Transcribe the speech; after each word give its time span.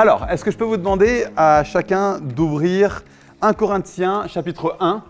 Alors, 0.00 0.28
est-ce 0.30 0.44
que 0.44 0.52
je 0.52 0.56
peux 0.56 0.64
vous 0.64 0.76
demander 0.76 1.24
à 1.36 1.64
chacun 1.64 2.20
d'ouvrir 2.20 3.02
1 3.42 3.52
Corinthiens 3.52 4.28
chapitre 4.28 4.76
1 4.78 5.02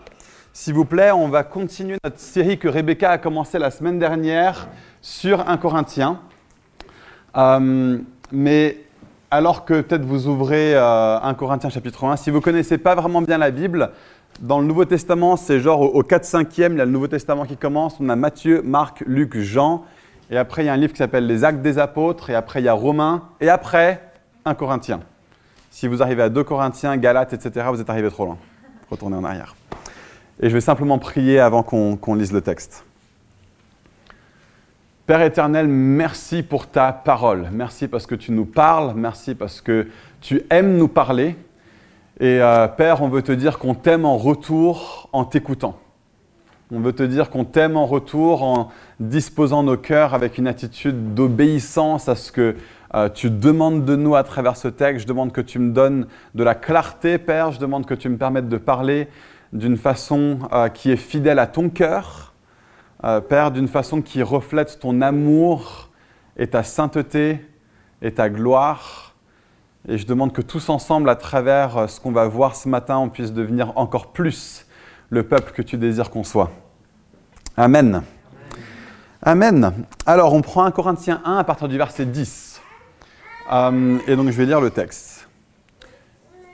S'il 0.51 0.73
vous 0.73 0.83
plaît, 0.83 1.11
on 1.11 1.27
va 1.27 1.43
continuer 1.43 1.97
notre 2.03 2.17
série 2.17 2.57
que 2.57 2.67
Rebecca 2.67 3.11
a 3.11 3.19
commencé 3.19 3.59
la 3.59 3.69
semaine 3.69 3.99
dernière 3.99 4.67
sur 4.99 5.47
1 5.47 5.57
Corinthiens. 5.57 6.19
Euh, 7.37 7.99
mais 8.31 8.77
alors 9.29 9.63
que 9.63 9.81
peut-être 9.81 10.05
vous 10.05 10.27
ouvrez 10.27 10.75
1 10.75 10.79
euh, 10.79 11.33
Corinthiens 11.35 11.69
chapitre 11.69 12.05
1, 12.05 12.15
si 12.15 12.31
vous 12.31 12.37
ne 12.37 12.41
connaissez 12.41 12.79
pas 12.79 12.95
vraiment 12.95 13.21
bien 13.21 13.37
la 13.37 13.51
Bible, 13.51 13.91
dans 14.39 14.59
le 14.59 14.65
Nouveau 14.65 14.85
Testament, 14.85 15.35
c'est 15.37 15.59
genre 15.59 15.81
au, 15.81 16.01
4-5e, 16.01 16.71
il 16.71 16.77
y 16.79 16.81
a 16.81 16.85
le 16.85 16.89
Nouveau 16.89 17.07
Testament 17.07 17.45
qui 17.45 17.57
commence, 17.57 17.97
on 17.99 18.09
a 18.09 18.15
Matthieu, 18.15 18.63
Marc, 18.63 19.03
Luc, 19.05 19.37
Jean, 19.37 19.85
et 20.31 20.37
après 20.39 20.63
il 20.63 20.65
y 20.65 20.69
a 20.69 20.73
un 20.73 20.77
livre 20.77 20.93
qui 20.93 20.97
s'appelle 20.97 21.27
Les 21.27 21.43
Actes 21.43 21.61
des 21.61 21.77
Apôtres, 21.77 22.31
et 22.31 22.35
après 22.35 22.59
il 22.59 22.65
y 22.65 22.69
a 22.69 22.73
Romains, 22.73 23.25
et 23.39 23.49
après 23.49 24.08
1 24.45 24.53
Corinthiens. 24.55 25.01
Si 25.71 25.87
vous 25.87 26.01
arrivez 26.01 26.23
à 26.23 26.29
2 26.29 26.43
Corinthiens, 26.43 26.97
Galates, 26.97 27.33
etc., 27.33 27.67
vous 27.71 27.81
êtes 27.81 27.89
arrivé 27.89 28.09
trop 28.09 28.25
loin. 28.25 28.37
Retournez 28.89 29.15
en 29.15 29.23
arrière. 29.23 29.55
Et 30.41 30.49
je 30.49 30.53
vais 30.53 30.61
simplement 30.61 30.97
prier 30.97 31.39
avant 31.39 31.63
qu'on 31.63 32.15
lise 32.15 32.31
le 32.31 32.41
texte. 32.41 32.85
Père 35.05 35.21
éternel, 35.21 35.67
merci 35.67 36.43
pour 36.43 36.67
ta 36.67 36.91
parole. 36.93 37.49
Merci 37.51 37.87
parce 37.87 38.05
que 38.05 38.15
tu 38.15 38.31
nous 38.31 38.45
parles. 38.45 38.93
Merci 38.95 39.35
parce 39.35 39.59
que 39.59 39.87
tu 40.21 40.43
aimes 40.49 40.77
nous 40.77 40.87
parler. 40.87 41.35
Et 42.19 42.41
euh, 42.41 42.67
Père, 42.67 43.01
on 43.01 43.09
veut 43.09 43.21
te 43.21 43.31
dire 43.31 43.59
qu'on 43.59 43.73
t'aime 43.73 44.05
en 44.05 44.17
retour 44.17 45.09
en 45.13 45.25
t'écoutant. 45.25 45.79
On 46.71 46.79
veut 46.79 46.93
te 46.93 47.01
dire 47.01 47.31
qu'on 47.31 47.45
t'aime 47.45 47.75
en 47.75 47.87
retour 47.87 48.43
en 48.43 48.69
disposant 48.99 49.63
nos 49.63 49.77
cœurs 49.77 50.13
avec 50.13 50.37
une 50.37 50.47
attitude 50.47 51.15
d'obéissance 51.15 52.07
à 52.07 52.15
ce 52.15 52.31
que 52.31 52.55
euh, 52.95 53.09
tu 53.09 53.29
demandes 53.29 53.85
de 53.85 53.95
nous 53.95 54.15
à 54.15 54.23
travers 54.23 54.57
ce 54.57 54.67
texte. 54.67 55.03
Je 55.03 55.07
demande 55.07 55.31
que 55.31 55.41
tu 55.41 55.59
me 55.59 55.71
donnes 55.71 56.07
de 56.33 56.43
la 56.43 56.55
clarté, 56.55 57.17
Père. 57.17 57.51
Je 57.51 57.59
demande 57.59 57.85
que 57.85 57.93
tu 57.93 58.09
me 58.09 58.17
permettes 58.17 58.49
de 58.49 58.57
parler 58.57 59.07
d'une 59.53 59.77
façon 59.77 60.39
euh, 60.51 60.69
qui 60.69 60.91
est 60.91 60.97
fidèle 60.97 61.39
à 61.39 61.47
ton 61.47 61.69
cœur 61.69 62.33
euh, 63.03 63.21
Père, 63.21 63.51
d'une 63.51 63.67
façon 63.67 64.01
qui 64.01 64.23
reflète 64.23 64.79
ton 64.79 65.01
amour 65.01 65.89
et 66.37 66.47
ta 66.47 66.63
sainteté 66.63 67.45
et 68.01 68.13
ta 68.13 68.29
gloire. 68.29 69.15
Et 69.87 69.97
je 69.97 70.05
demande 70.05 70.33
que 70.33 70.41
tous 70.41 70.69
ensemble, 70.69 71.09
à 71.09 71.15
travers 71.15 71.89
ce 71.89 71.99
qu'on 71.99 72.11
va 72.11 72.27
voir 72.27 72.55
ce 72.55 72.67
matin, 72.67 72.97
on 72.97 73.09
puisse 73.09 73.31
devenir 73.31 73.71
encore 73.77 74.11
plus 74.11 74.65
le 75.09 75.23
peuple 75.23 75.53
que 75.53 75.61
tu 75.61 75.77
désires 75.77 76.09
qu'on 76.09 76.23
soit. 76.23 76.51
Amen. 77.55 78.03
Amen. 79.21 79.73
Alors, 80.05 80.33
on 80.33 80.41
prend 80.41 80.63
1 80.63 80.71
Corinthiens 80.71 81.21
1 81.23 81.37
à 81.37 81.43
partir 81.43 81.67
du 81.67 81.77
verset 81.77 82.05
10. 82.05 82.48
Euh, 83.51 83.97
et 84.07 84.15
donc, 84.15 84.29
je 84.29 84.37
vais 84.37 84.45
lire 84.45 84.61
le 84.61 84.69
texte. 84.69 85.27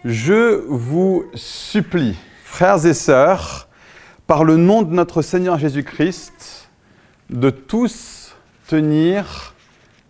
Je 0.04 0.64
vous 0.68 1.26
supplie, 1.34 2.16
frères 2.44 2.86
et 2.86 2.94
sœurs, 2.94 3.68
par 4.28 4.44
le 4.44 4.56
nom 4.56 4.82
de 4.82 4.94
notre 4.94 5.22
Seigneur 5.22 5.58
Jésus-Christ, 5.58 6.70
de 7.30 7.50
tous 7.50 8.36
tenir 8.68 9.54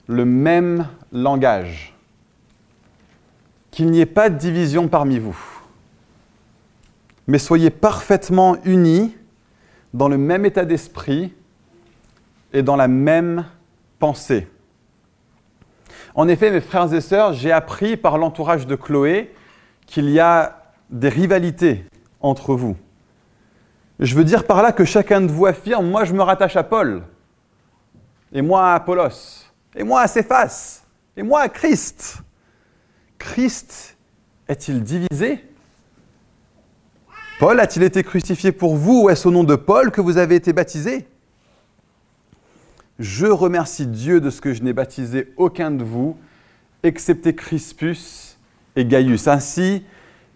le 0.07 0.25
même 0.25 0.87
langage. 1.11 1.93
Qu'il 3.71 3.89
n'y 3.89 3.99
ait 3.99 4.05
pas 4.05 4.29
de 4.29 4.37
division 4.37 4.87
parmi 4.87 5.19
vous, 5.19 5.37
mais 7.27 7.39
soyez 7.39 7.69
parfaitement 7.69 8.57
unis 8.63 9.15
dans 9.93 10.07
le 10.07 10.17
même 10.17 10.45
état 10.45 10.65
d'esprit 10.65 11.33
et 12.53 12.63
dans 12.63 12.75
la 12.75 12.87
même 12.87 13.45
pensée. 13.99 14.47
En 16.15 16.29
effet, 16.29 16.49
mes 16.49 16.61
frères 16.61 16.93
et 16.93 17.01
sœurs, 17.01 17.33
j'ai 17.33 17.51
appris 17.51 17.97
par 17.97 18.17
l'entourage 18.17 18.65
de 18.65 18.75
Chloé 18.75 19.33
qu'il 19.85 20.09
y 20.09 20.19
a 20.19 20.71
des 20.89 21.09
rivalités 21.09 21.85
entre 22.21 22.55
vous. 22.55 22.77
Je 23.99 24.15
veux 24.15 24.23
dire 24.23 24.45
par 24.45 24.63
là 24.63 24.71
que 24.71 24.85
chacun 24.85 25.21
de 25.21 25.31
vous 25.31 25.45
affirme, 25.45 25.89
moi 25.89 26.05
je 26.05 26.13
me 26.13 26.21
rattache 26.21 26.55
à 26.55 26.63
Paul, 26.63 27.03
et 28.31 28.41
moi 28.41 28.71
à 28.71 28.75
Apollos, 28.75 29.43
et 29.75 29.83
moi 29.83 30.01
à 30.01 30.07
Céphas, 30.07 30.83
et 31.17 31.23
moi 31.23 31.41
à 31.41 31.49
Christ. 31.49 32.17
Christ 33.17 33.97
est-il 34.47 34.83
divisé? 34.83 35.43
Paul 37.39 37.59
a-t-il 37.59 37.83
été 37.83 38.03
crucifié 38.03 38.53
pour 38.53 38.77
vous? 38.77 39.03
Ou 39.03 39.09
est-ce 39.09 39.27
au 39.27 39.31
nom 39.31 39.43
de 39.43 39.55
Paul 39.55 39.91
que 39.91 39.99
vous 39.99 40.17
avez 40.17 40.35
été 40.35 40.53
baptisé? 40.53 41.07
Je 42.99 43.25
remercie 43.25 43.87
Dieu 43.87 44.21
de 44.21 44.29
ce 44.29 44.39
que 44.39 44.53
je 44.53 44.63
n'ai 44.63 44.73
baptisé 44.73 45.33
aucun 45.35 45.71
de 45.71 45.83
vous, 45.83 46.17
excepté 46.83 47.35
Crispus 47.35 48.37
et 48.75 48.85
Gaius. 48.85 49.27
Ainsi, 49.27 49.83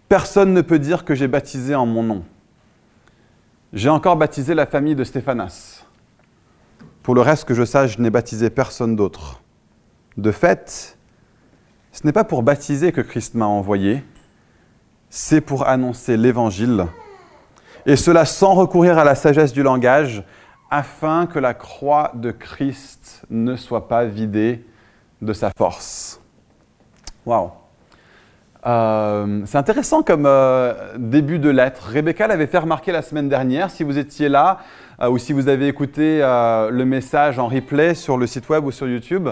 personne 0.08 0.52
ne 0.52 0.60
peut 0.60 0.78
dire 0.78 1.04
que 1.04 1.14
j'ai 1.14 1.28
baptisé 1.28 1.74
en 1.74 1.86
mon 1.86 2.02
nom. 2.02 2.24
J'ai 3.72 3.88
encore 3.88 4.16
baptisé 4.16 4.54
la 4.54 4.66
famille 4.66 4.94
de 4.94 5.04
Stéphanas. 5.04 5.84
Pour 7.02 7.14
le 7.14 7.22
reste 7.22 7.46
que 7.46 7.54
je 7.54 7.64
sache, 7.64 7.96
je 7.96 8.02
n'ai 8.02 8.10
baptisé 8.10 8.50
personne 8.50 8.94
d'autre. 8.94 9.40
De 10.16 10.32
fait, 10.32 10.98
ce 11.92 12.04
n'est 12.04 12.12
pas 12.12 12.24
pour 12.24 12.42
baptiser 12.42 12.92
que 12.92 13.00
Christ 13.00 13.34
m'a 13.34 13.46
envoyé, 13.46 14.04
c'est 15.08 15.40
pour 15.40 15.66
annoncer 15.66 16.16
l'Évangile, 16.16 16.86
et 17.86 17.96
cela 17.96 18.24
sans 18.26 18.54
recourir 18.54 18.98
à 18.98 19.04
la 19.04 19.14
sagesse 19.14 19.52
du 19.52 19.62
langage, 19.62 20.24
afin 20.70 21.26
que 21.26 21.38
la 21.38 21.54
croix 21.54 22.12
de 22.14 22.30
Christ 22.30 23.22
ne 23.30 23.56
soit 23.56 23.88
pas 23.88 24.04
vidée 24.04 24.64
de 25.20 25.32
sa 25.32 25.50
force. 25.56 26.20
Waouh 27.26 27.50
euh, 28.66 29.40
c'est 29.46 29.56
intéressant 29.56 30.02
comme 30.02 30.26
euh, 30.26 30.74
début 30.98 31.38
de 31.38 31.48
lettre. 31.48 31.88
Rebecca 31.92 32.26
l'avait 32.26 32.46
fait 32.46 32.58
remarquer 32.58 32.92
la 32.92 33.00
semaine 33.00 33.28
dernière. 33.28 33.70
Si 33.70 33.84
vous 33.84 33.96
étiez 33.96 34.28
là 34.28 34.58
euh, 35.00 35.08
ou 35.08 35.16
si 35.16 35.32
vous 35.32 35.48
avez 35.48 35.66
écouté 35.66 36.18
le 36.20 36.84
message 36.84 37.38
en 37.38 37.48
replay 37.48 37.94
sur 37.94 38.18
le 38.18 38.26
site 38.26 38.48
web 38.48 38.64
ou 38.66 38.70
sur 38.70 38.86
YouTube, 38.86 39.30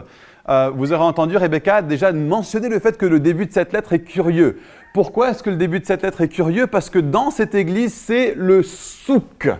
vous 0.74 0.92
aurez 0.94 1.04
entendu 1.04 1.36
Rebecca 1.36 1.82
déjà 1.82 2.10
mentionner 2.10 2.70
le 2.70 2.78
fait 2.78 2.96
que 2.96 3.04
le 3.04 3.20
début 3.20 3.44
de 3.44 3.52
cette 3.52 3.74
lettre 3.74 3.92
est 3.92 4.00
curieux. 4.00 4.60
Pourquoi 4.94 5.30
est-ce 5.30 5.42
que 5.42 5.50
le 5.50 5.56
début 5.56 5.80
de 5.80 5.84
cette 5.84 6.02
lettre 6.02 6.22
est 6.22 6.28
curieux? 6.28 6.66
Parce 6.66 6.88
que 6.88 6.98
dans 6.98 7.30
cette 7.30 7.54
église, 7.54 7.92
c'est 7.92 8.32
le 8.34 8.62
souk, 8.62 9.50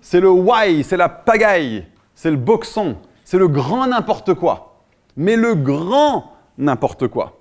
c'est 0.00 0.20
le 0.20 0.30
why, 0.30 0.82
c'est 0.84 0.96
la 0.96 1.08
pagaille, 1.08 1.86
c'est 2.14 2.30
le 2.30 2.36
boxon, 2.36 2.96
c'est 3.24 3.38
le 3.38 3.48
grand 3.48 3.86
n'importe 3.86 4.34
quoi. 4.34 4.82
Mais 5.16 5.36
le 5.36 5.54
grand 5.54 6.32
n'importe 6.58 7.08
quoi 7.08 7.40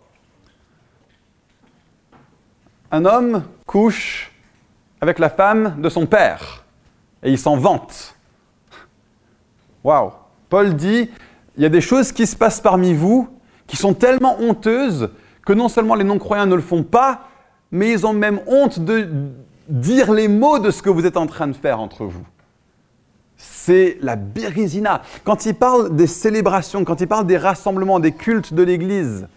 un 2.92 3.06
homme 3.06 3.44
couche 3.66 4.32
avec 5.02 5.20
la 5.20 5.30
femme 5.30 5.76
de 5.80 5.90
son 5.90 6.06
père 6.06 6.66
et 7.24 7.32
il 7.32 7.38
s'en 7.38 7.58
vante. 7.58 8.16
Waouh 9.84 10.12
Paul 10.50 10.76
dit 10.76 11.10
il 11.58 11.64
y 11.64 11.66
a 11.66 11.70
des 11.70 11.82
choses 11.82 12.12
qui 12.12 12.26
se 12.26 12.36
passent 12.36 12.62
parmi 12.62 12.94
vous 12.94 13.30
qui 13.68 13.78
sont 13.78 13.94
tellement 13.94 14.40
honteuses 14.40 15.10
que 15.46 15.54
non 15.54 15.70
seulement 15.70 15.96
les 15.96 16.04
non-croyants 16.04 16.48
ne 16.48 16.56
le 16.56 16.62
font 16.62 16.84
pas, 16.84 17.28
mais 17.72 17.92
ils 17.92 18.06
ont 18.06 18.14
même 18.14 18.42
honte 18.48 18.80
de 18.80 19.08
dire 19.68 20.12
les 20.12 20.28
mots 20.28 20.60
de 20.60 20.72
ce 20.72 20.82
que 20.82 20.90
vous 20.90 21.06
êtes 21.06 21.18
en 21.18 21.28
train 21.28 21.48
de 21.48 21.54
faire 21.54 21.80
entre 21.80 22.06
vous. 22.06 22.26
C'est 23.42 23.98
la 24.02 24.18
birizina. 24.18 25.02
Quand 25.24 25.46
il 25.46 25.56
parle 25.56 25.96
des 25.96 26.08
célébrations, 26.08 26.84
quand 26.84 27.00
il 27.00 27.08
parle 27.08 27.26
des 27.26 27.38
rassemblements, 27.38 28.02
des 28.02 28.12
cultes 28.12 28.54
de 28.54 28.64
l'Église, 28.64 29.28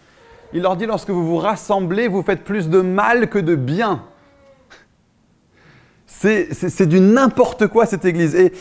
il 0.51 0.61
leur 0.61 0.75
dit, 0.75 0.85
lorsque 0.85 1.09
vous 1.09 1.25
vous 1.25 1.37
rassemblez, 1.37 2.09
vous 2.09 2.21
faites 2.21 2.43
plus 2.43 2.69
de 2.69 2.81
mal 2.81 3.29
que 3.29 3.39
de 3.39 3.55
bien. 3.55 4.03
C'est 6.05 6.85
du 6.85 6.99
n'importe 6.99 7.67
quoi 7.67 7.85
cette 7.85 8.05
église. 8.05 8.35
Et 8.35 8.53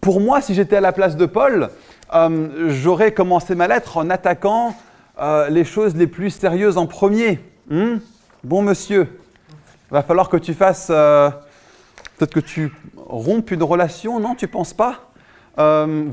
pour 0.00 0.20
moi, 0.20 0.40
si 0.40 0.54
j'étais 0.54 0.76
à 0.76 0.80
la 0.80 0.92
place 0.92 1.16
de 1.16 1.26
Paul, 1.26 1.70
euh, 2.14 2.68
j'aurais 2.70 3.12
commencé 3.12 3.54
ma 3.54 3.68
lettre 3.68 3.98
en 3.98 4.10
attaquant 4.10 4.74
euh, 5.20 5.48
les 5.48 5.64
choses 5.64 5.94
les 5.96 6.06
plus 6.06 6.30
sérieuses 6.30 6.78
en 6.78 6.86
premier. 6.86 7.40
Hmm? 7.68 7.96
bon 8.42 8.62
monsieur, 8.62 9.08
va 9.90 10.02
falloir 10.02 10.28
que 10.28 10.36
tu 10.36 10.54
fasses... 10.54 10.88
Euh, 10.90 11.30
peut-être 12.16 12.34
que 12.34 12.40
tu 12.40 12.72
rompes 13.08 13.50
une 13.50 13.62
relation, 13.62 14.20
non 14.20 14.34
Tu 14.34 14.46
ne 14.46 14.50
penses 14.50 14.74
pas? 14.74 15.10
Euh, 15.58 16.06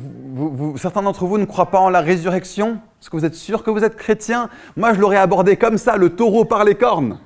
certains 0.78 1.04
d'entre 1.04 1.26
vous 1.26 1.38
ne 1.38 1.46
croient 1.46 1.70
pas 1.70 1.80
en 1.80 1.90
la 1.90 2.02
résurrection? 2.02 2.80
Est-ce 3.00 3.10
que 3.10 3.18
vous 3.18 3.26
êtes 3.26 3.36
sûr 3.36 3.64
que 3.64 3.70
vous 3.70 3.84
êtes 3.84 3.96
chrétien? 3.96 4.50
Moi, 4.76 4.94
je 4.94 5.00
l'aurais 5.00 5.18
abordé 5.18 5.58
comme 5.58 5.78
ça, 5.78 5.98
le 5.98 6.16
taureau 6.16 6.46
par 6.46 6.64
les 6.64 6.76
cornes. 6.76 7.20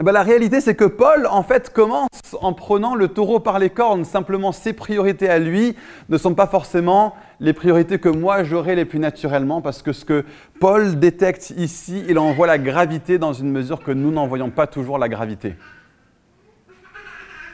Eh 0.00 0.02
ben, 0.02 0.12
la 0.12 0.22
réalité, 0.22 0.60
c'est 0.60 0.74
que 0.74 0.84
Paul, 0.84 1.28
en 1.30 1.44
fait, 1.44 1.72
commence 1.72 2.08
en 2.40 2.52
prenant 2.52 2.96
le 2.96 3.08
taureau 3.08 3.38
par 3.38 3.60
les 3.60 3.70
cornes. 3.70 4.04
Simplement, 4.04 4.50
ses 4.50 4.72
priorités 4.72 5.28
à 5.28 5.38
lui 5.38 5.76
ne 6.08 6.18
sont 6.18 6.34
pas 6.34 6.48
forcément 6.48 7.14
les 7.38 7.52
priorités 7.52 7.98
que 7.98 8.08
moi 8.08 8.42
j'aurais 8.42 8.74
les 8.74 8.84
plus 8.84 8.98
naturellement, 8.98 9.60
parce 9.60 9.82
que 9.82 9.92
ce 9.92 10.04
que 10.04 10.24
Paul 10.60 10.98
détecte 10.98 11.54
ici, 11.56 12.02
il 12.08 12.18
envoie 12.18 12.46
la 12.46 12.58
gravité 12.58 13.18
dans 13.18 13.32
une 13.32 13.50
mesure 13.50 13.82
que 13.82 13.92
nous 13.92 14.10
n'en 14.10 14.26
voyons 14.26 14.50
pas 14.50 14.66
toujours 14.66 14.98
la 14.98 15.08
gravité. 15.08 15.54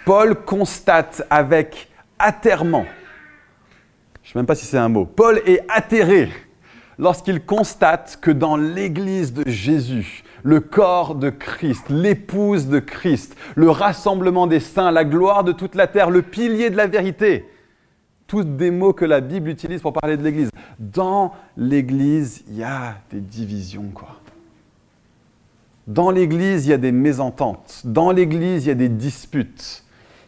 Paul 0.05 0.35
constate 0.45 1.23
avec 1.31 1.89
atterrement 2.19 2.87
je 4.23 4.29
ne 4.29 4.33
sais 4.35 4.39
même 4.39 4.47
pas 4.47 4.55
si 4.55 4.65
c'est 4.65 4.79
un 4.79 4.89
mot. 4.89 5.07
Paul 5.07 5.41
est 5.45 5.65
atterré 5.69 6.29
lorsqu'il 7.01 7.45
constate 7.45 8.17
que 8.21 8.31
dans 8.31 8.57
l'Église 8.57 9.33
de 9.33 9.43
Jésus, 9.51 10.23
le 10.45 10.61
corps 10.61 11.17
de 11.17 11.31
Christ, 11.31 11.87
l'épouse 11.89 12.69
de 12.69 12.79
Christ, 12.79 13.37
le 13.57 13.71
rassemblement 13.71 14.47
des 14.47 14.61
saints, 14.61 14.93
la 14.93 15.05
gloire 15.05 15.43
de 15.43 15.51
toute 15.51 15.75
la 15.75 15.89
terre, 15.89 16.11
le 16.11 16.23
pilier 16.23 16.71
de 16.71 16.77
la 16.77 16.87
vérité. 16.87 17.45
Tous 18.29 18.45
des 18.45 18.71
mots 18.71 18.93
que 18.93 19.05
la 19.05 19.21
Bible 19.21 19.49
utilise 19.49 19.81
pour 19.81 19.93
parler 19.93 20.17
de 20.17 20.23
l'Église. 20.23 20.51
Dans 20.79 21.35
l'Église, 21.57 22.45
il 22.47 22.59
y 22.59 22.63
a 22.63 22.99
des 23.11 23.21
divisions, 23.21 23.91
quoi. 23.93 24.21
Dans 25.89 26.13
l'Église, 26.13 26.67
il 26.67 26.71
y 26.71 26.73
a 26.73 26.79
des 26.79 26.93
mésententes. 26.93 27.83
Dans 27.85 28.13
l'Église, 28.13 28.67
il 28.67 28.69
y 28.69 28.71
a 28.71 28.77
des 28.77 28.89
disputes. 28.89 29.85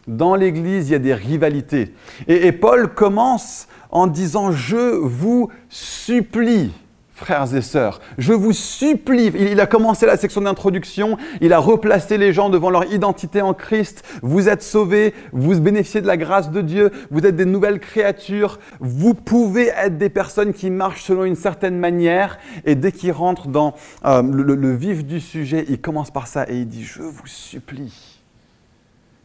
Dans 0.09 0.35
l'Église, 0.35 0.89
il 0.89 0.93
y 0.93 0.97
a 0.97 0.99
des 0.99 1.15
rivalités. 1.15 1.95
Et, 2.27 2.51
Paul 2.53 2.93
commence 2.93 3.69
en 3.91 4.07
disant, 4.07 4.51
je 4.51 4.97
vous 4.97 5.49
supplie 5.69 6.73
frères 7.15 7.55
et 7.55 7.63
sœurs, 7.63 8.01
je 8.19 8.33
vous 8.33 8.53
supplie, 8.53 9.27
il 9.39 9.61
a 9.61 9.67
commencé 9.67 10.07
la 10.07 10.17
section 10.17 10.41
d'introduction, 10.41 11.19
il 11.41 11.53
a 11.53 11.61
replacé 11.61 12.19
les 12.19 12.33
gens 12.33 12.51
devant 12.51 12.69
leur 12.69 12.93
identité 12.93 13.41
en 13.41 13.55
Christ, 13.55 14.03
vous 14.23 14.49
êtes 14.49 14.63
sauvés, 14.63 15.15
vous 15.31 15.61
bénéficiez 15.61 16.01
de 16.01 16.09
la 16.09 16.17
grâce 16.17 16.51
de 16.51 16.61
Dieu, 16.63 16.91
vous 17.13 17.25
êtes 17.25 17.37
des 17.37 17.45
nouvelles 17.45 17.79
créatures, 17.79 18.59
vous 18.81 19.15
pouvez 19.15 19.69
être 19.69 19.99
des 19.99 20.09
personnes 20.09 20.53
qui 20.53 20.69
marchent 20.69 21.05
selon 21.05 21.23
une 21.23 21.37
certaine 21.37 21.79
manière, 21.79 22.39
et 22.65 22.75
dès 22.75 22.91
qu'il 22.91 23.13
rentre 23.13 23.47
dans 23.47 23.75
euh, 24.05 24.23
le 24.23 24.75
vif 24.75 25.05
du 25.05 25.21
sujet, 25.21 25.65
il 25.69 25.81
commence 25.81 26.11
par 26.11 26.27
ça 26.27 26.45
et 26.49 26.57
il 26.57 26.67
dit, 26.67 26.83
je 26.83 27.03
vous 27.03 27.27
supplie. 27.27 28.12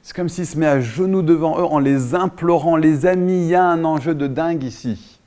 C'est 0.08 0.16
comme 0.16 0.30
s'il 0.30 0.46
se 0.46 0.58
met 0.58 0.66
à 0.66 0.80
genoux 0.80 1.22
devant 1.22 1.60
eux 1.60 1.66
en 1.66 1.80
les 1.80 2.16
implorant, 2.16 2.78
les 2.78 3.06
amis, 3.06 3.42
il 3.42 3.48
y 3.50 3.56
a 3.56 3.66
un 3.66 3.84
enjeu 3.84 4.16
de 4.16 4.26
dingue 4.28 4.64
ici. 4.64 5.20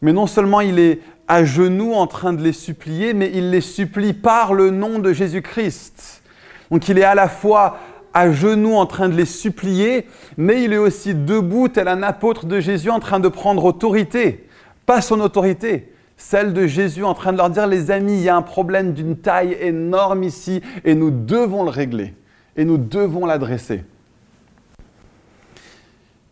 Mais 0.00 0.14
non 0.14 0.26
seulement 0.26 0.62
il 0.62 0.78
est 0.78 1.00
à 1.28 1.44
genoux 1.44 1.92
en 1.92 2.06
train 2.06 2.32
de 2.32 2.42
les 2.42 2.54
supplier, 2.54 3.12
mais 3.12 3.30
il 3.34 3.50
les 3.50 3.60
supplie 3.60 4.14
par 4.14 4.54
le 4.54 4.70
nom 4.70 4.98
de 4.98 5.12
Jésus-Christ. 5.12 6.22
Donc 6.70 6.88
il 6.88 6.96
est 6.96 7.04
à 7.04 7.14
la 7.14 7.28
fois 7.28 7.76
à 8.14 8.32
genoux 8.32 8.76
en 8.76 8.86
train 8.86 9.10
de 9.10 9.14
les 9.14 9.26
supplier, 9.26 10.06
mais 10.38 10.64
il 10.64 10.72
est 10.72 10.78
aussi 10.78 11.14
debout 11.14 11.68
tel 11.68 11.88
un 11.88 12.02
apôtre 12.02 12.46
de 12.46 12.60
Jésus 12.60 12.88
en 12.88 12.98
train 12.98 13.20
de 13.20 13.28
prendre 13.28 13.66
autorité. 13.66 14.48
Pas 14.86 15.02
son 15.02 15.20
autorité, 15.20 15.92
celle 16.16 16.54
de 16.54 16.66
Jésus 16.66 17.04
en 17.04 17.12
train 17.12 17.32
de 17.32 17.36
leur 17.36 17.50
dire, 17.50 17.66
les 17.66 17.90
amis, 17.90 18.14
il 18.14 18.22
y 18.22 18.30
a 18.30 18.36
un 18.36 18.40
problème 18.40 18.94
d'une 18.94 19.18
taille 19.18 19.54
énorme 19.60 20.22
ici 20.22 20.62
et 20.86 20.94
nous 20.94 21.10
devons 21.10 21.62
le 21.62 21.70
régler 21.70 22.14
et 22.56 22.64
nous 22.64 22.78
devons 22.78 23.26
l'adresser. 23.26 23.84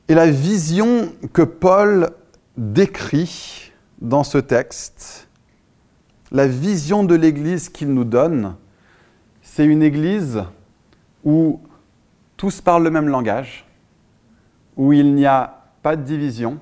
Et 0.09 0.15
la 0.15 0.31
vision 0.31 1.13
que 1.33 1.43
Paul 1.43 2.11
décrit 2.57 3.73
dans 4.01 4.25
ce 4.25 4.39
texte, 4.39 5.29
la 6.33 6.47
vision 6.47 7.05
de 7.05 7.15
l'Église 7.15 7.69
qu'il 7.69 7.93
nous 7.95 8.05
donne, 8.05 8.57
c'est 9.43 9.65
une 9.65 9.83
Église 9.83 10.43
où 11.25 11.61
tous 12.37 12.61
parlent 12.61 12.85
le 12.85 12.91
même 12.91 13.09
langage, 13.09 13.67
où 14.77 14.93
il 14.93 15.15
n'y 15.15 15.27
a 15.27 15.63
pas 15.83 15.97
de 15.97 16.03
division, 16.03 16.59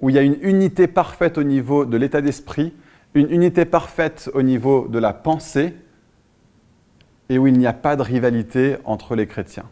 où 0.00 0.10
il 0.10 0.16
y 0.16 0.18
a 0.18 0.22
une 0.22 0.38
unité 0.42 0.86
parfaite 0.86 1.38
au 1.38 1.42
niveau 1.42 1.84
de 1.84 1.96
l'état 1.96 2.20
d'esprit, 2.20 2.72
une 3.14 3.30
unité 3.30 3.64
parfaite 3.64 4.30
au 4.34 4.42
niveau 4.42 4.88
de 4.88 4.98
la 4.98 5.12
pensée, 5.12 5.74
et 7.28 7.38
où 7.38 7.46
il 7.46 7.58
n'y 7.58 7.66
a 7.66 7.72
pas 7.72 7.96
de 7.96 8.02
rivalité 8.02 8.76
entre 8.84 9.14
les 9.14 9.26
chrétiens. 9.26 9.64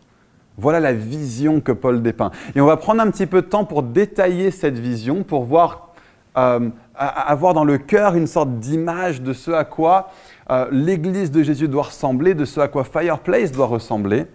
Voilà 0.57 0.79
la 0.81 0.93
vision 0.93 1.61
que 1.61 1.73
Paul 1.73 2.03
dépeint. 2.03 2.31
Et 2.55 2.61
on 2.61 2.67
va 2.67 2.77
prendre 2.77 3.01
un 3.01 3.11
petit 3.11 3.27
peu 3.27 3.43
de 3.43 3.47
temps 3.47 3.65
pour 3.65 3.83
détailler 3.83 4.51
cette 4.51 4.79
vision, 4.79 5.25
pour 5.25 5.45
voir, 5.45 5.95
euh, 6.37 6.69
avoir 6.95 7.55
dans 7.55 7.65
le 7.65 7.79
cœur 7.79 8.15
une 8.15 8.29
sorte 8.29 8.61
d'image 8.61 9.21
de 9.21 9.33
ce 9.33 9.51
à 9.51 9.65
quoi 9.65 10.11
euh, 10.51 10.67
l'Église 10.71 11.31
de 11.31 11.43
Jésus 11.43 11.67
doit 11.67 11.85
ressembler, 11.85 12.35
de 12.35 12.45
ce 12.45 12.61
à 12.61 12.69
quoi 12.69 12.85
Fireplace 12.85 13.51
doit 13.51 13.67
ressembler. 13.67 14.27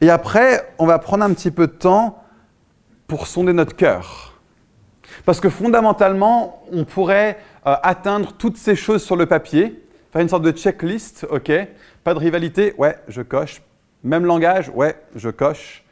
Et 0.00 0.10
après, 0.10 0.72
on 0.78 0.86
va 0.86 0.98
prendre 0.98 1.24
un 1.24 1.32
petit 1.32 1.50
peu 1.50 1.66
de 1.66 1.72
temps 1.72 2.22
pour 3.08 3.26
sonder 3.26 3.52
notre 3.52 3.74
cœur. 3.74 4.34
Parce 5.24 5.40
que 5.40 5.48
fondamentalement, 5.48 6.62
on 6.72 6.84
pourrait 6.84 7.38
euh, 7.66 7.74
atteindre 7.82 8.32
toutes 8.34 8.58
ces 8.58 8.76
choses 8.76 9.02
sur 9.02 9.16
le 9.16 9.26
papier, 9.26 9.82
faire 10.12 10.22
une 10.22 10.28
sorte 10.28 10.44
de 10.44 10.52
checklist, 10.52 11.26
ok 11.30 11.50
Pas 12.08 12.14
de 12.14 12.20
rivalité, 12.20 12.72
ouais, 12.78 12.96
je 13.08 13.20
coche. 13.20 13.60
Même 14.02 14.24
langage, 14.24 14.72
ouais, 14.74 14.96
je 15.14 15.28
coche. 15.28 15.84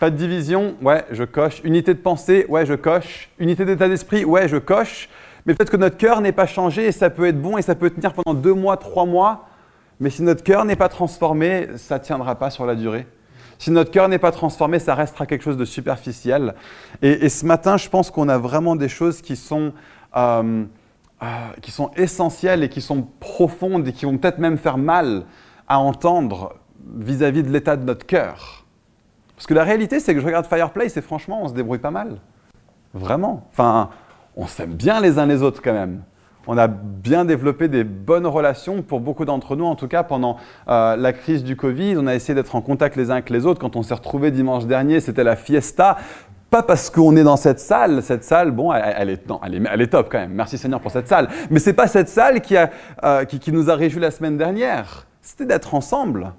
Pas 0.00 0.08
de 0.08 0.16
division, 0.16 0.74
ouais, 0.80 1.04
je 1.10 1.24
coche. 1.24 1.60
Unité 1.64 1.92
de 1.92 1.98
pensée, 1.98 2.46
ouais, 2.48 2.64
je 2.64 2.72
coche. 2.72 3.28
Unité 3.38 3.66
d'état 3.66 3.90
d'esprit, 3.90 4.24
ouais, 4.24 4.48
je 4.48 4.56
coche. 4.56 5.10
Mais 5.44 5.52
peut-être 5.52 5.68
que 5.68 5.76
notre 5.76 5.98
cœur 5.98 6.22
n'est 6.22 6.32
pas 6.32 6.46
changé 6.46 6.86
et 6.86 6.92
ça 6.92 7.10
peut 7.10 7.26
être 7.26 7.42
bon 7.42 7.58
et 7.58 7.62
ça 7.62 7.74
peut 7.74 7.90
tenir 7.90 8.14
pendant 8.14 8.32
deux 8.32 8.54
mois, 8.54 8.78
trois 8.78 9.04
mois. 9.04 9.50
Mais 10.00 10.08
si 10.08 10.22
notre 10.22 10.42
cœur 10.42 10.64
n'est 10.64 10.76
pas 10.76 10.88
transformé, 10.88 11.68
ça 11.76 11.98
ne 11.98 12.02
tiendra 12.02 12.36
pas 12.36 12.48
sur 12.48 12.64
la 12.64 12.74
durée. 12.74 13.06
Si 13.58 13.70
notre 13.70 13.90
cœur 13.90 14.08
n'est 14.08 14.18
pas 14.18 14.32
transformé, 14.32 14.78
ça 14.78 14.94
restera 14.94 15.26
quelque 15.26 15.44
chose 15.44 15.58
de 15.58 15.66
superficiel. 15.66 16.54
Et, 17.02 17.28
ce 17.28 17.44
matin, 17.44 17.76
je 17.76 17.90
pense 17.90 18.10
qu'on 18.10 18.30
a 18.30 18.38
vraiment 18.38 18.76
des 18.76 18.88
choses 18.88 19.20
qui 19.20 19.36
sont, 19.36 19.74
euh, 20.16 20.64
euh, 21.22 21.26
qui 21.60 21.70
sont 21.70 21.90
essentielles 21.96 22.62
et 22.62 22.68
qui 22.68 22.80
sont 22.80 23.06
profondes 23.20 23.86
et 23.86 23.92
qui 23.92 24.04
vont 24.04 24.16
peut-être 24.16 24.38
même 24.38 24.58
faire 24.58 24.78
mal 24.78 25.24
à 25.68 25.78
entendre 25.78 26.54
vis-à-vis 26.96 27.42
de 27.42 27.50
l'état 27.50 27.76
de 27.76 27.84
notre 27.84 28.06
cœur. 28.06 28.64
Parce 29.36 29.46
que 29.46 29.54
la 29.54 29.64
réalité, 29.64 30.00
c'est 30.00 30.14
que 30.14 30.20
je 30.20 30.26
regarde 30.26 30.46
Fireplace 30.46 30.96
et 30.96 31.02
franchement, 31.02 31.40
on 31.42 31.48
se 31.48 31.54
débrouille 31.54 31.78
pas 31.78 31.90
mal. 31.90 32.18
Vraiment. 32.94 33.46
Enfin, 33.52 33.90
on 34.36 34.46
s'aime 34.46 34.74
bien 34.74 35.00
les 35.00 35.18
uns 35.18 35.26
les 35.26 35.42
autres 35.42 35.62
quand 35.62 35.72
même. 35.72 36.02
On 36.46 36.56
a 36.56 36.68
bien 36.68 37.24
développé 37.24 37.68
des 37.68 37.84
bonnes 37.84 38.26
relations 38.26 38.82
pour 38.82 39.00
beaucoup 39.00 39.24
d'entre 39.24 39.56
nous, 39.56 39.66
en 39.66 39.76
tout 39.76 39.88
cas 39.88 40.02
pendant 40.02 40.36
euh, 40.68 40.96
la 40.96 41.12
crise 41.12 41.44
du 41.44 41.54
Covid. 41.54 41.96
On 41.98 42.06
a 42.06 42.14
essayé 42.14 42.34
d'être 42.34 42.56
en 42.56 42.62
contact 42.62 42.96
les 42.96 43.10
uns 43.10 43.14
avec 43.14 43.30
les 43.30 43.46
autres. 43.46 43.60
Quand 43.60 43.76
on 43.76 43.82
s'est 43.82 43.94
retrouvés 43.94 44.30
dimanche 44.30 44.66
dernier, 44.66 45.00
c'était 45.00 45.24
la 45.24 45.36
fiesta. 45.36 45.98
Pas 46.50 46.64
parce 46.64 46.90
qu'on 46.90 47.16
est 47.16 47.22
dans 47.22 47.36
cette 47.36 47.60
salle, 47.60 48.02
cette 48.02 48.24
salle, 48.24 48.50
bon, 48.50 48.72
elle, 48.72 49.10
est, 49.10 49.28
non, 49.28 49.40
elle, 49.44 49.54
est, 49.54 49.62
elle, 49.72 49.80
est, 49.80 49.86
top 49.86 50.08
quand 50.10 50.18
même. 50.18 50.32
Merci 50.32 50.58
Seigneur 50.58 50.80
pour 50.80 50.90
cette 50.90 51.06
salle. 51.06 51.28
Mais 51.48 51.60
c'est 51.60 51.72
pas 51.72 51.86
cette 51.86 52.08
salle 52.08 52.40
qui, 52.40 52.56
a, 52.56 52.70
euh, 53.04 53.24
qui, 53.24 53.38
qui 53.38 53.52
nous 53.52 53.70
a 53.70 53.76
réjouis 53.76 54.00
la 54.00 54.10
semaine 54.10 54.36
dernière. 54.36 55.06
C'était 55.22 55.46
d'être 55.46 55.74
ensemble. 55.74 56.32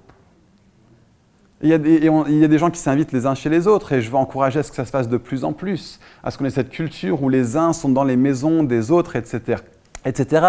Il 1.62 1.68
y, 1.68 1.72
a 1.72 1.78
des, 1.78 1.94
il 1.94 2.38
y, 2.38 2.44
a 2.44 2.48
des, 2.48 2.58
gens 2.58 2.70
qui 2.70 2.80
s'invitent 2.80 3.12
les 3.12 3.24
uns 3.24 3.36
chez 3.36 3.48
les 3.48 3.68
autres 3.68 3.92
et 3.92 4.02
je 4.02 4.10
veux 4.10 4.16
encourager 4.16 4.58
à 4.58 4.62
ce 4.64 4.70
que 4.70 4.76
ça 4.76 4.84
se 4.84 4.90
fasse 4.90 5.08
de 5.08 5.16
plus 5.16 5.44
en 5.44 5.52
plus, 5.52 6.00
à 6.24 6.32
ce 6.32 6.36
qu'on 6.36 6.44
ait 6.44 6.50
cette 6.50 6.70
culture 6.70 7.22
où 7.22 7.28
les 7.28 7.56
uns 7.56 7.72
sont 7.72 7.88
dans 7.88 8.02
les 8.02 8.16
maisons 8.16 8.64
des 8.64 8.90
autres, 8.90 9.14
etc. 9.14 9.62
etc. 10.04 10.46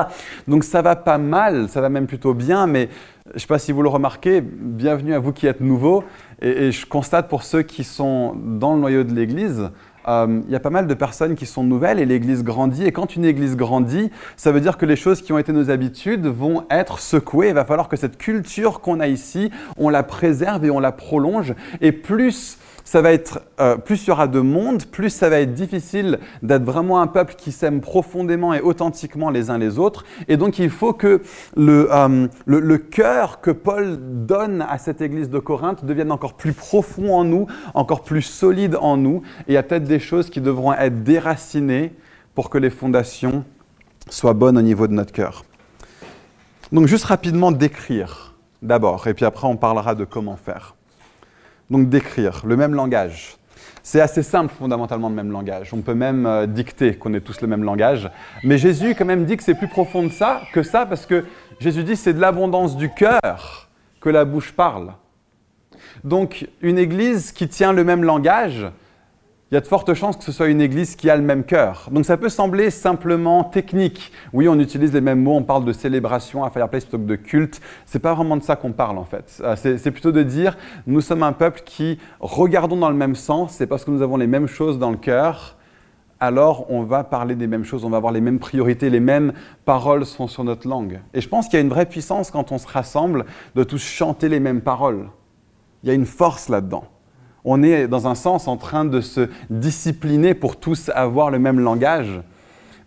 Donc 0.47 0.63
ça 0.63 0.81
va 0.81 0.95
pas 0.95 1.17
mal, 1.17 1.69
ça 1.69 1.81
va 1.81 1.89
même 1.89 2.07
plutôt 2.07 2.33
bien, 2.33 2.67
mais 2.67 2.89
je 3.27 3.35
ne 3.35 3.39
sais 3.39 3.47
pas 3.47 3.59
si 3.59 3.71
vous 3.71 3.81
le 3.81 3.89
remarquez, 3.89 4.41
bienvenue 4.41 5.13
à 5.13 5.19
vous 5.19 5.31
qui 5.31 5.47
êtes 5.47 5.61
nouveaux. 5.61 6.03
Et, 6.41 6.71
je 6.71 6.85
constate 6.85 7.29
pour 7.29 7.43
ceux 7.43 7.61
qui 7.61 7.83
sont 7.83 8.35
dans 8.35 8.73
le 8.73 8.81
noyau 8.81 9.03
de 9.03 9.13
l'Église, 9.13 9.69
euh, 10.07 10.41
il 10.45 10.51
y 10.51 10.55
a 10.55 10.59
pas 10.59 10.69
mal 10.69 10.87
de 10.87 10.93
personnes 10.93 11.35
qui 11.35 11.45
sont 11.45 11.63
nouvelles 11.63 11.99
et 11.99 12.05
l'Église 12.05 12.43
grandit. 12.43 12.85
Et 12.85 12.91
quand 12.91 13.15
une 13.15 13.23
Église 13.23 13.55
grandit, 13.55 14.11
ça 14.35 14.51
veut 14.51 14.59
dire 14.59 14.77
que 14.77 14.85
les 14.85 14.97
choses 14.97 15.21
qui 15.21 15.31
ont 15.31 15.37
été 15.37 15.53
nos 15.53 15.69
habitudes 15.69 16.25
vont 16.25 16.65
être 16.69 16.99
secouées. 16.99 17.49
Il 17.49 17.53
va 17.53 17.65
falloir 17.65 17.87
que 17.87 17.95
cette 17.95 18.17
culture 18.17 18.81
qu'on 18.81 18.99
a 18.99 19.07
ici, 19.07 19.51
on 19.77 19.89
la 19.89 20.03
préserve 20.03 20.65
et 20.65 20.69
on 20.69 20.79
la 20.79 20.91
prolonge. 20.91 21.53
Et 21.79 21.91
plus 21.91 22.57
ça 22.83 23.01
va 23.01 23.13
être, 23.13 23.41
euh, 23.59 23.77
plus 23.77 24.03
il 24.03 24.09
y 24.09 24.11
aura 24.11 24.27
de 24.27 24.39
monde, 24.39 24.85
plus 24.85 25.09
ça 25.09 25.29
va 25.29 25.39
être 25.39 25.53
difficile 25.53 26.19
d'être 26.41 26.63
vraiment 26.63 27.01
un 27.01 27.07
peuple 27.07 27.35
qui 27.35 27.51
s'aime 27.51 27.81
profondément 27.81 28.53
et 28.53 28.61
authentiquement 28.61 29.29
les 29.29 29.49
uns 29.49 29.57
les 29.57 29.79
autres. 29.79 30.05
Et 30.27 30.37
donc 30.37 30.59
il 30.59 30.69
faut 30.69 30.93
que 30.93 31.21
euh, 31.57 32.27
le, 32.45 32.59
le 32.59 32.77
cœur 32.77 33.41
que 33.41 33.51
Paul 33.51 33.97
donne 34.25 34.61
à 34.61 34.77
cette 34.77 35.01
église 35.01 35.29
de 35.29 35.39
Corinthe 35.39 35.85
devienne 35.85 36.11
encore 36.11 36.33
plus 36.33 36.53
profond 36.53 37.15
en 37.15 37.23
nous, 37.23 37.47
encore 37.73 38.03
plus 38.03 38.21
solide 38.21 38.77
en 38.79 38.97
nous. 38.97 39.21
Et 39.47 39.51
il 39.51 39.53
y 39.53 39.57
a 39.57 39.63
peut-être 39.63 39.85
des 39.85 39.99
choses 39.99 40.29
qui 40.29 40.41
devront 40.41 40.73
être 40.73 41.03
déracinées 41.03 41.93
pour 42.35 42.49
que 42.49 42.57
les 42.57 42.69
fondations 42.69 43.45
soient 44.09 44.33
bonnes 44.33 44.57
au 44.57 44.61
niveau 44.61 44.87
de 44.87 44.93
notre 44.93 45.13
cœur. 45.13 45.45
Donc 46.71 46.87
juste 46.87 47.05
rapidement 47.05 47.51
décrire 47.51 48.35
d'abord, 48.61 49.07
et 49.07 49.13
puis 49.13 49.25
après 49.25 49.47
on 49.47 49.57
parlera 49.57 49.93
de 49.95 50.05
comment 50.05 50.37
faire 50.37 50.75
donc 51.73 51.89
d'écrire, 51.89 52.43
le 52.45 52.55
même 52.55 52.75
langage. 52.75 53.35
C'est 53.81 53.99
assez 53.99 54.23
simple 54.23 54.53
fondamentalement 54.57 55.09
le 55.09 55.15
même 55.15 55.31
langage. 55.31 55.73
On 55.73 55.81
peut 55.81 55.95
même 55.95 56.25
euh, 56.25 56.45
dicter 56.45 56.95
qu'on 56.95 57.13
ait 57.13 57.19
tous 57.19 57.41
le 57.41 57.47
même 57.47 57.63
langage. 57.63 58.09
Mais 58.43 58.57
Jésus 58.57 58.95
quand 58.95 59.05
même 59.05 59.25
dit 59.25 59.35
que 59.35 59.43
c'est 59.43 59.55
plus 59.55 59.67
profond 59.67 60.03
de 60.03 60.11
ça, 60.11 60.41
que 60.53 60.63
ça 60.63 60.85
parce 60.85 61.05
que 61.05 61.25
Jésus 61.59 61.83
dit 61.83 61.97
c'est 61.97 62.13
de 62.13 62.21
l'abondance 62.21 62.77
du 62.77 62.89
cœur 62.89 63.69
que 63.99 64.09
la 64.09 64.23
bouche 64.23 64.53
parle. 64.53 64.93
Donc 66.03 66.47
une 66.61 66.77
église 66.77 67.31
qui 67.31 67.49
tient 67.49 67.73
le 67.73 67.83
même 67.83 68.03
langage, 68.03 68.67
il 69.53 69.55
y 69.55 69.57
a 69.57 69.61
de 69.61 69.67
fortes 69.67 69.93
chances 69.93 70.17
que 70.17 70.23
ce 70.23 70.31
soit 70.31 70.47
une 70.47 70.61
église 70.61 70.95
qui 70.95 71.11
a 71.11 71.15
le 71.15 71.21
même 71.21 71.43
cœur. 71.43 71.87
Donc 71.91 72.05
ça 72.05 72.17
peut 72.17 72.29
sembler 72.29 72.71
simplement 72.71 73.43
technique. 73.43 74.11
Oui, 74.33 74.47
on 74.47 74.57
utilise 74.59 74.91
les 74.91 74.99
mêmes 74.99 75.21
mots, 75.21 75.35
on 75.35 75.43
parle 75.43 75.63
de 75.63 75.73
célébration 75.73 76.43
à 76.43 76.49
Fireplace 76.49 76.85
plutôt 76.85 76.97
que 76.97 77.07
de 77.07 77.15
culte. 77.15 77.61
C'est 77.85 77.99
pas 77.99 78.15
vraiment 78.15 78.35
de 78.35 78.41
ça 78.41 78.55
qu'on 78.55 78.71
parle 78.71 78.97
en 78.97 79.03
fait. 79.03 79.39
Euh, 79.43 79.55
c'est 79.55 79.91
plutôt 79.91 80.11
de 80.11 80.23
dire 80.23 80.57
nous 80.87 81.01
sommes 81.01 81.21
un 81.21 81.33
peuple 81.33 81.61
qui 81.63 81.99
regardons 82.19 82.77
dans 82.77 82.89
le 82.89 82.95
même 82.95 83.13
sens, 83.13 83.51
c'est 83.51 83.67
parce 83.67 83.85
que 83.85 83.91
nous 83.91 84.01
avons 84.01 84.17
les 84.17 84.25
mêmes 84.25 84.47
choses 84.47 84.79
dans 84.79 84.89
le 84.89 84.97
cœur, 84.97 85.55
alors 86.19 86.65
on 86.71 86.81
va 86.81 87.03
parler 87.03 87.35
des 87.35 87.45
mêmes 87.45 87.63
choses, 87.63 87.85
on 87.85 87.91
va 87.91 87.97
avoir 87.97 88.11
les 88.11 88.21
mêmes 88.21 88.39
priorités, 88.39 88.89
les 88.89 88.99
mêmes 88.99 89.33
paroles 89.65 90.07
sont 90.07 90.27
sur 90.27 90.43
notre 90.43 90.67
langue. 90.67 90.99
Et 91.13 91.21
je 91.21 91.29
pense 91.29 91.45
qu'il 91.45 91.59
y 91.59 91.61
a 91.61 91.63
une 91.63 91.69
vraie 91.69 91.85
puissance 91.85 92.31
quand 92.31 92.51
on 92.51 92.57
se 92.57 92.67
rassemble 92.67 93.25
de 93.53 93.63
tous 93.63 93.83
chanter 93.83 94.29
les 94.29 94.39
mêmes 94.39 94.61
paroles. 94.61 95.09
Il 95.83 95.89
y 95.89 95.91
a 95.91 95.93
une 95.93 96.07
force 96.07 96.49
là-dedans. 96.49 96.85
On 97.45 97.61
est 97.63 97.87
dans 97.87 98.07
un 98.07 98.15
sens 98.15 98.47
en 98.47 98.57
train 98.57 98.85
de 98.85 99.01
se 99.01 99.29
discipliner 99.49 100.33
pour 100.33 100.57
tous 100.57 100.89
avoir 100.93 101.29
le 101.29 101.39
même 101.39 101.59
langage. 101.59 102.21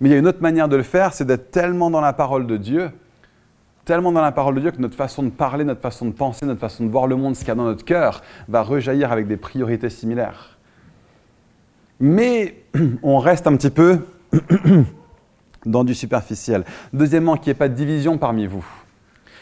Mais 0.00 0.08
il 0.08 0.12
y 0.12 0.14
a 0.14 0.18
une 0.18 0.26
autre 0.26 0.42
manière 0.42 0.68
de 0.68 0.76
le 0.76 0.82
faire, 0.82 1.12
c'est 1.12 1.24
d'être 1.24 1.50
tellement 1.50 1.90
dans 1.90 2.00
la 2.00 2.12
parole 2.12 2.46
de 2.46 2.56
Dieu, 2.56 2.90
tellement 3.84 4.12
dans 4.12 4.22
la 4.22 4.32
parole 4.32 4.54
de 4.56 4.60
Dieu 4.60 4.70
que 4.70 4.80
notre 4.80 4.96
façon 4.96 5.22
de 5.22 5.30
parler, 5.30 5.64
notre 5.64 5.80
façon 5.80 6.06
de 6.06 6.12
penser, 6.12 6.46
notre 6.46 6.60
façon 6.60 6.84
de 6.84 6.90
voir 6.90 7.06
le 7.06 7.16
monde, 7.16 7.34
ce 7.34 7.40
qu'il 7.40 7.48
y 7.48 7.52
a 7.52 7.54
dans 7.54 7.64
notre 7.64 7.84
cœur, 7.84 8.22
va 8.48 8.62
rejaillir 8.62 9.12
avec 9.12 9.26
des 9.26 9.36
priorités 9.36 9.90
similaires. 9.90 10.58
Mais 12.00 12.64
on 13.02 13.18
reste 13.18 13.46
un 13.46 13.56
petit 13.56 13.70
peu 13.70 14.00
dans 15.66 15.84
du 15.84 15.94
superficiel. 15.94 16.64
Deuxièmement, 16.92 17.36
qu'il 17.36 17.46
n'y 17.46 17.52
ait 17.52 17.54
pas 17.54 17.68
de 17.68 17.74
division 17.74 18.18
parmi 18.18 18.46
vous. 18.46 18.66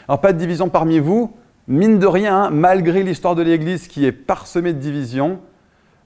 Alors 0.07 0.21
pas 0.21 0.33
de 0.33 0.37
division 0.37 0.69
parmi 0.69 0.99
vous, 0.99 1.35
mine 1.67 1.99
de 1.99 2.07
rien, 2.07 2.49
malgré 2.49 3.03
l'histoire 3.03 3.35
de 3.35 3.41
l'Église 3.41 3.87
qui 3.87 4.05
est 4.05 4.11
parsemée 4.11 4.73
de 4.73 4.79
divisions, 4.79 5.39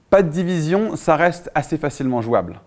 pas 0.09 0.23
de 0.23 0.29
division, 0.29 0.95
ça 0.95 1.15
reste 1.15 1.51
assez 1.53 1.77
facilement 1.77 2.21
jouable. 2.21 2.61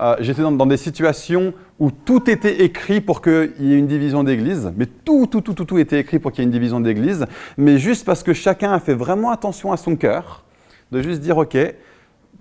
Euh, 0.00 0.16
j'étais 0.20 0.42
dans, 0.42 0.66
des 0.66 0.76
situations 0.76 1.52
où 1.78 1.90
tout 1.90 2.28
était 2.30 2.62
écrit 2.62 3.00
pour 3.00 3.20
qu'il 3.20 3.52
y 3.60 3.74
ait 3.74 3.78
une 3.78 3.86
division 3.86 4.24
d'église, 4.24 4.72
mais 4.76 4.86
tout, 4.86 5.26
tout, 5.26 5.42
tout, 5.42 5.52
tout, 5.52 5.64
tout 5.64 5.78
était 5.78 6.00
écrit 6.00 6.18
pour 6.18 6.32
qu'il 6.32 6.42
y 6.42 6.44
ait 6.44 6.46
une 6.46 6.52
division 6.52 6.80
d'église, 6.80 7.26
mais 7.58 7.78
juste 7.78 8.04
parce 8.06 8.22
que 8.22 8.32
chacun 8.32 8.72
a 8.72 8.80
fait 8.80 8.94
vraiment 8.94 9.30
attention 9.30 9.70
à 9.70 9.76
son 9.76 9.96
cœur, 9.96 10.44
de 10.90 11.02
juste 11.02 11.20
dire, 11.20 11.36
OK, 11.36 11.56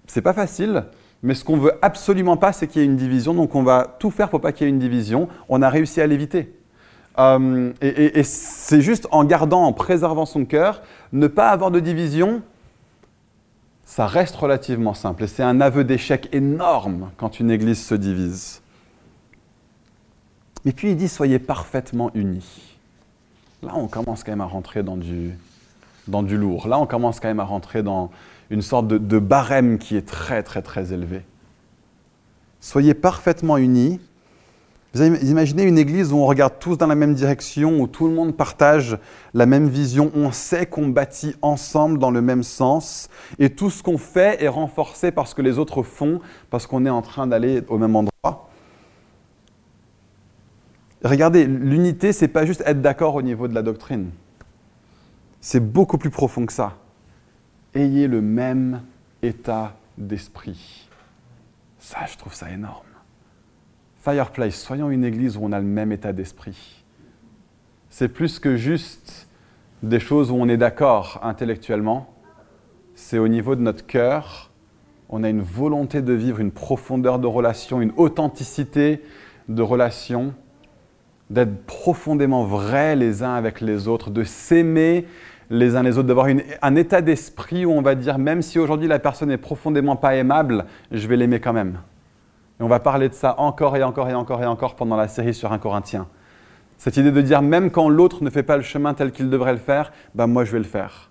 c'est 0.07 0.21
pas 0.21 0.33
facile, 0.33 0.85
mais 1.23 1.35
ce 1.35 1.43
qu'on 1.43 1.57
veut 1.57 1.73
absolument 1.81 2.37
pas, 2.37 2.51
c'est 2.51 2.67
qu'il 2.67 2.81
y 2.81 2.85
ait 2.85 2.87
une 2.87 2.95
division, 2.95 3.33
donc 3.33 3.53
on 3.53 3.63
va 3.63 3.97
tout 3.99 4.11
faire 4.11 4.29
pour 4.29 4.41
pas 4.41 4.51
qu'il 4.51 4.65
y 4.65 4.69
ait 4.69 4.73
une 4.73 4.79
division. 4.79 5.27
On 5.49 5.61
a 5.61 5.69
réussi 5.69 6.01
à 6.01 6.07
l'éviter. 6.07 6.60
Euh, 7.19 7.73
et, 7.81 8.23
c'est 8.23 8.81
juste 8.81 9.07
en 9.11 9.23
gardant, 9.23 9.63
en 9.63 9.73
préservant 9.73 10.25
son 10.25 10.45
cœur, 10.45 10.81
ne 11.11 11.27
pas 11.27 11.49
avoir 11.49 11.71
de 11.71 11.79
division, 11.79 12.41
ça 13.85 14.07
reste 14.07 14.35
relativement 14.35 14.93
simple. 14.93 15.25
Et 15.25 15.27
c'est 15.27 15.43
un 15.43 15.59
aveu 15.59 15.83
d'échec 15.83 16.29
énorme 16.31 17.11
quand 17.17 17.39
une 17.39 17.51
église 17.51 17.83
se 17.83 17.95
divise. 17.95 18.61
Et 20.63 20.71
puis 20.71 20.91
il 20.91 20.95
dit 20.95 21.09
soyez 21.09 21.39
parfaitement 21.39 22.11
unis. 22.13 22.77
Là, 23.63 23.73
on 23.75 23.87
commence 23.87 24.23
quand 24.23 24.31
même 24.31 24.41
à 24.41 24.45
rentrer 24.45 24.83
dans 24.83 24.97
du, 24.97 25.31
dans 26.07 26.23
du 26.23 26.37
lourd. 26.37 26.67
Là, 26.67 26.79
on 26.79 26.85
commence 26.85 27.19
quand 27.19 27.27
même 27.27 27.39
à 27.39 27.45
rentrer 27.45 27.83
dans 27.83 28.11
une 28.49 28.61
sorte 28.61 28.87
de, 28.87 29.19
barème 29.19 29.77
qui 29.77 29.95
est 29.95 30.05
très, 30.05 30.43
très, 30.43 30.61
très 30.61 30.93
élevé. 30.93 31.21
Soyez 32.59 32.93
parfaitement 32.93 33.57
unis. 33.57 33.99
Vous 34.93 35.03
imaginez 35.03 35.63
une 35.63 35.77
église 35.77 36.11
où 36.11 36.17
on 36.17 36.25
regarde 36.25 36.55
tous 36.59 36.77
dans 36.77 36.87
la 36.87 36.95
même 36.95 37.13
direction, 37.13 37.79
où 37.79 37.87
tout 37.87 38.07
le 38.07 38.13
monde 38.13 38.35
partage 38.35 38.97
la 39.33 39.45
même 39.45 39.69
vision, 39.69 40.11
on 40.13 40.31
sait 40.31 40.65
qu'on 40.65 40.89
bâtit 40.89 41.35
ensemble 41.41 41.97
dans 41.97 42.11
le 42.11 42.21
même 42.21 42.43
sens, 42.43 43.07
et 43.39 43.49
tout 43.49 43.69
ce 43.69 43.81
qu'on 43.81 43.97
fait 43.97 44.43
est 44.43 44.49
renforcé 44.49 45.11
par 45.11 45.27
ce 45.27 45.35
que 45.35 45.41
les 45.41 45.59
autres 45.59 45.83
font, 45.83 46.19
parce 46.49 46.67
qu'on 46.67 46.85
est 46.85 46.89
en 46.89 47.01
train 47.01 47.25
d'aller 47.25 47.63
au 47.69 47.77
même 47.77 47.95
endroit. 47.95 48.49
Regardez, 51.03 51.45
l'unité, 51.45 52.11
c'est 52.11 52.27
pas 52.27 52.45
juste 52.45 52.61
être 52.65 52.81
d'accord 52.81 53.15
au 53.15 53.21
niveau 53.21 53.47
de 53.47 53.55
la 53.55 53.61
doctrine. 53.61 54.09
C'est 55.39 55.61
beaucoup 55.61 55.97
plus 55.97 56.11
profond 56.11 56.45
que 56.45 56.53
ça 56.53 56.75
ayez 57.73 58.07
le 58.07 58.21
même 58.21 58.83
état 59.21 59.75
d'esprit. 59.97 60.87
Ça, 61.79 61.99
je 62.11 62.17
trouve 62.17 62.33
ça 62.33 62.49
énorme. 62.49 62.85
Fireplace, 64.01 64.55
soyons 64.55 64.89
une 64.89 65.03
église 65.03 65.37
où 65.37 65.41
on 65.43 65.51
a 65.51 65.59
le 65.59 65.65
même 65.65 65.91
état 65.91 66.11
d'esprit. 66.11 66.83
C'est 67.91 68.07
plus 68.07 68.39
que 68.39 68.55
juste 68.55 69.27
des 69.83 69.99
choses 69.99 70.31
où 70.31 70.35
on 70.35 70.49
est 70.49 70.57
d'accord 70.57 71.19
intellectuellement. 71.21 72.11
C'est 72.95 73.19
au 73.19 73.27
niveau 73.27 73.55
de 73.55 73.61
notre 73.61 73.85
cœur. 73.85 74.49
On 75.09 75.23
a 75.23 75.29
une 75.29 75.43
volonté 75.43 76.01
de 76.01 76.13
vivre 76.13 76.39
une 76.39 76.51
profondeur 76.51 77.19
de 77.19 77.27
relation, 77.27 77.79
une 77.79 77.93
authenticité 77.95 79.03
de 79.49 79.61
relation, 79.61 80.33
d'être 81.29 81.63
profondément 81.67 82.43
vrais 82.43 82.95
les 82.95 83.21
uns 83.21 83.35
avec 83.35 83.61
les 83.61 83.87
autres, 83.87 84.09
de 84.09 84.23
s'aimer 84.23 85.05
les 85.51 85.75
uns 85.75 85.83
les 85.83 85.99
autres, 85.99 86.07
d'avoir 86.07 86.27
un 86.61 86.75
état 86.75 87.01
d'esprit 87.01 87.65
où 87.65 87.71
on 87.71 87.83
va 87.83 87.93
dire, 87.93 88.17
même 88.17 88.41
si 88.41 88.57
aujourd'hui 88.57 88.87
la 88.87 88.97
personne 88.97 89.29
est 89.29 89.37
profondément 89.37 89.95
pas 89.95 90.15
aimable, 90.15 90.65
je 90.91 91.05
vais 91.07 91.17
l'aimer 91.17 91.39
quand 91.39 91.53
même. 91.53 91.77
Et 92.61 92.63
on 92.63 92.67
va 92.67 92.79
parler 92.79 93.09
de 93.09 93.15
ça 93.15 93.33
encore 93.39 93.75
et 93.75 93.81
encore 93.81 94.07
et 94.07 94.13
encore 94.13 94.43
et 94.43 94.45
encore 94.45 94.75
pendant 94.75 94.95
la 94.95 95.07
série 95.07 95.33
sur 95.33 95.51
un 95.51 95.57
Corinthien. 95.57 96.05
Cette 96.77 96.95
idée 96.95 97.11
de 97.11 97.21
dire, 97.21 97.41
même 97.41 97.71
quand 97.71 97.89
l'autre 97.89 98.23
ne 98.23 98.29
fait 98.29 98.43
pas 98.43 98.55
le 98.55 98.61
chemin 98.61 98.93
tel 98.93 99.11
qu'il 99.11 99.31
devrait 99.31 99.53
le 99.53 99.57
faire, 99.57 99.91
ben 100.13 100.27
moi 100.27 100.45
je 100.45 100.51
vais 100.51 100.59
le 100.59 100.65
faire. 100.65 101.09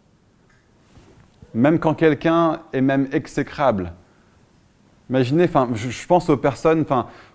Même 1.53 1.81
quand 1.81 1.95
quelqu'un 1.95 2.61
est 2.73 2.81
même 2.81 3.09
exécrable. 3.11 3.93
Imaginez, 5.09 5.45
enfin, 5.45 5.69
je, 5.75 6.07
pense 6.07 6.31
aux 6.31 6.37
personnes 6.37 6.85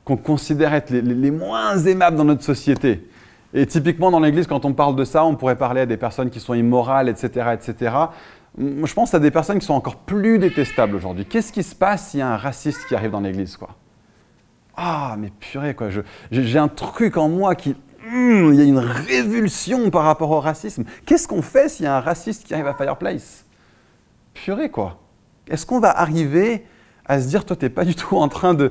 qu'on 0.05 0.15
considère 0.15 0.74
être 0.74 0.91
les 0.91 1.31
moins 1.31 1.77
aimables 1.77 2.15
dans 2.15 2.24
notre 2.24 2.43
société. 2.43 3.10
Et 3.53 3.65
typiquement 3.65 4.12
dans 4.12 4.22
l'Église, 4.22 4.48
quand 4.48 4.63
on 4.63 4.72
parle 4.72 4.95
de 4.95 5.03
ça, 5.03 5.25
on 5.25 5.36
pourrait 5.36 5.57
parler 5.57 5.81
à 5.81 5.86
des 5.86 5.98
personnes 5.98 6.29
qui 6.29 6.39
sont 6.39 6.53
immorales, 6.53 7.10
etc., 7.10 7.50
etc. 7.53 7.95
Je 8.57 8.93
pense 8.93 9.13
à 9.13 9.19
des 9.19 9.31
personnes 9.31 9.60
qui 9.60 9.65
sont 9.65 9.74
encore 9.74 9.98
plus 9.98 10.39
détestables 10.39 10.95
aujourd'hui. 10.95 11.25
Qu'est-ce 11.25 11.51
qui 11.51 11.63
se 11.63 11.75
passe 11.75 12.12
s'il 12.12 12.22
y 12.22 12.24
a 12.24 12.29
un 12.29 12.38
raciste 12.38 12.88
qui 12.88 12.95
arrive 12.95 13.12
dans 13.12 13.19
l'Église, 13.19 13.57
Ah, 14.77 15.15
mais 15.17 15.32
purée, 15.39 15.74
quoi. 15.74 15.89
J'ai 16.32 16.60
un 16.60 16.67
truc 16.67 17.17
en 17.17 17.29
moi 17.29 17.55
qui, 17.55 17.72
hmm, 17.72 18.53
il 18.53 18.55
y 18.55 18.62
a 18.62 18.65
une 18.65 18.79
révulsion 18.79 19.89
par 19.89 20.03
rapport 20.03 20.32
au 20.32 20.39
racisme. 20.39 20.84
Qu'est-ce 21.05 21.27
qu'on 21.27 21.41
fait 21.41 21.70
s'il 21.70 21.86
y 21.86 21.88
a 21.88 21.98
un 21.98 22.01
raciste 22.01 22.44
qui 22.44 22.53
arrive 22.53 22.67
à 22.67 22.74
Fireplace? 22.74 23.46
Purée, 24.34 24.70
quoi. 24.70 25.00
Est-ce 25.48 25.65
qu'on 25.65 25.79
va 25.79 25.98
arriver 25.98 26.65
à 27.05 27.22
se 27.22 27.27
dire, 27.27 27.46
toi, 27.46 27.55
tu 27.55 27.65
n'es 27.65 27.70
pas 27.70 27.86
du 27.86 27.96
tout 27.96 28.17
en 28.17 28.27
train 28.27 28.58
euh, 28.60 28.70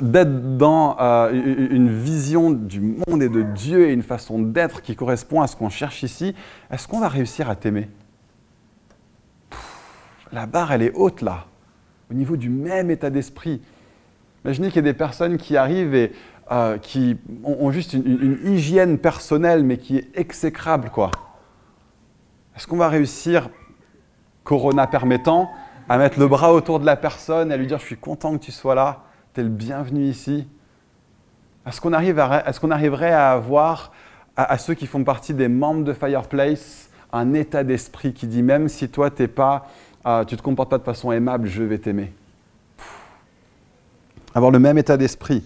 d'être 0.00 0.56
dans 0.56 0.96
euh, 1.00 1.30
une 1.32 1.90
vision 1.90 2.50
du 2.50 2.80
monde 2.80 3.22
et 3.22 3.28
de 3.28 3.42
Dieu 3.42 3.88
et 3.88 3.92
une 3.92 4.02
façon 4.02 4.40
d'être 4.40 4.82
qui 4.82 4.96
correspond 4.96 5.40
à 5.42 5.46
ce 5.46 5.56
qu'on 5.56 5.68
cherche 5.68 6.02
ici, 6.02 6.34
est-ce 6.70 6.88
qu'on 6.88 7.00
va 7.00 7.08
réussir 7.08 7.48
à 7.48 7.54
t'aimer? 7.54 7.88
La 10.32 10.46
barre, 10.46 10.72
elle 10.72 10.82
est 10.82 10.92
haute 10.94 11.22
là, 11.22 11.46
au 12.10 12.14
niveau 12.14 12.36
du 12.36 12.50
même 12.50 12.90
état 12.90 13.10
d'esprit. 13.10 13.62
Imaginez 14.44 14.68
qu'il 14.68 14.76
y 14.76 14.88
a 14.88 14.92
des 14.92 14.98
personnes 14.98 15.36
qui 15.36 15.56
arrivent 15.56 15.94
et 15.94 16.12
euh, 16.50 16.78
qui 16.78 17.18
ont, 17.44 17.70
juste 17.70 17.92
une, 17.92 18.38
hygiène 18.42 18.96
personnelle, 18.96 19.64
mais 19.64 19.76
qui 19.76 19.98
est 19.98 20.08
exécrable, 20.14 20.88
quoi. 20.88 21.10
Est-ce 22.56 22.66
qu'on 22.66 22.78
va 22.78 22.88
réussir, 22.88 23.50
Corona 24.44 24.86
permettant, 24.86 25.50
à 25.90 25.98
mettre 25.98 26.18
le 26.18 26.26
bras 26.26 26.54
autour 26.54 26.80
de 26.80 26.86
la 26.86 26.96
personne, 26.96 27.52
à 27.52 27.56
lui 27.58 27.66
dire 27.66 27.78
je 27.78 27.84
suis 27.84 27.98
content 27.98 28.32
que 28.38 28.42
tu 28.42 28.50
sois 28.50 28.74
là, 28.74 29.02
tu 29.34 29.40
es 29.40 29.42
le 29.42 29.50
bienvenu 29.50 30.04
ici? 30.04 30.48
Est-ce 31.66 31.82
qu'on 31.82 31.92
arrive 31.92 32.18
qu'on 32.62 32.70
arriverait 32.70 33.12
à 33.12 33.32
avoir 33.32 33.92
à, 34.34 34.56
ceux 34.56 34.72
qui 34.72 34.86
font 34.86 35.04
partie 35.04 35.34
des 35.34 35.48
membres 35.48 35.84
de 35.84 35.92
Fireplace 35.92 36.88
un 37.12 37.34
état 37.34 37.62
d'esprit 37.62 38.14
qui 38.14 38.26
dit 38.26 38.42
même 38.42 38.68
si 38.68 38.88
toi 38.88 39.10
pas, 39.10 39.66
euh, 40.06 40.24
tu 40.24 40.34
te 40.34 40.42
comportes 40.42 40.70
pas 40.70 40.78
de 40.78 40.82
façon 40.82 41.12
aimable, 41.12 41.46
je 41.46 41.62
vais 41.62 41.78
t'aimer? 41.78 42.14
Avoir 44.34 44.50
le 44.50 44.58
même 44.58 44.78
état 44.78 44.96
d'esprit. 44.96 45.44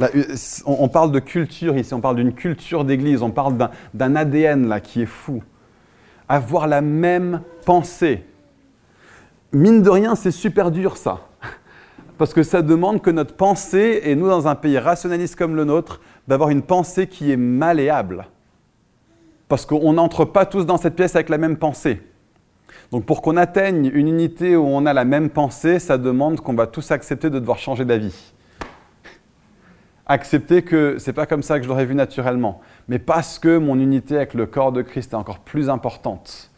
Euh, 0.00 0.34
on, 0.66 0.88
parle 0.88 1.12
de 1.12 1.20
culture 1.20 1.76
ici, 1.76 1.94
on 1.94 2.00
parle 2.00 2.16
d'une 2.16 2.32
culture 2.32 2.84
d'église, 2.84 3.22
on 3.22 3.30
parle 3.30 3.68
d'un 3.94 4.16
ADN 4.16 4.68
là 4.68 4.80
qui 4.80 5.02
est 5.02 5.06
fou. 5.06 5.42
Avoir 6.28 6.66
la 6.66 6.80
même 6.80 7.42
pensée, 7.64 8.24
mine 9.52 9.82
de 9.82 9.90
rien, 9.90 10.14
c'est 10.14 10.30
super 10.30 10.70
dur 10.70 10.96
ça. 10.96 11.20
Parce 12.18 12.32
que 12.32 12.42
ça 12.42 12.62
demande 12.62 13.02
que 13.02 13.10
notre 13.10 13.34
pensée, 13.34 14.00
et 14.04 14.16
nous 14.16 14.28
dans 14.28 14.48
un 14.48 14.54
pays 14.54 14.78
rationaliste 14.78 15.36
comme 15.36 15.56
le 15.56 15.64
nôtre, 15.64 16.00
d'avoir 16.26 16.48
une 16.48 16.62
pensée 16.62 17.06
qui 17.06 17.30
est 17.30 17.36
malléable. 17.36 18.26
Parce 19.48 19.66
qu'on 19.66 19.92
n'entre 19.92 20.24
pas 20.24 20.46
tous 20.46 20.64
dans 20.64 20.78
cette 20.78 20.96
pièce 20.96 21.14
avec 21.14 21.28
la 21.28 21.38
même 21.38 21.58
pensée. 21.58 22.00
Donc 22.92 23.04
pour 23.04 23.22
qu'on 23.22 23.36
atteigne 23.36 23.90
une 23.92 24.06
unité 24.06 24.54
où 24.54 24.64
on 24.64 24.86
a 24.86 24.92
la 24.92 25.04
même 25.04 25.30
pensée, 25.30 25.80
ça 25.80 25.98
demande 25.98 26.40
qu'on 26.40 26.54
va 26.54 26.68
tous 26.68 26.92
accepter 26.92 27.30
de 27.30 27.40
devoir 27.40 27.58
changer 27.58 27.84
d'avis. 27.84 28.32
Accepter 30.06 30.62
que 30.62 30.96
c'est 30.98 31.12
pas 31.12 31.26
comme 31.26 31.42
ça 31.42 31.58
que 31.58 31.64
je 31.64 31.68
l'aurais 31.68 31.86
vu 31.86 31.94
naturellement, 31.94 32.60
mais 32.86 32.98
parce 33.00 33.38
que 33.38 33.58
mon 33.58 33.78
unité 33.80 34.16
avec 34.16 34.34
le 34.34 34.46
corps 34.46 34.72
de 34.72 34.82
Christ 34.82 35.12
est 35.12 35.16
encore 35.16 35.40
plus 35.40 35.68
importante 35.68 36.52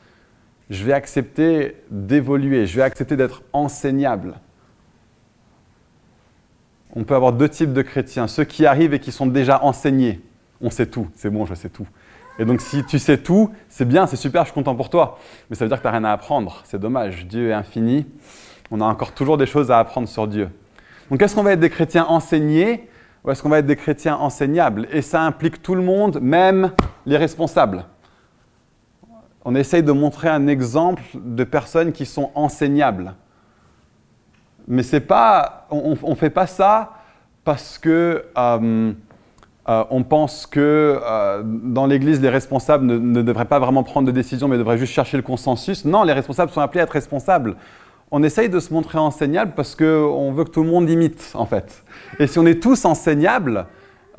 je 0.70 0.84
vais 0.84 0.92
accepter 0.92 1.76
d'évoluer, 1.90 2.66
je 2.66 2.76
vais 2.76 2.82
accepter 2.82 3.16
d'être 3.16 3.42
enseignable. 3.52 4.34
On 6.96 7.04
peut 7.04 7.14
avoir 7.14 7.32
deux 7.32 7.48
types 7.48 7.72
de 7.72 7.82
chrétiens, 7.82 8.28
ceux 8.28 8.44
qui 8.44 8.66
arrivent 8.66 8.94
et 8.94 9.00
qui 9.00 9.12
sont 9.12 9.26
déjà 9.26 9.62
enseignés. 9.62 10.20
On 10.60 10.70
sait 10.70 10.86
tout, 10.86 11.08
c'est 11.16 11.30
bon, 11.30 11.44
je 11.44 11.54
sais 11.54 11.68
tout. 11.68 11.86
Et 12.38 12.44
donc 12.44 12.60
si 12.60 12.84
tu 12.84 12.98
sais 12.98 13.18
tout, 13.18 13.50
c'est 13.68 13.86
bien, 13.86 14.06
c'est 14.06 14.16
super, 14.16 14.42
je 14.42 14.46
suis 14.46 14.54
content 14.54 14.74
pour 14.74 14.90
toi. 14.90 15.18
Mais 15.48 15.56
ça 15.56 15.64
veut 15.64 15.68
dire 15.68 15.78
que 15.78 15.82
tu 15.82 15.86
n'as 15.86 15.92
rien 15.92 16.04
à 16.04 16.12
apprendre, 16.12 16.62
c'est 16.64 16.80
dommage. 16.80 17.26
Dieu 17.26 17.50
est 17.50 17.52
infini, 17.52 18.06
on 18.70 18.80
a 18.80 18.84
encore 18.84 19.12
toujours 19.12 19.36
des 19.36 19.46
choses 19.46 19.70
à 19.70 19.78
apprendre 19.78 20.08
sur 20.08 20.26
Dieu. 20.26 20.48
Donc 21.10 21.22
est-ce 21.22 21.34
qu'on 21.34 21.42
va 21.42 21.52
être 21.52 21.60
des 21.60 21.70
chrétiens 21.70 22.06
enseignés 22.06 22.88
ou 23.22 23.30
est-ce 23.30 23.42
qu'on 23.42 23.48
va 23.48 23.58
être 23.58 23.66
des 23.66 23.76
chrétiens 23.76 24.16
enseignables? 24.16 24.86
Et 24.90 25.00
ça 25.00 25.22
implique 25.22 25.62
tout 25.62 25.74
le 25.74 25.82
monde, 25.82 26.20
même 26.20 26.72
les 27.06 27.16
responsables. 27.16 27.84
On 29.44 29.54
essaye 29.54 29.82
de 29.82 29.92
montrer 29.92 30.28
un 30.28 30.46
exemple 30.46 31.02
de 31.14 31.44
personnes 31.44 31.92
qui 31.92 32.06
sont 32.06 32.30
enseignables. 32.34 33.14
Mais 34.66 34.82
c'est 34.82 35.00
pas, 35.00 35.66
on 35.70 35.96
ne 36.08 36.14
fait 36.14 36.30
pas 36.30 36.46
ça 36.46 36.94
parce 37.44 37.78
que 37.78 38.24
euh, 38.36 38.92
euh, 39.68 39.84
on 39.90 40.02
pense 40.02 40.46
que 40.46 41.00
euh, 41.02 41.42
dans 41.44 41.86
l'Église, 41.86 42.20
les 42.20 42.28
responsables 42.28 42.84
ne, 42.84 43.22
devraient 43.22 43.46
pas 43.46 43.58
vraiment 43.58 43.82
prendre 43.82 44.06
de 44.06 44.12
décision, 44.12 44.46
mais 44.46 44.58
devraient 44.58 44.78
juste 44.78 44.92
chercher 44.92 45.16
le 45.16 45.22
consensus. 45.22 45.84
Non, 45.84 46.02
les 46.02 46.12
responsables 46.12 46.52
sont 46.52 46.60
appelés 46.60 46.80
à 46.80 46.84
être 46.84 46.90
responsables. 46.90 47.56
On 48.10 48.22
essaye 48.22 48.50
de 48.50 48.60
se 48.60 48.72
montrer 48.72 48.98
enseignable 48.98 49.52
parce 49.56 49.74
qu'on 49.74 50.32
veut 50.32 50.44
que 50.44 50.50
tout 50.50 50.62
le 50.62 50.68
monde 50.68 50.88
imite, 50.90 51.32
en 51.34 51.46
fait. 51.46 51.82
Et 52.18 52.26
si 52.26 52.38
on 52.38 52.46
est 52.46 52.62
tous 52.62 52.84
enseignables, 52.84 53.66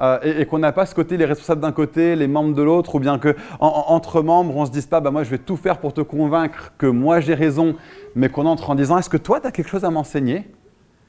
euh, 0.02 0.20
et, 0.24 0.46
qu'on 0.46 0.60
n'a 0.60 0.72
pas 0.72 0.86
ce 0.86 0.94
côté, 0.94 1.16
les 1.16 1.26
responsables 1.26 1.62
d'un 1.62 1.72
côté, 1.72 2.16
les 2.16 2.28
membres 2.28 2.54
de 2.54 2.62
l'autre, 2.62 2.96
ou 2.96 3.00
bien 3.00 3.18
que 3.18 3.36
entre 3.60 4.22
membres, 4.22 4.56
on 4.56 4.66
se 4.66 4.72
dise 4.72 4.88
pas, 4.88 5.00
bah, 5.00 5.12
moi 5.12 5.24
je 5.24 5.30
vais 5.30 5.38
tout 5.38 5.56
faire 5.56 5.78
pour 5.78 5.94
te 5.94 6.02
convaincre 6.02 6.74
que 6.78 6.88
moi 6.88 7.22
j'ai 7.22 7.34
raison, 7.34 7.76
mais 8.14 8.28
qu'on 8.28 8.46
entre 8.46 8.72
en 8.72 8.76
disant, 8.76 8.98
est-ce 8.98 9.10
que 9.10 9.18
toi 9.18 9.40
tu 9.40 9.48
as 9.48 9.52
quelque 9.52 9.70
chose 9.70 9.86
à 9.86 9.90
m'enseigner? 9.90 10.52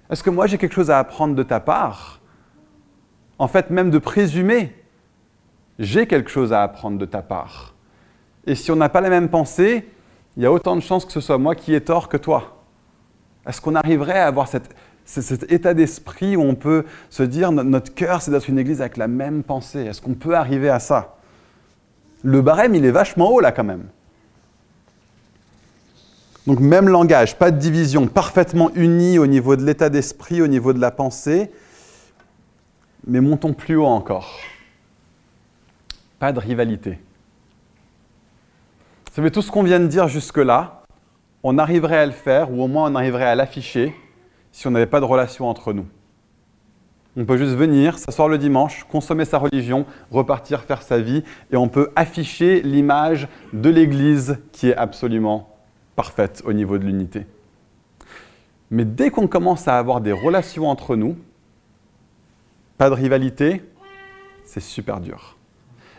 Est-ce 0.09 0.23
que 0.23 0.31
moi 0.31 0.47
j'ai 0.47 0.57
quelque 0.57 0.75
chose 0.75 0.91
à 0.91 1.01
apprendre 1.01 1.35
de 1.35 1.43
ta 1.43 1.59
part? 1.59 2.21
En 3.39 3.49
fait, 3.49 3.71
même 3.71 3.91
de 3.91 3.99
présumer, 3.99 4.75
j'ai 5.79 6.07
quelque 6.07 6.31
chose 6.31 6.53
à 6.53 6.63
apprendre 6.63 6.99
de 6.99 7.05
ta 7.05 7.23
part. 7.23 7.75
Et 8.47 8.55
si 8.55 8.71
on 8.71 8.77
n'a 8.77 8.89
pas 8.89 9.01
la 9.01 9.11
même 9.11 9.29
pensée, 9.29 9.87
il 10.37 10.43
y 10.43 10.47
a 10.47 10.53
autant 10.53 10.77
de 10.77 10.81
chances 10.81 11.05
que 11.05 11.13
ce 11.13 11.21
soit 11.21 11.39
moi 11.39 11.55
qui 11.55 11.75
ai 11.75 11.81
tort 11.81 12.09
que 12.09 12.17
toi. 12.17 12.63
Est-ce 13.47 13.61
qu'on 13.61 13.75
arriverait 13.75 14.19
à 14.19 14.27
avoir 14.27 14.49
cet 14.49 15.51
état 15.51 15.75
d'esprit 15.75 16.37
où 16.37 16.43
on 16.43 16.55
peut 16.55 16.85
se 17.11 17.23
dire 17.23 17.53
notre 17.53 17.95
cœur, 17.95 18.23
c'est 18.23 18.31
d'être 18.31 18.49
une 18.49 18.59
église 18.59 18.81
avec 18.81 18.97
la 18.97 19.09
même 19.09 19.43
pensée? 19.43 19.81
Est-ce 19.81 20.01
qu'on 20.01 20.15
peut 20.15 20.35
arriver 20.35 20.69
à 20.69 20.81
ça? 20.81 21.17
Le 22.23 22.41
barème, 22.41 22.75
il 22.75 22.85
est 22.85 22.91
vachement 22.91 23.31
haut 23.31 23.41
là 23.41 23.53
quand 23.53 23.65
même. 23.65 23.85
Donc 26.47 26.61
même 26.61 26.89
langage, 26.89 27.37
pas 27.37 27.51
de 27.51 27.59
division, 27.59 28.07
parfaitement 28.07 28.71
uni 28.75 29.19
au 29.19 29.27
niveau 29.27 29.57
de 29.57 29.65
l'état 29.65 29.91
d'esprit, 29.91 30.41
au 30.41 30.47
niveau 30.47 30.73
de 30.73 30.81
la 30.81 30.91
pensée, 30.91 31.51
mais 33.07 33.21
montons 33.21 33.53
plus 33.53 33.77
haut 33.77 33.87
encore. 33.87 34.39
Pas 36.19 36.33
de 36.33 36.41
rivalité. 36.41 36.99
Vous 39.07 39.15
savez, 39.15 39.31
tout 39.31 39.43
ce 39.43 39.51
qu'on 39.51 39.63
vient 39.63 39.81
de 39.81 39.87
dire 39.87 40.09
jusque-là, 40.09 40.83
on 41.43 41.59
arriverait 41.59 41.99
à 41.99 42.07
le 42.07 42.13
faire, 42.13 42.53
ou 42.53 42.63
au 42.63 42.69
moins 42.69 42.91
on 42.91 42.95
arriverait 42.95 43.25
à 43.25 43.35
l'afficher, 43.35 43.95
si 44.53 44.67
on 44.67 44.71
n'avait 44.71 44.87
pas 44.87 45.01
de 45.01 45.05
relation 45.05 45.49
entre 45.49 45.73
nous. 45.73 45.87
On 47.17 47.25
peut 47.25 47.39
juste 47.39 47.55
venir, 47.55 47.99
s'asseoir 47.99 48.29
le 48.29 48.37
dimanche, 48.37 48.85
consommer 48.85 49.25
sa 49.25 49.39
religion, 49.39 49.87
repartir 50.11 50.65
faire 50.65 50.83
sa 50.83 50.99
vie, 50.99 51.23
et 51.51 51.57
on 51.57 51.69
peut 51.69 51.91
afficher 51.97 52.61
l'image 52.61 53.29
de 53.55 53.71
l'Église 53.71 54.39
qui 54.53 54.69
est 54.69 54.77
absolument 54.77 55.57
parfaite 55.95 56.43
au 56.45 56.53
niveau 56.53 56.77
de 56.77 56.85
l'unité. 56.85 57.27
Mais 58.71 58.85
dès 58.85 59.11
qu'on 59.11 59.29
commence 59.29 59.67
à 59.69 59.79
avoir 59.79 60.03
des 60.03 60.13
relations 60.13 60.69
entre 60.69 60.97
nous, 60.97 61.17
pas 62.79 62.91
de 62.91 62.95
rivalité, 62.95 63.63
c'est 64.45 64.61
super 64.61 65.01
dur. 65.01 65.37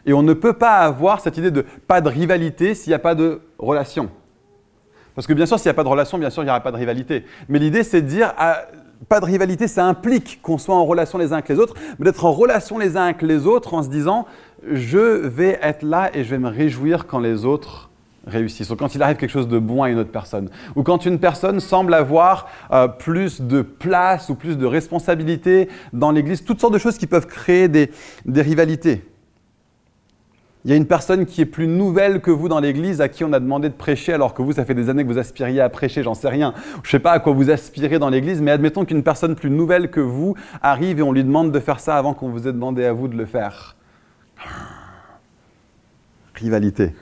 Et 0.06 0.14
on 0.14 0.24
ne 0.24 0.34
peut 0.34 0.54
pas 0.54 0.78
avoir 0.78 1.20
cette 1.20 1.38
idée 1.38 1.52
de 1.52 1.66
pas 1.88 2.02
de 2.02 2.10
rivalité 2.10 2.76
s'il 2.76 2.92
n'y 2.92 2.96
a 2.96 3.00
pas 3.00 3.16
de 3.16 3.42
relation. 3.60 4.10
Parce 5.16 5.28
que 5.28 5.34
bien 5.34 5.46
sûr, 5.46 5.60
s'il 5.60 5.68
n'y 5.68 5.72
a 5.72 5.74
pas 5.74 5.84
de 5.84 5.90
relation, 5.90 6.18
bien 6.18 6.30
sûr, 6.30 6.44
il 6.44 6.46
n'y 6.46 6.52
aura 6.52 6.62
pas 6.62 6.72
de 6.72 6.78
rivalité. 6.78 7.26
Mais 7.50 7.60
l'idée, 7.60 7.84
c'est 7.84 8.02
de 8.02 8.08
dire, 8.08 8.34
ah, 8.38 8.62
pas 9.10 9.20
de 9.20 9.26
rivalité, 9.26 9.68
ça 9.68 9.86
implique 9.86 10.42
qu'on 10.42 10.58
soit 10.58 10.76
en 10.76 10.86
relation 10.86 11.18
les 11.18 11.32
uns 11.32 11.38
avec 11.38 11.50
les 11.50 11.60
autres, 11.60 11.76
mais 12.00 12.06
d'être 12.06 12.24
en 12.24 12.32
relation 12.32 12.78
les 12.78 12.98
uns 12.98 13.06
avec 13.06 13.22
les 13.22 13.46
autres 13.46 13.74
en 13.74 13.84
se 13.84 13.90
disant, 13.90 14.26
je 14.72 14.98
vais 15.28 15.60
être 15.62 15.84
là 15.84 16.10
et 16.14 16.24
je 16.24 16.30
vais 16.30 16.40
me 16.40 16.50
réjouir 16.50 17.08
quand 17.08 17.20
les 17.20 17.46
autres 17.46 17.90
réussissent, 18.28 18.70
ou 18.70 18.76
quand 18.76 18.94
il 18.94 19.02
arrive 19.02 19.18
quelque 19.18 19.32
chose 19.32 19.48
de 19.48 19.60
bon 19.60 19.84
à 19.84 19.90
une 19.90 19.98
autre 19.98 20.12
personne, 20.12 20.50
ou 20.76 20.84
quand 20.84 21.06
une 21.06 21.20
personne 21.20 21.60
semble 21.60 21.94
avoir 21.94 22.48
euh, 22.72 22.88
plus 22.88 23.42
de 23.42 23.62
place 23.62 24.30
ou 24.30 24.36
plus 24.36 24.58
de 24.58 24.66
responsabilité 24.66 25.70
dans 25.94 26.12
l'Église, 26.12 26.44
toutes 26.44 26.62
sortes 26.62 26.74
de 26.74 26.80
choses 26.80 26.98
qui 26.98 27.08
peuvent 27.08 27.28
créer 27.28 27.68
des 27.68 27.90
rivalités. 28.42 29.04
Il 30.68 30.72
y 30.72 30.74
a 30.74 30.76
une 30.76 30.86
personne 30.86 31.26
qui 31.26 31.40
est 31.40 31.46
plus 31.46 31.66
nouvelle 31.66 32.20
que 32.20 32.30
vous 32.30 32.50
dans 32.50 32.60
l'église 32.60 33.00
à 33.00 33.08
qui 33.08 33.24
on 33.24 33.32
a 33.32 33.40
demandé 33.40 33.70
de 33.70 33.74
prêcher 33.74 34.12
alors 34.12 34.34
que 34.34 34.42
vous, 34.42 34.52
ça 34.52 34.66
fait 34.66 34.74
des 34.74 34.90
années 34.90 35.04
que 35.04 35.08
vous 35.08 35.18
aspiriez 35.18 35.62
à 35.62 35.70
prêcher, 35.70 36.04
j'en 36.04 36.14
sais 36.14 36.28
rien. 36.28 36.54
Je 36.84 36.90
ne 36.90 36.92
sais 36.92 37.00
pas 37.00 37.14
à 37.14 37.20
quoi 37.20 37.32
vous 37.32 37.50
aspirez 37.50 38.00
dans 38.00 38.10
l'église, 38.10 38.42
mais 38.42 38.52
admettons 38.52 38.84
qu'une 38.84 39.02
personne 39.02 39.36
plus 39.36 39.50
nouvelle 39.50 39.90
que 39.90 40.02
vous 40.02 40.36
arrive 40.62 41.00
et 41.00 41.04
on 41.04 41.14
lui 41.14 41.24
demande 41.24 41.54
de 41.54 41.60
faire 41.62 41.80
ça 41.80 41.96
avant 41.96 42.14
qu'on 42.14 42.28
vous 42.28 42.50
ait 42.50 42.52
demandé 42.52 42.84
à 42.84 42.92
vous 42.92 43.08
de 43.08 43.16
le 43.16 43.26
faire. 43.26 43.78
Rivalité. 46.36 46.94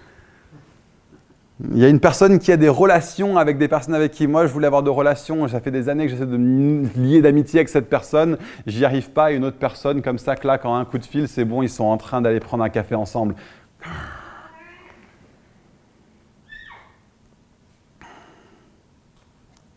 Il 1.64 1.78
y 1.78 1.86
a 1.86 1.88
une 1.88 2.02
personne 2.02 2.38
qui 2.38 2.52
a 2.52 2.58
des 2.58 2.68
relations 2.68 3.38
avec 3.38 3.58
des 3.58 3.70
personnes 3.70 3.96
avec 3.96 4.12
qui 4.12 4.28
moi 4.28 4.46
je 4.46 4.52
voulais 4.52 4.68
avoir 4.68 4.84
de 4.84 4.90
relations. 4.90 5.48
Ça 5.48 5.62
fait 5.62 5.72
des 5.72 5.88
années 5.88 6.06
que 6.06 6.12
j'essaie 6.12 6.26
de 6.26 6.36
me 6.36 6.90
lier 6.98 7.22
d'amitié 7.22 7.60
avec 7.60 7.70
cette 7.70 7.90
personne. 7.90 8.38
J'y 8.68 8.84
arrive 8.84 9.12
pas. 9.12 9.32
Une 9.32 9.46
autre 9.46 9.58
personne 9.58 10.02
comme 10.02 10.18
ça, 10.18 10.36
claque 10.36 10.66
en 10.66 10.76
un 10.76 10.84
coup 10.84 10.98
de 10.98 11.06
fil, 11.06 11.30
c'est 11.30 11.46
bon, 11.46 11.62
ils 11.62 11.70
sont 11.70 11.86
en 11.86 11.98
train 11.98 12.22
d'aller 12.22 12.42
prendre 12.42 12.64
un 12.64 12.70
café 12.70 12.96
ensemble. 12.96 13.36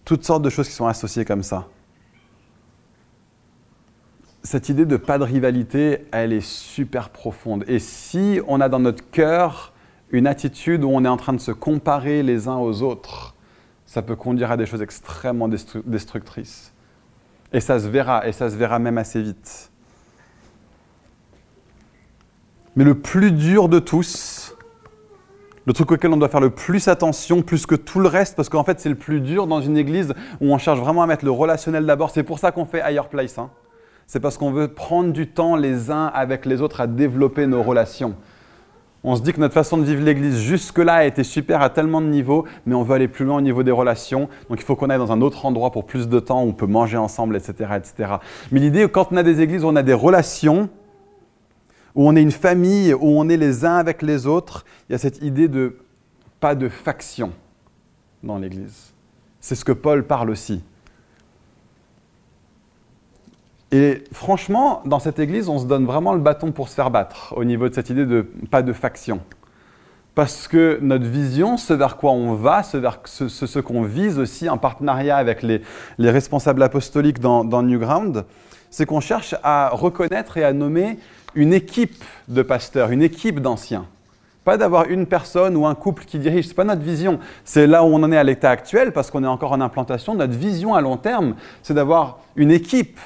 Toutes 0.04 0.24
sortes 0.24 0.42
de 0.42 0.50
choses 0.50 0.66
qui 0.68 0.74
sont 0.74 0.86
associées 0.86 1.24
comme 1.24 1.44
ça. 1.44 1.68
Cette 4.42 4.68
idée 4.68 4.86
de 4.86 4.96
pas 4.96 5.18
de 5.18 5.24
rivalité, 5.24 6.06
elle 6.10 6.32
est 6.32 6.44
super 6.44 7.10
profonde. 7.10 7.64
Et 7.68 7.78
si 7.78 8.40
on 8.48 8.60
a 8.60 8.68
dans 8.68 8.80
notre 8.80 9.08
cœur 9.10 9.74
une 10.10 10.26
attitude 10.26 10.84
où 10.84 10.90
on 10.90 11.04
est 11.04 11.08
en 11.08 11.16
train 11.16 11.32
de 11.32 11.40
se 11.40 11.52
comparer 11.52 12.22
les 12.22 12.48
uns 12.48 12.56
aux 12.56 12.82
autres, 12.82 13.34
ça 13.86 14.02
peut 14.02 14.16
conduire 14.16 14.50
à 14.50 14.56
des 14.56 14.66
choses 14.66 14.82
extrêmement 14.82 15.48
destructrices. 15.48 16.72
Et 17.52 17.60
ça 17.60 17.80
se 17.80 17.88
verra, 17.88 18.26
et 18.26 18.32
ça 18.32 18.50
se 18.50 18.56
verra 18.56 18.78
même 18.78 18.98
assez 18.98 19.22
vite. 19.22 19.70
Mais 22.76 22.84
le 22.84 22.94
plus 22.94 23.32
dur 23.32 23.68
de 23.68 23.78
tous, 23.78 24.54
le 25.66 25.72
truc 25.72 25.90
auquel 25.92 26.12
on 26.12 26.16
doit 26.16 26.28
faire 26.28 26.40
le 26.40 26.50
plus 26.50 26.88
attention, 26.88 27.42
plus 27.42 27.66
que 27.66 27.74
tout 27.74 28.00
le 28.00 28.08
reste, 28.08 28.36
parce 28.36 28.48
qu'en 28.48 28.64
fait 28.64 28.78
c'est 28.80 28.88
le 28.88 28.94
plus 28.94 29.20
dur 29.20 29.46
dans 29.46 29.60
une 29.60 29.76
église 29.76 30.14
où 30.40 30.52
on 30.52 30.58
cherche 30.58 30.78
vraiment 30.78 31.02
à 31.02 31.06
mettre 31.06 31.24
le 31.24 31.30
relationnel 31.30 31.84
d'abord. 31.84 32.10
C'est 32.10 32.22
pour 32.22 32.38
ça 32.38 32.52
qu'on 32.52 32.64
fait 32.64 32.80
Higher 32.80 33.08
Place. 33.10 33.38
Hein. 33.38 33.50
C'est 34.06 34.20
parce 34.20 34.38
qu'on 34.38 34.50
veut 34.50 34.68
prendre 34.68 35.12
du 35.12 35.26
temps 35.26 35.56
les 35.56 35.90
uns 35.90 36.06
avec 36.06 36.46
les 36.46 36.62
autres 36.62 36.80
à 36.80 36.86
développer 36.86 37.46
nos 37.46 37.62
relations. 37.62 38.14
On 39.04 39.14
se 39.14 39.22
dit 39.22 39.32
que 39.32 39.40
notre 39.40 39.54
façon 39.54 39.78
de 39.78 39.84
vivre 39.84 40.02
l'Église 40.02 40.38
jusque-là 40.40 40.94
a 40.94 41.04
été 41.04 41.22
super 41.22 41.62
à 41.62 41.70
tellement 41.70 42.00
de 42.00 42.08
niveaux, 42.08 42.44
mais 42.66 42.74
on 42.74 42.82
veut 42.82 42.94
aller 42.94 43.06
plus 43.06 43.24
loin 43.24 43.38
au 43.38 43.40
niveau 43.40 43.62
des 43.62 43.70
relations. 43.70 44.28
Donc 44.48 44.58
il 44.60 44.64
faut 44.64 44.74
qu'on 44.74 44.90
aille 44.90 44.98
dans 44.98 45.12
un 45.12 45.20
autre 45.20 45.46
endroit 45.46 45.70
pour 45.70 45.86
plus 45.86 46.08
de 46.08 46.18
temps, 46.18 46.42
où 46.42 46.48
on 46.48 46.52
peut 46.52 46.66
manger 46.66 46.96
ensemble, 46.96 47.36
etc. 47.36 47.70
etc. 47.76 48.14
Mais 48.50 48.58
l'idée, 48.58 48.88
quand 48.88 49.08
on 49.12 49.16
a 49.16 49.22
des 49.22 49.40
églises 49.40 49.64
où 49.64 49.68
on 49.68 49.76
a 49.76 49.84
des 49.84 49.94
relations, 49.94 50.68
où 51.94 52.08
on 52.08 52.16
est 52.16 52.22
une 52.22 52.32
famille, 52.32 52.92
où 52.92 53.18
on 53.20 53.28
est 53.28 53.36
les 53.36 53.64
uns 53.64 53.76
avec 53.76 54.02
les 54.02 54.26
autres, 54.26 54.64
il 54.88 54.92
y 54.92 54.94
a 54.96 54.98
cette 54.98 55.22
idée 55.22 55.48
de 55.48 55.78
pas 56.40 56.54
de 56.54 56.68
faction 56.68 57.32
dans 58.22 58.38
l'Église. 58.38 58.92
C'est 59.40 59.54
ce 59.54 59.64
que 59.64 59.72
Paul 59.72 60.04
parle 60.04 60.30
aussi. 60.30 60.62
Et 63.70 64.04
franchement, 64.12 64.82
dans 64.86 64.98
cette 64.98 65.18
église, 65.18 65.48
on 65.48 65.58
se 65.58 65.66
donne 65.66 65.84
vraiment 65.84 66.14
le 66.14 66.20
bâton 66.20 66.52
pour 66.52 66.68
se 66.68 66.74
faire 66.74 66.90
battre 66.90 67.34
au 67.36 67.44
niveau 67.44 67.68
de 67.68 67.74
cette 67.74 67.90
idée 67.90 68.06
de 68.06 68.22
pas 68.50 68.62
de 68.62 68.72
faction. 68.72 69.20
Parce 70.14 70.48
que 70.48 70.78
notre 70.80 71.04
vision, 71.04 71.56
ce 71.56 71.74
vers 71.74 71.96
quoi 71.96 72.12
on 72.12 72.34
va, 72.34 72.62
ce, 72.62 73.58
qu'on 73.60 73.82
vise 73.82 74.18
aussi 74.18 74.48
en 74.48 74.58
partenariat 74.58 75.16
avec 75.16 75.42
les, 75.42 75.60
responsables 75.98 76.62
apostoliques 76.62 77.20
dans, 77.20 77.44
dans 77.44 77.62
Newground, 77.62 78.24
c'est 78.70 78.86
qu'on 78.86 79.00
cherche 79.00 79.34
à 79.42 79.70
reconnaître 79.70 80.38
et 80.38 80.44
à 80.44 80.52
nommer 80.52 80.98
une 81.34 81.52
équipe 81.52 82.02
de 82.26 82.42
pasteurs, 82.42 82.90
une 82.90 83.02
équipe 83.02 83.40
d'anciens. 83.40 83.86
Pas 84.44 84.56
d'avoir 84.56 84.86
une 84.88 85.06
personne 85.06 85.56
ou 85.56 85.66
un 85.66 85.74
couple 85.74 86.04
qui 86.04 86.18
dirige, 86.18 86.46
ce 86.46 86.50
n'est 86.50 86.54
pas 86.54 86.64
notre 86.64 86.82
vision. 86.82 87.20
C'est 87.44 87.66
là 87.66 87.84
où 87.84 87.88
on 87.88 88.02
en 88.02 88.10
est 88.10 88.16
à 88.16 88.24
l'état 88.24 88.50
actuel 88.50 88.92
parce 88.92 89.10
qu'on 89.10 89.22
est 89.22 89.28
encore 89.28 89.52
en 89.52 89.60
implantation. 89.60 90.14
Notre 90.14 90.32
vision 90.32 90.74
à 90.74 90.80
long 90.80 90.96
terme, 90.96 91.34
c'est 91.62 91.74
d'avoir 91.74 92.18
une 92.34 92.50
équipe 92.50 92.98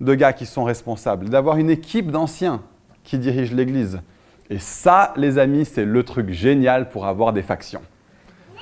de 0.00 0.14
gars 0.14 0.32
qui 0.32 0.46
sont 0.46 0.64
responsables, 0.64 1.28
d'avoir 1.28 1.56
une 1.56 1.70
équipe 1.70 2.10
d'anciens 2.10 2.62
qui 3.04 3.18
dirigent 3.18 3.54
l'Église. 3.54 4.00
Et 4.50 4.58
ça, 4.58 5.12
les 5.16 5.38
amis, 5.38 5.64
c'est 5.64 5.84
le 5.84 6.02
truc 6.02 6.30
génial 6.30 6.88
pour 6.88 7.06
avoir 7.06 7.32
des 7.32 7.42
factions. 7.42 7.82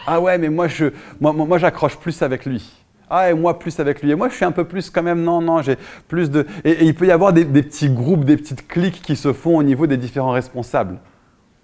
Ah 0.07 0.21
ouais, 0.21 0.39
mais 0.39 0.49
moi, 0.49 0.69
je, 0.69 0.87
moi, 1.21 1.33
moi, 1.33 1.59
j'accroche 1.59 1.97
plus 1.97 2.23
avec 2.23 2.45
lui. 2.45 2.73
Ah, 3.09 3.31
et 3.31 3.35
moi, 3.35 3.59
plus 3.59 3.79
avec 3.79 4.03
lui. 4.03 4.11
Et 4.11 4.15
moi, 4.15 4.29
je 4.29 4.35
suis 4.35 4.45
un 4.45 4.53
peu 4.53 4.65
plus 4.65 4.91
quand 4.91 5.03
même, 5.03 5.23
non, 5.23 5.41
non, 5.41 5.63
j'ai 5.63 5.77
plus 6.09 6.31
de... 6.31 6.47
Et, 6.65 6.85
il 6.85 6.95
peut 6.95 7.07
y 7.07 7.13
avoir 7.13 7.33
des, 7.33 7.45
petits 7.45 7.89
groupes, 7.89 8.25
des 8.25 8.37
petites 8.37 8.67
cliques 8.67 9.01
qui 9.03 9.15
se 9.15 9.33
font 9.33 9.57
au 9.57 9.63
niveau 9.63 9.87
des 9.87 9.97
différents 9.97 10.33
responsables. 10.33 10.99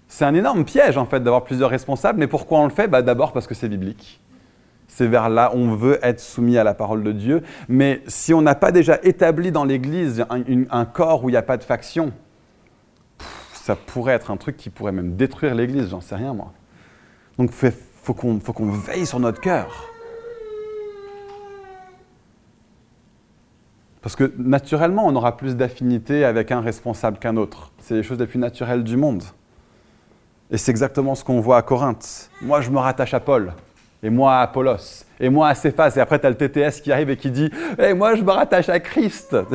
C'est 0.07 0.25
un 0.25 0.33
énorme 0.35 0.63
piège, 0.63 0.97
en 0.97 1.05
fait, 1.05 1.21
d'avoir 1.21 1.43
plusieurs 1.43 1.69
responsables. 1.69 2.19
Mais 2.19 2.27
pourquoi 2.27 2.59
on 2.59 2.65
le 2.65 2.69
fait? 2.69 2.87
Bah, 2.87 3.01
D'abord 3.01 3.33
parce 3.33 3.47
que 3.47 3.55
c'est 3.55 3.67
biblique. 3.67 4.21
C'est 4.87 5.07
vers 5.07 5.29
là, 5.29 5.51
on 5.53 5.75
veut 5.75 5.99
être 6.03 6.19
soumis 6.19 6.57
à 6.57 6.63
la 6.63 6.73
parole 6.73 7.03
de 7.03 7.11
Dieu. 7.11 7.41
Mais 7.67 8.01
si 8.07 8.33
on 8.33 8.41
n'a 8.41 8.55
pas 8.55 8.71
déjà 8.71 8.99
établi 9.03 9.51
dans 9.51 9.65
l'Église 9.65 10.25
un, 10.29 10.85
corps 10.85 11.23
où 11.23 11.29
il 11.29 11.33
n'y 11.33 11.37
a 11.37 11.41
pas 11.41 11.57
de 11.57 11.63
faction, 11.63 12.11
ça 13.53 13.75
pourrait 13.75 14.13
être 14.13 14.29
un 14.29 14.37
truc 14.37 14.57
qui 14.57 14.69
pourrait 14.69 14.91
même 14.91 15.15
détruire 15.15 15.55
l'Église, 15.55 15.89
j'en 15.89 16.01
sais 16.01 16.15
rien 16.15 16.33
moi. 16.33 16.53
Donc 17.37 17.51
il 17.63 17.71
faut 18.03 18.13
qu'on 18.13 18.71
veille 18.71 19.05
sur 19.05 19.19
notre 19.19 19.41
cœur. 19.41 19.89
Parce 24.03 24.17
que 24.17 24.33
naturellement, 24.37 25.07
on 25.07 25.15
aura 25.15 25.37
plus 25.37 25.55
d'affinité 25.55 26.25
avec 26.25 26.51
un 26.51 26.59
responsable 26.59 27.17
qu'un 27.17 27.37
autre. 27.37 27.71
C'est 27.79 27.95
les 27.95 28.03
choses 28.03 28.19
les 28.19 28.27
plus 28.27 28.37
naturelles 28.37 28.83
du 28.83 28.97
monde. 28.97 29.23
Et 30.51 30.57
c'est 30.57 30.71
exactement 30.71 31.15
ce 31.15 31.23
qu'on 31.23 31.39
voit 31.39 31.57
à 31.57 31.61
Corinthe. 31.61 32.29
Moi, 32.41 32.59
je 32.59 32.69
me 32.69 32.79
rattache 32.79 33.13
à 33.13 33.21
Paul. 33.21 33.53
Et 34.03 34.09
moi 34.09 34.35
à 34.35 34.41
Apollos. 34.41 35.05
Et 35.19 35.29
moi 35.29 35.47
à 35.47 35.55
Céphas. 35.55 35.93
Et 35.95 35.99
après, 35.99 36.19
tu 36.19 36.27
as 36.27 36.29
le 36.29 36.35
TTS 36.35 36.81
qui 36.81 36.91
arrive 36.91 37.09
et 37.09 37.15
qui 37.15 37.31
dit 37.31 37.49
hey, 37.79 37.93
Moi, 37.93 38.15
je 38.15 38.21
me 38.21 38.31
rattache 38.31 38.67
à 38.67 38.79
Christ. 38.79 39.35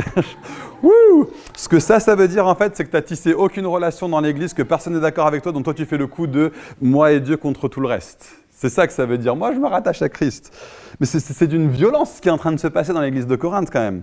Ce 1.54 1.68
que 1.68 1.78
ça, 1.78 2.00
ça 2.00 2.14
veut 2.14 2.28
dire 2.28 2.46
en 2.46 2.54
fait, 2.54 2.74
c'est 2.74 2.84
que 2.84 2.96
tu 2.96 3.04
tissé 3.04 3.34
aucune 3.34 3.66
relation 3.66 4.08
dans 4.08 4.20
l'Église, 4.20 4.54
que 4.54 4.62
personne 4.62 4.94
n'est 4.94 5.00
d'accord 5.00 5.26
avec 5.26 5.42
toi, 5.42 5.52
donc 5.52 5.64
toi, 5.64 5.74
tu 5.74 5.84
fais 5.84 5.98
le 5.98 6.06
coup 6.06 6.26
de 6.26 6.52
moi 6.80 7.12
et 7.12 7.20
Dieu 7.20 7.37
contre 7.37 7.68
tout 7.68 7.80
le 7.80 7.88
reste. 7.88 8.30
C'est 8.50 8.70
ça 8.70 8.87
que 8.87 8.92
ça 8.92 9.04
veut 9.04 9.18
dire. 9.18 9.37
Moi, 9.37 9.52
je 9.52 9.58
me 9.58 9.66
rattache 9.66 10.02
à 10.02 10.08
Christ. 10.08 10.52
Mais 10.98 11.06
c'est 11.06 11.46
d'une 11.46 11.68
violence 11.68 12.18
qui 12.20 12.28
est 12.28 12.32
en 12.32 12.38
train 12.38 12.52
de 12.52 12.58
se 12.58 12.68
passer 12.68 12.92
dans 12.92 13.00
l'Église 13.00 13.26
de 13.26 13.37
Corinthe 13.37 13.70
quand 13.70 13.80
même. 13.80 14.02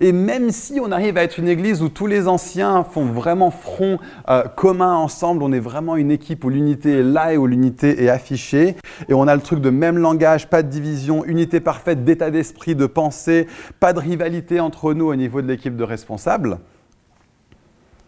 Et 0.00 0.12
même 0.12 0.50
si 0.50 0.80
on 0.80 0.92
arrive 0.92 1.16
à 1.16 1.22
être 1.22 1.38
une 1.38 1.48
église 1.48 1.82
où 1.82 1.88
tous 1.88 2.06
les 2.06 2.28
anciens 2.28 2.84
font 2.84 3.06
vraiment 3.06 3.50
front 3.50 3.98
euh, 4.28 4.42
commun 4.44 4.94
ensemble, 4.94 5.42
on 5.42 5.52
est 5.52 5.60
vraiment 5.60 5.96
une 5.96 6.10
équipe 6.10 6.44
où 6.44 6.50
l'unité 6.50 7.00
est 7.00 7.02
là 7.02 7.32
et 7.32 7.36
où 7.36 7.46
l'unité 7.46 8.04
est 8.04 8.08
affichée, 8.08 8.76
et 9.08 9.14
on 9.14 9.26
a 9.26 9.34
le 9.34 9.40
truc 9.40 9.60
de 9.60 9.70
même 9.70 9.98
langage, 9.98 10.48
pas 10.48 10.62
de 10.62 10.68
division, 10.68 11.24
unité 11.24 11.60
parfaite 11.60 12.04
d'état 12.04 12.30
d'esprit, 12.30 12.74
de 12.74 12.86
pensée, 12.86 13.46
pas 13.80 13.92
de 13.92 14.00
rivalité 14.00 14.60
entre 14.60 14.94
nous 14.94 15.06
au 15.06 15.16
niveau 15.16 15.42
de 15.42 15.46
l'équipe 15.46 15.76
de 15.76 15.84
responsables. 15.84 16.58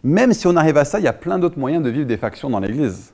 Même 0.03 0.33
si 0.33 0.47
on 0.47 0.57
arrive 0.57 0.77
à 0.77 0.85
ça, 0.85 0.99
il 0.99 1.05
y 1.05 1.09
a 1.09 1.13
plein 1.13 1.39
d'autres 1.39 1.59
moyens 1.59 1.83
de 1.85 1.91
vivre 1.91 2.07
des 2.07 2.17
factions 2.17 2.51
dans 2.51 2.61
l'église. 2.61 3.13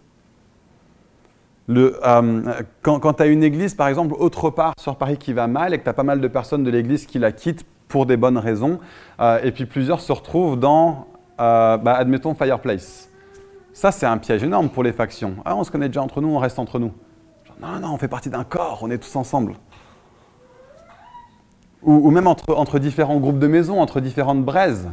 Euh, 1.69 2.43
quand, 2.83 3.01
quand 3.01 3.15
tu 3.15 3.23
as 3.25 3.27
une 3.27 3.43
église, 3.43 3.75
par 3.75 3.89
exemple, 3.89 4.15
autre 4.19 4.51
part 4.51 4.75
sur 4.81 4.97
Paris 4.97 5.17
qui 5.17 5.33
va 5.33 5.49
mal 5.49 5.75
et 5.75 5.79
que 5.79 5.85
tu 5.85 5.89
as 5.89 5.95
pas 5.95 6.05
mal 6.05 6.21
de 6.21 6.29
personnes 6.29 6.63
de 6.63 6.71
l'église 6.71 7.07
qui 7.07 7.19
la 7.19 7.33
quittent 7.33 7.67
pour 7.89 8.07
des 8.07 8.17
bonnes 8.17 8.39
raisons. 8.39 8.79
Euh, 9.21 9.41
et 9.43 9.53
puis 9.53 9.67
plusieurs 9.67 10.01
se 10.01 10.13
retrouvent 10.13 10.59
dans, 10.59 11.07
euh, 11.41 11.77
bah, 11.77 11.95
admettons, 11.95 12.35
Fireplace. 12.35 13.11
Ça, 13.73 13.93
c'est 13.93 14.07
un 14.07 14.19
piège 14.19 14.43
énorme 14.43 14.71
pour 14.71 14.83
les 14.83 14.93
factions. 14.93 15.37
Ah, 15.45 15.55
on 15.55 15.65
se 15.65 15.71
connaît 15.71 15.89
déjà 15.89 16.03
entre 16.03 16.21
nous, 16.21 16.29
on 16.29 16.39
reste 16.39 16.59
entre 16.59 16.79
nous. 16.79 16.93
non, 17.61 17.79
non, 17.81 17.93
on 17.93 17.99
fait 17.99 18.09
partie 18.09 18.31
d'un 18.31 18.45
corps, 18.45 18.81
on 18.83 18.91
est 18.91 18.99
tous 18.99 19.17
ensemble. 19.17 19.55
Ou, 21.83 22.11
même 22.11 22.27
entre, 22.27 22.55
entre, 22.57 22.81
différents 22.81 23.21
groupes 23.21 23.39
de 23.39 23.47
maisons, 23.47 23.81
entre 23.81 24.01
différentes 24.01 24.45
braises. 24.45 24.89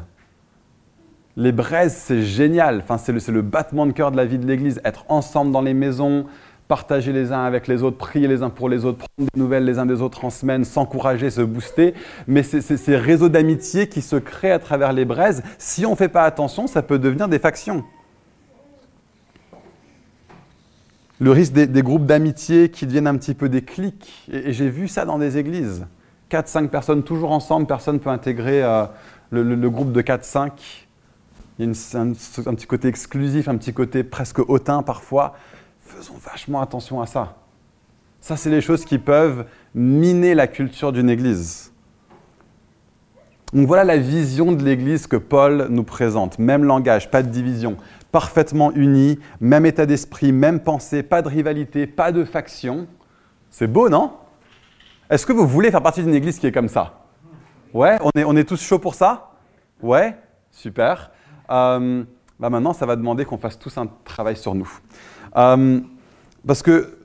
Les 1.35 1.51
braises, 1.51 1.95
c'est 1.95 2.21
génial. 2.21 2.81
Enfin, 2.83 2.99
c'est 2.99 3.11
le, 3.11 3.19
le, 3.33 3.41
battement 3.41 3.87
de 3.87 3.93
cœur 3.93 4.11
de 4.11 4.17
la 4.17 4.25
vie 4.25 4.37
de 4.37 4.45
l'Église. 4.45 4.79
Être 4.85 5.05
ensemble 5.09 5.51
dans 5.51 5.61
les 5.61 5.73
maisons, 5.73 6.25
partager 6.67 7.11
les 7.11 7.31
uns 7.31 7.43
avec 7.43 7.67
les 7.67 7.83
autres, 7.83 7.97
prier 7.97 8.27
les 8.27 8.41
uns 8.41 8.49
pour 8.49 8.69
les 8.69 8.85
autres, 8.85 8.99
prendre 8.99 9.29
des 9.33 9.39
nouvelles 9.39 9.65
les 9.65 9.79
uns 9.79 9.85
des 9.85 10.01
autres 10.01 10.25
en 10.25 10.29
semaine, 10.29 10.63
s'encourager, 10.63 11.29
se 11.29 11.41
booster. 11.41 11.93
Mais 12.27 12.43
c'est 12.43 12.61
ces 12.61 12.95
réseaux 12.95 13.29
d'amitié 13.29 13.87
qui 13.87 14.01
se 14.01 14.15
créent 14.15 14.51
à 14.51 14.59
travers 14.59 14.93
les 14.93 15.05
braises. 15.05 15.43
Si 15.57 15.85
on 15.85 15.91
ne 15.91 15.95
fait 15.95 16.09
pas 16.09 16.23
attention, 16.23 16.67
ça 16.67 16.81
peut 16.81 16.99
devenir 16.99 17.27
des 17.27 17.39
factions. 17.39 17.83
Le 21.19 21.31
risque 21.31 21.53
des, 21.53 21.83
groupes 21.83 22.05
d'amitié 22.05 22.69
qui 22.69 22.85
deviennent 22.85 23.07
un 23.07 23.17
petit 23.17 23.33
peu 23.33 23.47
des 23.47 23.61
clics. 23.61 24.27
Et, 24.31 24.51
j'ai 24.51 24.69
vu 24.69 24.87
ça 24.87 25.05
dans 25.05 25.19
des 25.19 25.37
églises. 25.37 25.85
4-5 26.31 26.69
personnes 26.69 27.03
toujours 27.03 27.31
ensemble, 27.31 27.67
personne 27.67 27.95
ne 27.95 27.99
peut 27.99 28.09
intégrer 28.09 28.63
euh, 28.63 28.85
le, 29.29 29.69
groupe 29.69 29.91
de 29.91 30.01
4-5. 30.01 30.51
Il 31.59 31.65
y 31.65 31.67
a 31.67 31.99
un, 31.99 32.09
un, 32.09 32.55
petit 32.55 32.65
côté 32.65 32.87
exclusif, 32.87 33.47
un 33.47 33.57
petit 33.57 33.73
côté 33.73 34.03
presque 34.03 34.39
hautain 34.39 34.81
parfois 34.81 35.35
faisons 35.93 36.15
vachement 36.17 36.61
attention 36.61 37.01
à 37.01 37.05
ça. 37.05 37.35
Ça, 38.19 38.35
c'est 38.35 38.49
les 38.49 38.61
choses 38.61 38.85
qui 38.85 38.97
peuvent 38.97 39.45
miner 39.75 40.33
la 40.33 40.47
culture 40.47 40.91
d'une 40.91 41.09
église. 41.09 41.71
Donc 43.51 43.67
voilà 43.67 43.83
la 43.83 43.97
vision 43.97 44.51
de 44.51 44.63
l'église 44.63 45.05
que 45.05 45.17
Paul 45.17 45.67
nous 45.69 45.83
présente. 45.83 46.39
Même 46.39 46.63
langage, 46.63 47.11
pas 47.11 47.21
de 47.21 47.29
division, 47.29 47.77
parfaitement 48.11 48.71
unis, 48.71 49.19
même 49.39 49.65
état 49.65 49.85
d'esprit, 49.85 50.31
même 50.31 50.59
pensée, 50.61 51.03
pas 51.03 51.21
de 51.21 51.27
rivalité, 51.27 51.85
pas 51.85 52.11
de 52.11 52.23
faction. 52.23 52.87
C'est 53.51 53.67
beau, 53.67 53.89
non? 53.89 54.13
Est-ce 55.09 55.25
que 55.27 55.33
vous 55.33 55.45
voulez 55.45 55.69
faire 55.69 55.83
partie 55.83 56.01
d'une 56.01 56.15
église 56.15 56.39
qui 56.39 56.47
est 56.47 56.51
comme 56.51 56.69
ça? 56.69 57.03
Ouais, 57.73 57.99
on 58.01 58.09
est, 58.19 58.23
on 58.23 58.35
est 58.35 58.45
tous 58.45 58.61
chauds 58.61 58.79
pour 58.79 58.95
ça? 58.95 59.33
Ouais, 59.81 60.17
super. 60.49 61.11
Euh, 61.51 62.03
bah 62.39 62.49
maintenant, 62.49 62.73
ça 62.73 62.87
va 62.87 62.95
demander 62.95 63.25
qu'on 63.25 63.37
fasse 63.37 63.59
tous 63.59 63.77
un 63.77 63.87
travail 64.03 64.35
sur 64.35 64.55
nous. 64.55 64.71
Euh, 65.37 65.79
parce 66.45 66.61
que 66.61 66.97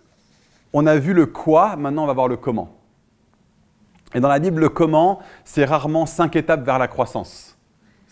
on 0.73 0.87
a 0.87 0.97
vu 0.97 1.15
le 1.15 1.27
quoi, 1.27 1.77
maintenant 1.77 2.05
on 2.05 2.07
va 2.07 2.13
voir 2.13 2.29
le 2.29 2.37
comment. 2.37 2.79
Et 4.15 4.21
dans 4.21 4.29
la 4.29 4.39
Bible, 4.39 4.61
le 4.61 4.69
comment, 4.69 5.21
c'est 5.45 5.65
rarement 5.65 6.07
cinq 6.07 6.37
étapes 6.37 6.65
vers 6.65 6.79
la 6.79 6.89
croissance. 6.89 7.57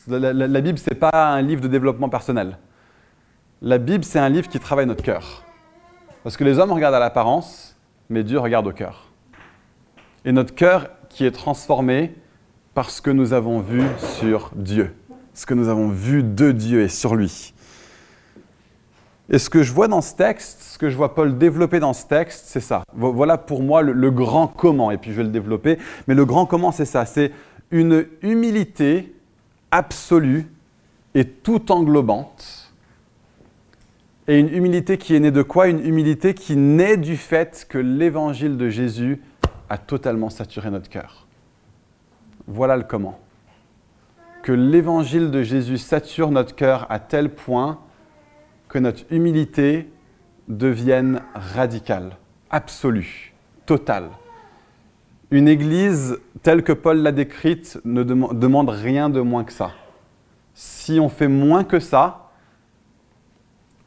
La, 0.08 0.60
Bible, 0.60 0.78
ce 0.78 0.90
n'est 0.90 0.98
pas 0.98 1.32
un 1.32 1.42
livre 1.42 1.60
de 1.60 1.68
développement 1.68 2.08
personnel. 2.08 2.58
La 3.62 3.78
Bible, 3.78 4.04
c'est 4.04 4.18
un 4.18 4.28
livre 4.28 4.48
qui 4.48 4.60
travaille 4.60 4.86
notre 4.86 5.02
cœur. 5.02 5.42
Parce 6.22 6.36
que 6.36 6.44
les 6.44 6.58
hommes 6.58 6.72
regardent 6.72 6.94
à 6.94 7.00
l'apparence, 7.00 7.76
mais 8.08 8.22
Dieu 8.22 8.38
regarde 8.38 8.66
au 8.66 8.72
cœur. 8.72 9.10
Et 10.24 10.32
notre 10.32 10.54
cœur 10.54 10.90
qui 11.08 11.24
est 11.24 11.32
transformé 11.32 12.14
parce 12.74 13.00
que 13.00 13.10
nous 13.10 13.32
avons 13.32 13.60
vu 13.60 13.82
sur 13.98 14.50
Dieu, 14.54 14.94
ce 15.34 15.46
que 15.46 15.54
nous 15.54 15.68
avons 15.68 15.88
vu 15.88 16.22
de 16.22 16.52
Dieu 16.52 16.82
et 16.82 16.88
sur 16.88 17.14
lui. 17.14 17.54
Et 19.28 19.38
ce 19.38 19.50
que 19.50 19.62
je 19.62 19.72
vois 19.72 19.88
dans 19.88 20.02
ce 20.02 20.14
texte, 20.14 20.62
ce 20.62 20.78
que 20.78 20.88
je 20.88 20.96
vois 20.96 21.14
Paul 21.14 21.36
développer 21.36 21.80
dans 21.80 21.92
ce 21.92 22.06
texte, 22.06 22.44
c'est 22.46 22.60
ça. 22.60 22.84
Voilà 22.94 23.38
pour 23.38 23.62
moi 23.62 23.82
le, 23.82 24.10
grand 24.10 24.46
comment, 24.46 24.90
et 24.90 24.98
puis 24.98 25.10
je 25.10 25.16
vais 25.16 25.24
le 25.24 25.30
développer. 25.30 25.78
Mais 26.06 26.14
le 26.14 26.24
grand 26.24 26.46
comment, 26.46 26.70
c'est 26.70 26.84
ça. 26.84 27.04
C'est 27.06 27.32
une 27.72 28.06
humilité 28.22 29.14
absolue 29.72 30.46
et 31.14 31.24
tout 31.24 31.72
englobante. 31.72 32.72
Et 34.28 34.38
une 34.38 34.52
humilité 34.52 34.96
qui 34.96 35.14
est 35.14 35.20
née 35.20 35.30
de 35.30 35.42
quoi? 35.42 35.68
Une 35.68 35.84
humilité 35.84 36.34
qui 36.34 36.56
naît 36.56 36.96
du 36.96 37.16
fait 37.16 37.66
que 37.68 37.78
l'évangile 37.78 38.56
de 38.56 38.68
Jésus 38.68 39.20
a 39.68 39.78
totalement 39.78 40.30
saturé 40.30 40.70
notre 40.70 40.88
cœur. 40.88 41.26
Voilà 42.46 42.76
le 42.76 42.84
comment. 42.84 43.18
Que 44.42 44.52
l'évangile 44.52 45.32
de 45.32 45.42
Jésus 45.42 45.78
sature 45.78 46.30
notre 46.30 46.54
cœur 46.54 46.86
à 46.90 47.00
tel 47.00 47.30
point 47.30 47.80
que 48.76 48.80
notre 48.80 49.10
humilité 49.10 49.88
devienne 50.48 51.22
radicale, 51.34 52.18
absolue, 52.50 53.32
totale. 53.64 54.10
Une 55.30 55.48
église 55.48 56.18
telle 56.42 56.62
que 56.62 56.74
Paul 56.74 56.98
l'a 56.98 57.10
décrite 57.10 57.80
ne 57.86 58.02
demande 58.02 58.68
rien 58.68 59.08
de 59.08 59.22
moins 59.22 59.44
que 59.44 59.52
ça. 59.54 59.70
Si 60.52 61.00
on 61.00 61.08
fait 61.08 61.26
moins 61.26 61.64
que 61.64 61.80
ça, 61.80 62.32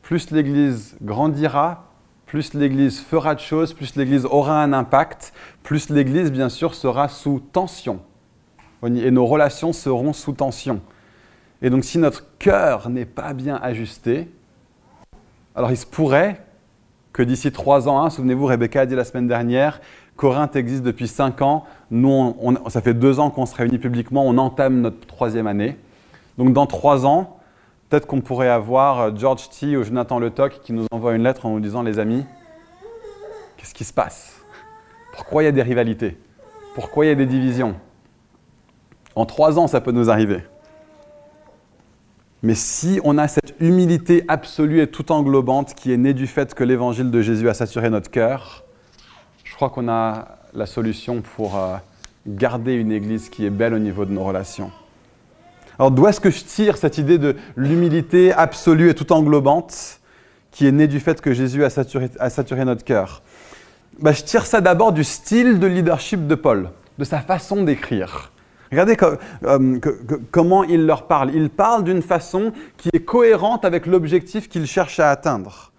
plus 0.02 0.32
l'église 0.32 0.98
grandira, 1.04 1.86
plus 2.26 2.56
l'église 2.56 3.00
fera 3.00 3.36
de 3.36 3.42
choses, 3.42 3.76
plus 3.76 3.96
l'église 3.96 4.26
aura 4.26 4.64
un 4.64 4.74
impact, 4.74 5.34
plus 5.62 5.92
l'église, 5.92 6.32
bien 6.32 6.50
sûr, 6.50 6.74
sera 6.74 7.10
sous 7.10 7.44
tension. 7.52 8.00
Et 8.84 9.12
nos 9.12 9.28
relations 9.28 9.72
seront 9.72 10.14
sous 10.14 10.34
tension. 10.34 10.82
Et 11.62 11.70
donc, 11.70 11.84
si 11.84 12.00
notre 12.00 12.36
cœur 12.40 12.90
n'est 12.90 13.06
pas 13.06 13.34
bien 13.34 13.60
ajusté, 13.62 14.32
alors 15.56 15.72
il 15.72 15.78
se 15.78 15.86
pourrait 15.86 16.42
que 17.14 17.24
d'ici 17.24 17.52
trois 17.52 17.88
ans, 17.90 18.02
hein, 18.02 18.10
souvenez-vous, 18.10 18.46
Rebecca 18.46 18.82
a 18.82 18.86
dit 18.86 18.96
la 18.96 19.04
semaine 19.04 19.28
dernière, 19.28 19.82
Corinthe 20.16 20.56
existe 20.56 20.84
depuis 20.84 21.08
cinq 21.08 21.42
ans, 21.42 21.66
nous, 21.92 22.36
ça 22.68 22.82
fait 22.82 22.94
deux 22.94 23.20
ans 23.20 23.30
qu'on 23.30 23.46
se 23.46 23.56
réunit 23.56 23.80
publiquement, 23.80 24.26
on 24.26 24.38
entame 24.38 24.82
notre 24.82 25.06
troisième 25.08 25.48
année. 25.48 25.78
Donc 26.38 26.54
dans 26.54 26.66
trois 26.66 27.06
ans, 27.06 27.40
peut-être 27.90 28.06
qu'on 28.06 28.22
pourrait 28.22 28.50
avoir 28.50 29.00
euh, 29.00 29.12
George 29.16 29.50
T. 29.50 29.76
ou 29.76 29.84
Jonathan 29.84 30.20
Le 30.20 30.30
Toc 30.30 30.60
qui 30.62 30.74
nous 30.74 30.86
envoie 30.92 31.16
une 31.16 31.24
lettre 31.24 31.46
en 31.46 31.52
nous 31.52 31.60
disant, 31.60 31.82
les 31.82 32.00
amis, 32.00 32.26
qu'est-ce 33.58 33.74
qui 33.74 33.84
se 33.84 33.94
passe? 33.94 34.42
Pourquoi 35.14 35.44
il 35.44 35.46
y 35.46 35.50
a 35.50 35.52
des 35.52 35.64
rivalités? 35.64 36.18
Pourquoi 36.76 37.06
il 37.06 37.10
y 37.10 37.12
a 37.12 37.16
des 37.16 37.26
divisions? 37.26 37.76
En 39.16 39.26
trois 39.26 39.58
ans, 39.58 39.68
ça 39.68 39.82
peut 39.82 39.92
nous 39.92 40.10
arriver. 40.10 40.44
Mais 42.42 42.56
si 42.56 43.02
on 43.04 43.18
a 43.18 43.28
cette 43.28 43.54
humilité 43.60 44.24
absolue 44.30 44.82
et 44.82 44.88
tout 44.88 45.12
englobante 45.12 45.74
qui 45.74 45.92
est 45.92 45.98
née 45.98 46.14
du 46.14 46.26
fait 46.26 46.54
que 46.54 46.64
l'évangile 46.64 47.12
de 47.12 47.22
Jésus 47.22 47.50
a 47.50 47.54
saturé 47.54 47.90
notre 47.90 48.10
cœur, 48.10 48.64
je 49.44 49.54
crois 49.56 49.70
qu'on 49.70 49.90
a 49.90 50.40
la 50.54 50.66
solution 50.66 51.22
pour 51.22 51.58
euh, 51.58 51.76
garder 52.26 52.74
une 52.74 52.94
église 52.94 53.30
qui 53.30 53.46
est 53.46 53.50
belle 53.50 53.74
au 53.74 53.80
niveau 53.80 54.06
de 54.06 54.12
nos 54.12 54.24
relations. 54.24 54.72
Alors 55.78 55.92
d'où 55.92 56.08
est-ce 56.08 56.22
que 56.22 56.30
je 56.30 56.44
tire 56.44 56.78
cette 56.78 56.98
idée 56.98 57.18
de 57.18 57.36
l'humilité 57.58 58.32
absolue 58.32 58.90
et 58.90 58.94
tout 58.94 59.12
englobante 59.12 60.00
qui 60.52 60.66
est 60.66 60.72
née 60.72 60.88
du 60.88 61.00
fait 61.00 61.20
que 61.20 61.34
Jésus 61.34 61.64
a 61.66 61.70
saturé, 61.70 62.10
a 62.20 62.30
saturé 62.30 62.64
notre 62.64 62.86
cœur? 62.86 63.22
Bah, 64.00 64.14
Je 64.14 64.24
tire 64.24 64.46
ça 64.46 64.62
d'abord 64.62 64.94
du 64.94 65.04
style 65.04 65.60
de 65.60 65.68
leadership 65.68 66.26
de 66.26 66.36
Paul, 66.36 66.70
de 66.98 67.04
sa 67.04 67.20
façon 67.20 67.64
d'écrire. 67.64 68.32
Regardez 68.72 68.98
euh, 69.44 69.80
comment 70.32 70.64
il 70.64 70.86
leur 70.86 71.08
parle. 71.08 71.34
Il 71.34 71.50
parle 71.50 71.84
d'une 71.84 72.02
façon 72.02 72.54
qui 72.78 72.90
est 72.94 73.04
cohérente 73.04 73.66
avec 73.66 73.86
l'objectif 73.86 74.48
qu'il 74.48 74.68
cherche 74.68 75.00
à 75.00 75.10
atteindre. 75.10 75.72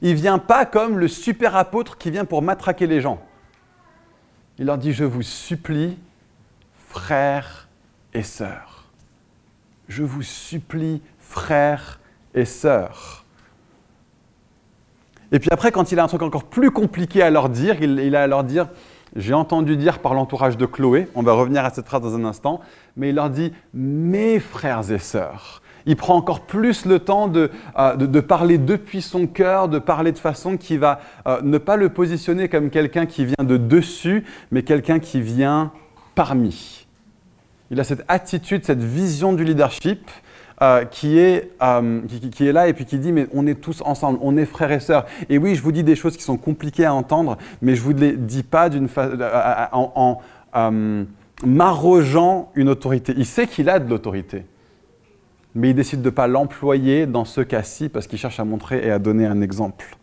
Il 0.00 0.14
vient 0.14 0.38
pas 0.38 0.64
comme 0.64 0.98
le 0.98 1.08
super 1.08 1.56
apôtre 1.56 1.98
qui 1.98 2.10
vient 2.10 2.24
pour 2.24 2.42
matraquer 2.42 2.86
les 2.86 3.00
gens. 3.00 3.20
Il 4.58 4.66
leur 4.66 4.78
dit, 4.78 4.92
je 4.92 5.04
vous 5.04 5.22
supplie, 5.22 5.98
frères 6.88 7.68
et 8.14 8.22
sœurs. 8.22 8.86
Je 9.88 10.02
vous 10.02 10.22
supplie, 10.22 11.02
frères 11.18 12.00
et 12.34 12.44
sœurs. 12.44 13.24
Et 15.32 15.38
puis 15.38 15.48
après, 15.52 15.70
quand 15.72 15.92
il 15.92 15.98
a 15.98 16.04
un 16.04 16.08
truc 16.08 16.22
encore 16.22 16.44
plus 16.44 16.70
compliqué 16.70 17.22
à 17.22 17.30
leur 17.30 17.48
dire, 17.48 17.80
il, 17.82 18.16
a 18.16 18.22
à 18.22 18.26
leur 18.26 18.44
dire, 18.44 18.68
j'ai 19.16 19.34
entendu 19.34 19.76
dire 19.76 19.98
par 19.98 20.14
l'entourage 20.14 20.56
de 20.56 20.66
Chloé, 20.66 21.08
on 21.14 21.22
va 21.22 21.32
revenir 21.32 21.64
à 21.64 21.70
cette 21.70 21.86
phrase 21.86 22.02
dans 22.02 22.14
un 22.14 22.24
instant, 22.24 22.60
mais 22.96 23.10
il 23.10 23.14
leur 23.14 23.30
dit, 23.30 23.52
mes 23.74 24.38
frères 24.38 24.90
et 24.90 24.98
sœurs. 24.98 25.62
Il 25.86 25.96
prend 25.96 26.14
encore 26.14 26.40
plus 26.40 26.84
le 26.84 26.98
temps 26.98 27.32
euh, 27.34 27.48
de, 27.96 28.06
de, 28.06 28.20
parler 28.20 28.58
depuis 28.58 29.00
son 29.00 29.26
cœur, 29.26 29.68
de 29.68 29.78
parler 29.78 30.12
de 30.12 30.18
façon 30.18 30.56
qui 30.56 30.76
va 30.76 31.00
euh, 31.26 31.40
ne 31.42 31.58
pas 31.58 31.76
le 31.76 31.88
positionner 31.88 32.48
comme 32.48 32.70
quelqu'un 32.70 33.06
qui 33.06 33.24
vient 33.24 33.44
de 33.44 33.56
dessus, 33.56 34.24
mais 34.50 34.62
quelqu'un 34.62 34.98
qui 34.98 35.20
vient 35.22 35.72
parmi. 36.14 36.86
Il 37.70 37.80
a 37.80 37.84
cette 37.84 38.04
attitude, 38.08 38.64
cette 38.64 38.82
vision 38.82 39.32
du 39.32 39.44
leadership 39.44 40.10
euh, 40.62 40.84
qui, 40.84 41.18
est, 41.18 41.50
euh, 41.62 42.02
qui, 42.32 42.46
est 42.46 42.52
là 42.52 42.68
et 42.68 42.74
puis 42.74 42.84
qui 42.84 42.98
dit 42.98 43.12
mais 43.12 43.26
on 43.32 43.46
est 43.46 43.54
tous 43.54 43.80
ensemble, 43.82 44.18
on 44.20 44.36
est 44.36 44.44
frères 44.44 44.72
et 44.72 44.80
sœurs. 44.80 45.06
Et 45.30 45.38
oui, 45.38 45.54
je 45.54 45.62
vous 45.62 45.72
dis 45.72 45.82
des 45.82 45.96
choses 45.96 46.16
qui 46.18 46.22
sont 46.22 46.36
compliquées 46.36 46.84
à 46.84 46.92
entendre, 46.92 47.38
mais 47.62 47.74
je 47.74 47.80
ne 47.80 47.84
vous 47.86 47.98
les 47.98 48.12
dis 48.12 48.42
pas 48.42 48.68
d'une 48.68 48.88
euh, 48.98 49.66
en, 49.72 50.20
en 50.52 51.06
m'arrogeant 51.44 52.50
une 52.54 52.68
autorité. 52.68 53.14
Il 53.16 53.24
sait 53.24 53.46
qu'il 53.46 53.70
a 53.70 53.78
de 53.78 53.88
l'autorité, 53.88 54.44
mais 55.54 55.70
il 55.70 55.74
décide 55.74 56.02
de 56.02 56.10
ne 56.10 56.14
pas 56.14 56.26
l'employer 56.26 57.06
dans 57.06 57.24
ce 57.24 57.40
cas-ci 57.40 57.88
parce 57.88 58.06
qu'il 58.06 58.18
cherche 58.18 58.38
à 58.38 58.44
montrer 58.44 58.86
et 58.86 58.90
à 58.90 58.98
donner 58.98 59.24
un 59.24 59.40
exemple. 59.40 59.96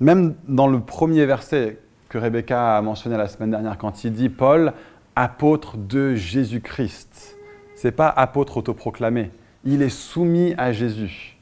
Même 0.00 0.34
dans 0.48 0.66
le 0.66 0.80
premier 0.80 1.26
verset 1.26 1.78
que 2.08 2.18
Rebecca 2.18 2.76
a 2.76 2.82
mentionné 2.82 3.16
la 3.16 3.28
semaine 3.28 3.50
dernière, 3.50 3.76
quand 3.76 4.04
il 4.04 4.12
dit 4.12 4.28
Paul, 4.28 4.72
apôtre 5.16 5.76
de 5.76 6.14
Jésus-Christ. 6.14 7.36
Ce 7.76 7.86
n'est 7.86 7.92
pas 7.92 8.08
apôtre 8.08 8.56
autoproclamé. 8.56 9.30
Il 9.64 9.82
est 9.82 9.88
soumis 9.88 10.54
à 10.58 10.72
Jésus. 10.72 11.36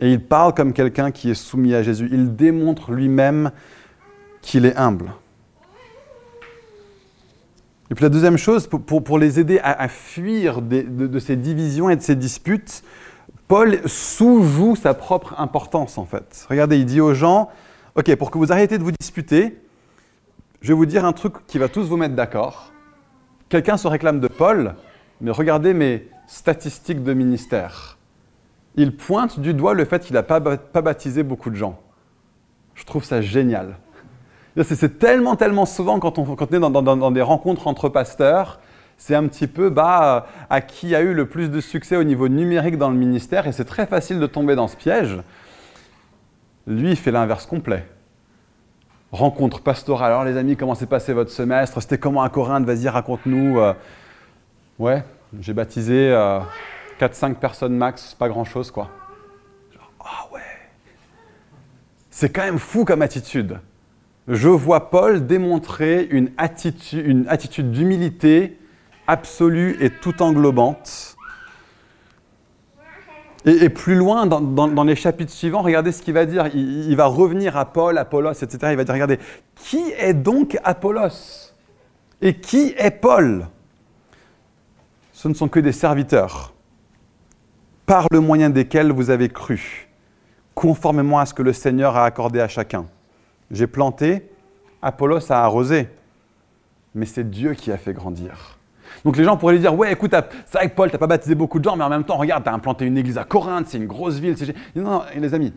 Et 0.00 0.10
il 0.10 0.20
parle 0.20 0.54
comme 0.54 0.72
quelqu'un 0.72 1.10
qui 1.10 1.30
est 1.30 1.34
soumis 1.34 1.74
à 1.74 1.82
Jésus. 1.82 2.08
Il 2.10 2.34
démontre 2.34 2.92
lui-même 2.92 3.50
qu'il 4.40 4.64
est 4.64 4.76
humble. 4.76 5.12
Et 7.90 7.94
puis 7.94 8.04
la 8.04 8.08
deuxième 8.08 8.36
chose, 8.36 8.68
pour, 8.68 9.18
les 9.18 9.40
aider 9.40 9.58
à, 9.62 9.88
fuir 9.88 10.62
de, 10.62 11.18
ces 11.18 11.36
divisions 11.36 11.90
et 11.90 11.96
de 11.96 12.02
ces 12.02 12.14
disputes, 12.14 12.84
Paul 13.48 13.80
sous-joue 13.84 14.76
sa 14.76 14.94
propre 14.94 15.34
importance 15.38 15.98
en 15.98 16.04
fait. 16.04 16.46
Regardez, 16.48 16.78
il 16.78 16.86
dit 16.86 17.00
aux 17.00 17.14
gens, 17.14 17.48
OK, 17.96 18.14
pour 18.14 18.30
que 18.30 18.38
vous 18.38 18.52
arrêtez 18.52 18.78
de 18.78 18.84
vous 18.84 18.92
disputer, 18.92 19.58
je 20.60 20.68
vais 20.68 20.74
vous 20.74 20.86
dire 20.86 21.04
un 21.04 21.12
truc 21.12 21.46
qui 21.46 21.58
va 21.58 21.68
tous 21.68 21.88
vous 21.88 21.96
mettre 21.96 22.14
d'accord. 22.14 22.72
Quelqu'un 23.48 23.76
se 23.76 23.88
réclame 23.88 24.20
de 24.20 24.28
Paul, 24.28 24.74
mais 25.20 25.30
regardez 25.30 25.74
mes 25.74 26.08
statistiques 26.26 27.02
de 27.02 27.14
ministère. 27.14 27.98
Il 28.76 28.96
pointe 28.96 29.40
du 29.40 29.54
doigt 29.54 29.74
le 29.74 29.84
fait 29.84 30.04
qu'il 30.04 30.14
n'a 30.14 30.22
pas, 30.22 30.38
baptisé 30.38 31.22
beaucoup 31.22 31.50
de 31.50 31.56
gens. 31.56 31.80
Je 32.74 32.84
trouve 32.84 33.04
ça 33.04 33.20
génial. 33.20 33.76
C'est 34.62 34.98
tellement, 34.98 35.36
tellement 35.36 35.64
souvent 35.64 35.98
quand 35.98 36.18
on, 36.18 36.36
est 36.36 36.60
dans, 36.60 37.10
des 37.10 37.22
rencontres 37.22 37.66
entre 37.66 37.88
pasteurs, 37.88 38.60
c'est 38.98 39.14
un 39.14 39.26
petit 39.26 39.46
peu 39.46 39.70
bah, 39.70 40.26
à 40.50 40.60
qui 40.60 40.94
a 40.94 41.00
eu 41.00 41.14
le 41.14 41.26
plus 41.26 41.50
de 41.50 41.60
succès 41.60 41.96
au 41.96 42.04
niveau 42.04 42.28
numérique 42.28 42.76
dans 42.76 42.90
le 42.90 42.96
ministère, 42.96 43.46
et 43.46 43.52
c'est 43.52 43.64
très 43.64 43.86
facile 43.86 44.20
de 44.20 44.26
tomber 44.26 44.56
dans 44.56 44.68
ce 44.68 44.76
piège. 44.76 45.18
Lui, 46.66 46.90
il 46.90 46.96
fait 46.96 47.10
l'inverse 47.10 47.46
complet 47.46 47.86
rencontre 49.12 49.60
pastorale. 49.60 50.12
Alors 50.12 50.24
les 50.24 50.36
amis, 50.36 50.56
comment 50.56 50.74
s'est 50.74 50.86
passé 50.86 51.12
votre 51.12 51.30
semestre? 51.30 51.80
C'était 51.80 51.98
comment 51.98 52.22
à 52.22 52.28
Corinthe? 52.28 52.64
Vas-y, 52.64 52.88
raconte-nous. 52.88 53.58
Euh. 53.58 53.74
ouais, 54.78 55.02
j'ai 55.40 55.52
baptisé 55.52 56.10
4-5 57.00 57.30
euh, 57.30 57.34
personnes 57.34 57.76
max, 57.76 58.14
pas 58.14 58.28
grand-chose 58.28 58.70
quoi. 58.70 58.88
ah 60.00 60.26
ouais. 60.32 60.40
C'est 62.10 62.30
quand 62.30 62.44
même 62.44 62.58
fou 62.58 62.84
comme 62.84 63.02
attitude. 63.02 63.60
Je 64.28 64.48
vois 64.48 64.90
Paul 64.90 65.26
démontrer 65.26 66.06
une 66.10 66.30
attitude, 66.36 67.04
une 67.04 67.26
attitude 67.28 67.72
d'humilité 67.72 68.58
absolue 69.06 69.76
et 69.80 69.90
tout 69.90 70.22
englobante. 70.22 71.16
Et, 73.46 73.70
plus 73.70 73.94
loin, 73.94 74.26
dans, 74.26 74.84
les 74.84 74.96
chapitres 74.96 75.32
suivants, 75.32 75.62
regardez 75.62 75.92
ce 75.92 76.02
qu'il 76.02 76.12
va 76.12 76.26
dire. 76.26 76.48
Il, 76.54 76.94
va 76.94 77.06
revenir 77.06 77.56
à 77.56 77.64
Paul, 77.64 77.96
Apollos, 77.96 78.32
etc. 78.32 78.58
Il 78.70 78.76
va 78.76 78.84
dire, 78.84 78.92
regardez, 78.92 79.18
qui 79.54 79.92
est 79.98 80.12
donc 80.12 80.58
Apollos? 80.62 81.54
Et 82.20 82.34
qui 82.34 82.74
est 82.76 82.90
Paul? 82.90 83.46
Ce 85.14 85.26
ne 85.28 85.34
sont 85.34 85.48
que 85.48 85.60
des 85.60 85.72
serviteurs, 85.72 86.52
par 87.86 88.06
le 88.10 88.20
moyen 88.20 88.50
desquels 88.50 88.92
vous 88.92 89.08
avez 89.08 89.30
cru, 89.30 89.88
conformément 90.54 91.18
à 91.18 91.24
ce 91.26 91.32
que 91.32 91.42
le 91.42 91.54
Seigneur 91.54 91.96
a 91.96 92.04
accordé 92.04 92.40
à 92.40 92.48
chacun. 92.48 92.86
J'ai 93.50 93.66
planté, 93.66 94.30
Apollos 94.82 95.32
a 95.32 95.42
arrosé, 95.42 95.88
mais 96.94 97.06
c'est 97.06 97.28
Dieu 97.28 97.54
qui 97.54 97.72
a 97.72 97.78
fait 97.78 97.94
grandir. 97.94 98.59
Donc 99.04 99.16
les 99.16 99.24
gens 99.24 99.36
pourraient 99.36 99.54
lui 99.54 99.60
dire 99.60 99.74
Ouais, 99.74 99.92
écoute, 99.92 100.14
c'est 100.46 100.58
vrai 100.58 100.68
que 100.68 100.74
Paul, 100.74 100.88
tu 100.88 100.94
n'as 100.94 100.98
pas 100.98 101.06
baptisé 101.06 101.34
beaucoup 101.34 101.58
de 101.58 101.64
gens, 101.64 101.76
mais 101.76 101.84
en 101.84 101.88
même 101.88 102.04
temps, 102.04 102.16
regarde, 102.16 102.42
tu 102.42 102.50
as 102.50 102.54
implanté 102.54 102.84
une 102.84 102.98
église 102.98 103.18
à 103.18 103.24
Corinthe, 103.24 103.66
c'est 103.68 103.78
une 103.78 103.86
grosse 103.86 104.18
ville. 104.18 104.36
Non, 104.76 104.82
non, 104.82 105.02
les 105.16 105.34
amis, 105.34 105.52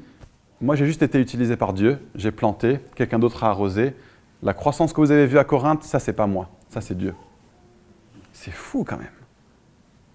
moi 0.62 0.76
j'ai 0.76 0.86
juste 0.86 1.02
été 1.02 1.20
utilisé 1.20 1.58
par 1.58 1.74
Dieu, 1.74 2.00
j'ai 2.16 2.32
planté, 2.32 2.80
quelqu'un 2.96 3.20
d'autre 3.20 3.44
a 3.44 3.50
arrosé. 3.50 3.96
La 4.42 4.54
croissance 4.54 4.92
que 4.92 5.00
vous 5.00 5.12
avez 5.12 5.26
vue 5.26 5.40
à 5.40 5.44
Corinthe, 5.44 5.84
ça, 5.84 6.00
c'est 6.00 6.14
pas 6.14 6.28
moi, 6.28 6.50
ça, 6.70 6.82
c'est 6.82 6.98
Dieu. 6.98 7.14
C'est 8.34 8.52
fou 8.52 8.84
quand 8.86 8.98
même. 8.98 9.08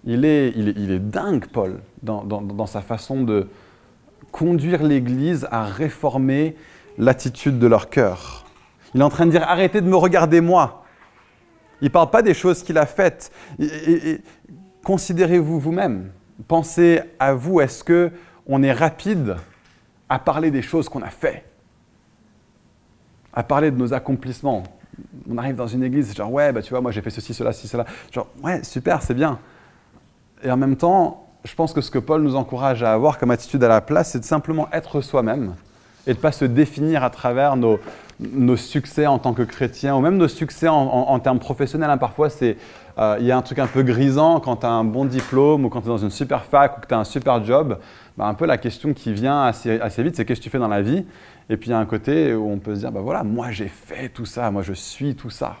Il 0.05 0.23
est, 0.23 0.53
il 0.55 0.91
est, 0.91 0.99
dingue, 0.99 1.45
Paul, 1.47 1.79
dans, 2.03 2.23
dans 2.23 2.65
sa 2.65 2.81
façon 2.81 3.23
de 3.23 3.47
conduire 4.31 4.83
l'Église 4.83 5.47
à 5.51 5.63
réformer 5.63 6.55
l'attitude 6.97 7.59
de 7.59 7.67
leur 7.67 7.89
cœur. 7.89 8.45
Il 8.93 9.01
est 9.01 9.03
en 9.03 9.09
train 9.09 9.25
de 9.25 9.31
dire 9.31 9.43
arrêtez 9.43 9.81
de 9.81 9.87
me 9.87 9.95
regarder 9.95 10.41
moi, 10.41 10.83
il 11.81 11.85
ne 11.85 11.89
parle 11.89 12.09
pas 12.09 12.21
des 12.21 12.33
choses 12.33 12.63
qu'il 12.63 12.77
a 12.77 12.85
faites. 12.85 13.31
Considérez-vous 14.83 15.59
vous-même. 15.59 16.11
Pensez 16.47 17.01
à 17.19 17.33
vous. 17.33 17.61
Est-ce 17.61 17.83
que 17.83 18.11
on 18.47 18.63
est 18.63 18.71
rapide 18.71 19.35
à 20.09 20.19
parler 20.19 20.51
des 20.51 20.61
choses 20.61 20.89
qu'on 20.89 21.01
a 21.01 21.09
faites 21.09 21.45
À 23.33 23.43
parler 23.43 23.71
de 23.71 23.77
nos 23.77 23.93
accomplissements 23.93 24.63
On 25.29 25.37
arrive 25.37 25.55
dans 25.55 25.67
une 25.67 25.83
église, 25.83 26.15
genre, 26.15 26.31
ouais, 26.31 26.51
bah, 26.51 26.61
tu 26.61 26.71
vois, 26.71 26.81
moi 26.81 26.91
j'ai 26.91 27.01
fait 27.01 27.11
ceci, 27.11 27.33
cela, 27.33 27.53
ceci, 27.53 27.67
cela. 27.67 27.85
Genre, 28.11 28.27
ouais, 28.43 28.63
super, 28.63 29.01
c'est 29.01 29.13
bien. 29.13 29.39
Et 30.43 30.49
en 30.49 30.57
même 30.57 30.75
temps, 30.75 31.27
je 31.43 31.53
pense 31.53 31.73
que 31.73 31.81
ce 31.81 31.91
que 31.91 31.99
Paul 31.99 32.21
nous 32.21 32.35
encourage 32.35 32.83
à 32.83 32.93
avoir 32.93 33.17
comme 33.17 33.31
attitude 33.31 33.63
à 33.63 33.67
la 33.67 33.81
place, 33.81 34.11
c'est 34.11 34.19
de 34.19 34.25
simplement 34.25 34.67
être 34.73 35.01
soi-même 35.01 35.55
et 36.07 36.13
de 36.13 36.17
ne 36.17 36.21
pas 36.21 36.31
se 36.31 36.45
définir 36.45 37.03
à 37.03 37.09
travers 37.09 37.55
nos, 37.55 37.79
nos 38.19 38.57
succès 38.57 39.07
en 39.07 39.17
tant 39.17 39.33
que 39.33 39.43
chrétien, 39.43 39.95
ou 39.95 40.01
même 40.01 40.17
nos 40.17 40.27
succès 40.27 40.67
en, 40.67 41.19
termes 41.19 41.39
professionnels. 41.39 41.89
Hein. 41.89 41.97
Parfois, 41.97 42.27
euh, 42.41 43.17
il 43.19 43.25
y 43.25 43.31
a 43.31 43.37
un 43.37 43.41
truc 43.41 43.59
un 43.59 43.67
peu 43.67 43.81
grisant 43.81 44.39
quand 44.39 44.57
tu 44.57 44.65
as 44.65 44.71
un 44.71 44.83
bon 44.83 45.05
diplôme 45.05 45.65
ou 45.65 45.69
quand 45.69 45.81
tu 45.81 45.87
es 45.87 45.89
dans 45.89 45.97
une 45.97 46.09
super 46.09 46.43
fac 46.43 46.77
ou 46.77 46.81
que 46.81 46.87
tu 46.87 46.93
as 46.93 46.99
un 46.99 47.05
super 47.05 47.43
job. 47.43 47.79
Bah, 48.17 48.25
un 48.25 48.33
peu 48.33 48.45
la 48.45 48.57
question 48.57 48.93
qui 48.93 49.13
vient 49.13 49.43
assez, 49.43 49.79
assez 49.79 50.03
vite, 50.03 50.17
c'est 50.17 50.25
qu'est-ce 50.25 50.41
que 50.41 50.43
tu 50.43 50.49
fais 50.49 50.59
dans 50.59 50.67
la 50.67 50.81
vie? 50.81 51.05
Et 51.49 51.55
puis 51.55 51.69
il 51.69 51.71
y 51.71 51.73
a 51.73 51.79
un 51.79 51.85
côté 51.85 52.33
où 52.33 52.49
on 52.49 52.59
peut 52.59 52.75
se 52.75 52.81
dire, 52.81 52.91
bah 52.91 52.99
voilà, 53.01 53.23
moi 53.23 53.51
j'ai 53.51 53.69
fait 53.69 54.09
tout 54.09 54.25
ça, 54.25 54.51
moi 54.51 54.61
je 54.61 54.73
suis 54.73 55.15
tout 55.15 55.29
ça. 55.29 55.57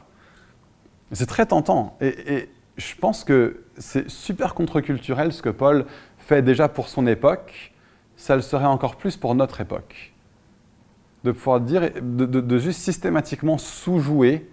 C'est 1.13 1.25
très 1.25 1.45
tentant. 1.45 1.95
Et, 2.01 2.33
et 2.33 2.49
je 2.77 2.95
pense 2.95 3.23
que 3.23 3.63
c'est 3.77 4.09
super 4.09 4.53
contre-culturel 4.53 5.31
ce 5.31 5.41
que 5.41 5.49
Paul 5.49 5.85
fait 6.17 6.41
déjà 6.41 6.67
pour 6.67 6.89
son 6.89 7.07
époque. 7.07 7.71
Ça 8.17 8.35
le 8.35 8.41
serait 8.41 8.65
encore 8.65 8.97
plus 8.97 9.15
pour 9.15 9.33
notre 9.33 9.61
époque 9.61 10.08
de 11.23 11.31
pouvoir 11.31 11.59
dire, 11.59 11.89
de, 12.01 12.57
juste 12.57 12.81
systématiquement 12.81 13.57
sous-jouer 13.57 14.49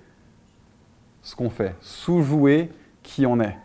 ce 1.22 1.36
qu'on 1.36 1.50
fait, 1.50 1.74
sous-jouer 1.80 2.70
qui 3.02 3.26
on 3.26 3.40
est. 3.40 3.56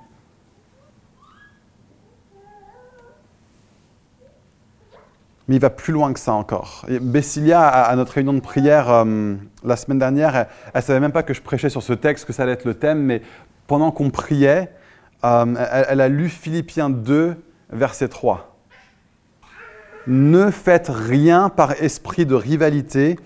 Mais 5.48 5.56
il 5.56 5.62
va 5.62 5.70
plus 5.70 5.92
loin 5.92 6.14
que 6.14 6.20
ça 6.20 6.34
encore. 6.34 6.86
Et 6.88 7.00
Bessilia, 7.00 7.68
à, 7.68 7.96
notre 7.96 8.14
réunion 8.14 8.34
de 8.34 8.40
prière 8.40 8.90
euh, 8.90 9.36
la 9.64 9.76
semaine 9.76 10.00
dernière, 10.00 10.36
elle 10.36 10.48
ne 10.76 10.82
savait 10.82 11.00
même 11.00 11.12
pas 11.12 11.24
que 11.24 11.34
je 11.34 11.42
prêchais 11.42 11.70
sur 11.70 11.84
ce 11.84 11.94
texte, 11.94 12.26
que 12.26 12.34
ça 12.34 12.44
allait 12.44 12.54
être 12.54 12.66
le 12.66 12.76
thème, 12.76 13.00
mais 13.00 13.22
pendant 13.68 13.92
qu'on 13.92 14.12
priait, 14.12 14.72
euh, 15.26 15.46
elle, 15.72 15.86
elle, 15.90 16.02
a 16.02 16.08
lu 16.08 16.30
Philippiens 16.30 16.90
2, 16.90 17.36
verset 17.72 18.08
3. 18.08 18.51
Ne 20.08 20.50
faites 20.50 20.90
rien 20.90 21.50
par 21.50 21.82
esprit 21.84 22.26
de 22.26 22.36
rivalité 22.36 23.18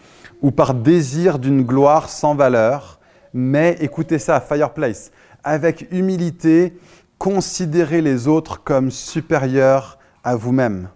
ou 0.42 0.52
par 0.52 0.74
désir 0.74 1.40
d'une 1.40 1.64
gloire 1.64 2.10
sans 2.10 2.36
valeur, 2.36 3.00
mais 3.34 3.78
écoutez 3.80 4.20
ça, 4.20 4.42
Fireplace, 4.42 5.12
avec 5.44 5.88
humilité, 5.92 6.78
considérez 7.18 8.02
les 8.02 8.28
autres 8.28 8.62
comme 8.64 8.92
supérieurs 8.92 9.98
à 10.24 10.36
vous-même. 10.36 10.90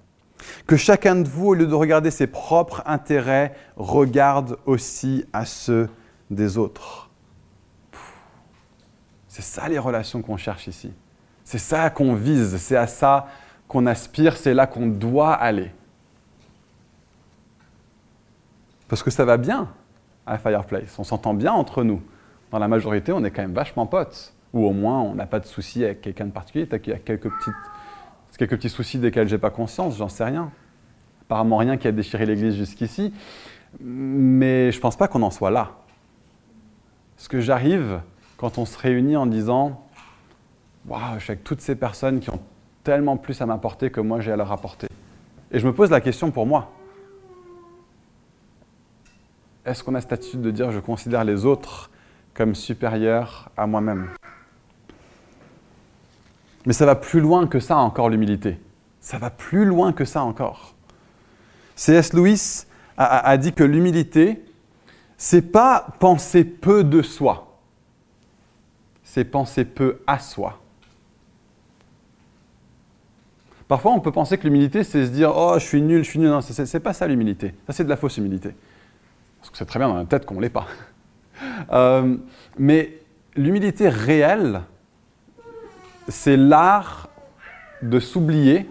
Que 0.68 0.78
chacun 0.78 1.16
de 1.16 1.28
vous, 1.28 1.50
au 1.50 1.54
lieu 1.54 1.68
de 1.68 1.76
regarder 1.76 2.12
ses 2.12 2.28
propres 2.28 2.84
intérêts, 2.86 3.54
regarde 3.76 4.58
aussi 4.66 5.26
à 5.34 5.46
ceux 5.46 5.90
des 6.30 6.58
autres. 6.58 7.10
C'est 9.28 9.42
ça 9.42 9.70
les 9.70 9.80
relations 9.80 10.22
qu'on 10.22 10.38
cherche 10.38 10.68
ici. 10.68 10.92
C'est 11.44 11.58
ça 11.58 11.90
qu'on 11.90 12.16
vise, 12.16 12.58
c'est 12.58 12.76
à 12.76 12.88
ça 12.88 13.28
qu'on 13.70 13.86
aspire, 13.86 14.36
c'est 14.36 14.54
là 14.54 14.68
qu'on 14.68 14.88
doit 14.88 15.34
aller. 15.34 15.72
Parce 18.90 19.04
que 19.04 19.12
ça 19.12 19.24
va 19.24 19.38
bien 19.38 19.70
à 20.26 20.38
Fireplace, 20.38 20.98
on 21.00 21.04
s'entend 21.04 21.34
bien 21.34 21.54
entre 21.54 21.84
nous. 21.84 22.02
Dans 22.52 22.60
la 22.60 22.68
majorité, 22.68 23.14
on 23.14 23.24
est 23.24 23.32
quand 23.32 23.44
même 23.44 23.54
vachement 23.54 23.86
potes. 23.86 24.34
Ou 24.54 24.66
au 24.66 24.74
moins, 24.74 25.00
on 25.00 25.14
n'a 25.14 25.28
pas 25.28 25.40
de 25.40 25.46
soucis 25.46 25.86
avec 25.86 26.02
quelqu'un 26.02 26.26
de 26.26 26.32
particulier. 26.32 26.68
Il 26.72 26.90
y 26.90 26.94
a 26.94 26.98
quelques, 26.98 27.30
quelques 28.36 28.56
petits 28.58 28.70
soucis 28.70 28.98
desquels 28.98 29.28
je 29.28 29.36
n'ai 29.36 29.40
pas 29.40 29.52
conscience, 29.52 29.98
j'en 29.98 30.10
sais 30.10 30.24
rien. 30.24 30.52
Apparemment, 31.22 31.58
rien 31.58 31.78
qui 31.78 31.88
a 31.88 31.92
déchiré 31.92 32.26
l'Église 32.26 32.56
jusqu'ici. 32.56 33.14
Mais 33.80 34.72
je 34.72 34.80
pense 34.80 34.98
pas 34.98 35.08
qu'on 35.08 35.22
en 35.22 35.30
soit 35.30 35.52
là. 35.52 35.74
Ce 37.18 37.30
que 37.30 37.40
j'arrive 37.40 38.02
quand 38.38 38.58
on 38.58 38.66
se 38.66 38.78
réunit 38.80 39.16
en 39.16 39.28
disant 39.28 39.86
Waouh, 40.88 41.20
je 41.20 41.24
suis 41.26 41.32
avec 41.32 41.44
toutes 41.44 41.62
ces 41.62 41.76
personnes 41.76 42.20
qui 42.20 42.32
ont 42.32 42.42
tellement 42.84 43.18
plus 43.18 43.42
à 43.42 43.46
m'apporter 43.46 43.92
que 43.92 44.02
moi 44.02 44.20
j'ai 44.20 44.32
à 44.32 44.36
leur 44.36 44.52
apporter. 44.52 44.88
Et 45.52 45.60
je 45.60 45.66
me 45.66 45.74
pose 45.74 45.90
la 45.90 46.02
question 46.02 46.32
pour 46.32 46.46
moi. 46.46 46.72
Est-ce 49.66 49.84
qu'on 49.84 49.96
a 49.96 50.02
cette 50.02 50.14
attitude 50.14 50.42
de 50.42 50.52
dire 50.52 50.72
je 50.72 50.80
considère 50.80 51.24
les 51.24 51.46
autres 51.46 51.92
comme 52.34 52.56
supérieurs 52.56 53.50
à 53.58 53.68
moi-même? 53.68 54.10
Mais 56.66 56.74
ça 56.74 56.86
va 56.86 56.96
plus 56.96 57.20
loin 57.20 57.48
que 57.48 57.60
ça 57.60 57.78
encore 57.78 58.10
l'humilité. 58.10 58.60
Ça 59.02 59.18
va 59.18 59.30
plus 59.30 59.66
loin 59.66 59.94
que 59.94 60.06
ça 60.06 60.24
encore. 60.24 60.76
C.S. 61.76 62.14
Lewis 62.14 62.66
a, 62.98 63.28
a 63.28 63.38
dit 63.38 63.54
que 63.54 63.64
l'humilité, 63.64 64.44
c'est 65.18 65.42
pas 65.42 65.88
penser 66.00 66.44
peu 66.44 66.84
de 66.84 67.02
soi, 67.02 67.58
c'est 69.04 69.26
penser 69.26 69.66
peu 69.66 70.02
à 70.06 70.20
soi. 70.20 70.60
Parfois, 73.70 73.92
on 73.92 74.00
peut 74.00 74.12
penser 74.12 74.40
que 74.40 74.46
l'humilité, 74.46 74.84
c'est 74.84 75.06
se 75.06 75.12
dire 75.12 75.32
Oh, 75.36 75.54
je 75.60 75.64
suis 75.64 75.80
nul, 75.80 76.04
je 76.04 76.10
suis 76.10 76.20
nul. 76.20 76.30
Non, 76.30 76.42
ce 76.42 76.62
n'est 76.62 76.80
pas 76.80 76.92
ça 76.92 77.08
l'humilité. 77.08 77.54
Ça, 77.68 77.74
c'est 77.74 77.84
de 77.84 77.90
la 77.90 77.98
fausse 77.98 78.18
humilité. 78.18 78.56
Parce 79.40 79.52
que 79.52 79.58
c'est 79.58 79.66
très 79.66 79.78
bien 79.78 79.88
dans 79.88 79.96
la 79.96 80.06
tête 80.06 80.26
qu'on 80.26 80.36
ne 80.36 80.42
l'est 80.42 80.50
pas. 80.50 80.68
Euh, 81.72 82.18
mais 82.58 82.98
l'humilité 83.34 83.88
réelle, 83.88 84.60
c'est 86.10 86.36
l'art 86.36 87.08
de 87.82 87.98
s'oublier 87.98 88.70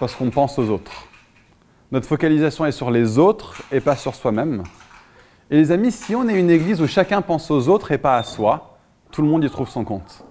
parce 0.00 0.16
qu'on 0.16 0.30
pense 0.30 0.58
aux 0.58 0.68
autres. 0.68 1.06
Notre 1.92 2.08
focalisation 2.08 2.66
est 2.66 2.72
sur 2.72 2.90
les 2.90 3.18
autres 3.18 3.62
et 3.70 3.78
pas 3.78 3.94
sur 3.94 4.16
soi-même. 4.16 4.64
Et 5.48 5.58
les 5.58 5.70
amis, 5.70 5.92
si 5.92 6.16
on 6.16 6.28
est 6.28 6.36
une 6.36 6.50
église 6.50 6.82
où 6.82 6.88
chacun 6.88 7.22
pense 7.22 7.52
aux 7.52 7.68
autres 7.68 7.92
et 7.92 7.98
pas 7.98 8.16
à 8.16 8.24
soi, 8.24 8.78
tout 9.12 9.22
le 9.22 9.28
monde 9.28 9.44
y 9.44 9.50
trouve 9.50 9.68
son 9.68 9.84
compte. 9.84 10.24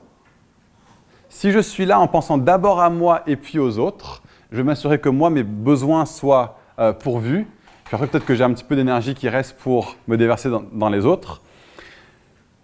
Si 1.31 1.53
je 1.53 1.59
suis 1.59 1.85
là 1.85 1.97
en 1.97 2.09
pensant 2.09 2.37
d'abord 2.37 2.81
à 2.81 2.89
moi 2.89 3.23
et 3.25 3.37
puis 3.37 3.57
aux 3.57 3.79
autres, 3.79 4.21
je 4.51 4.57
vais 4.57 4.63
m'assurer 4.63 4.99
que 4.99 5.07
moi, 5.07 5.29
mes 5.29 5.43
besoins 5.43 6.05
soient 6.05 6.59
euh, 6.77 6.91
pourvus. 6.91 7.47
Puis 7.85 7.95
après, 7.95 8.07
peut-être 8.07 8.25
que 8.25 8.35
j'ai 8.35 8.43
un 8.43 8.51
petit 8.51 8.65
peu 8.65 8.75
d'énergie 8.75 9.15
qui 9.15 9.29
reste 9.29 9.55
pour 9.57 9.95
me 10.09 10.17
déverser 10.17 10.49
dans, 10.73 10.89
les 10.89 11.05
autres. 11.05 11.41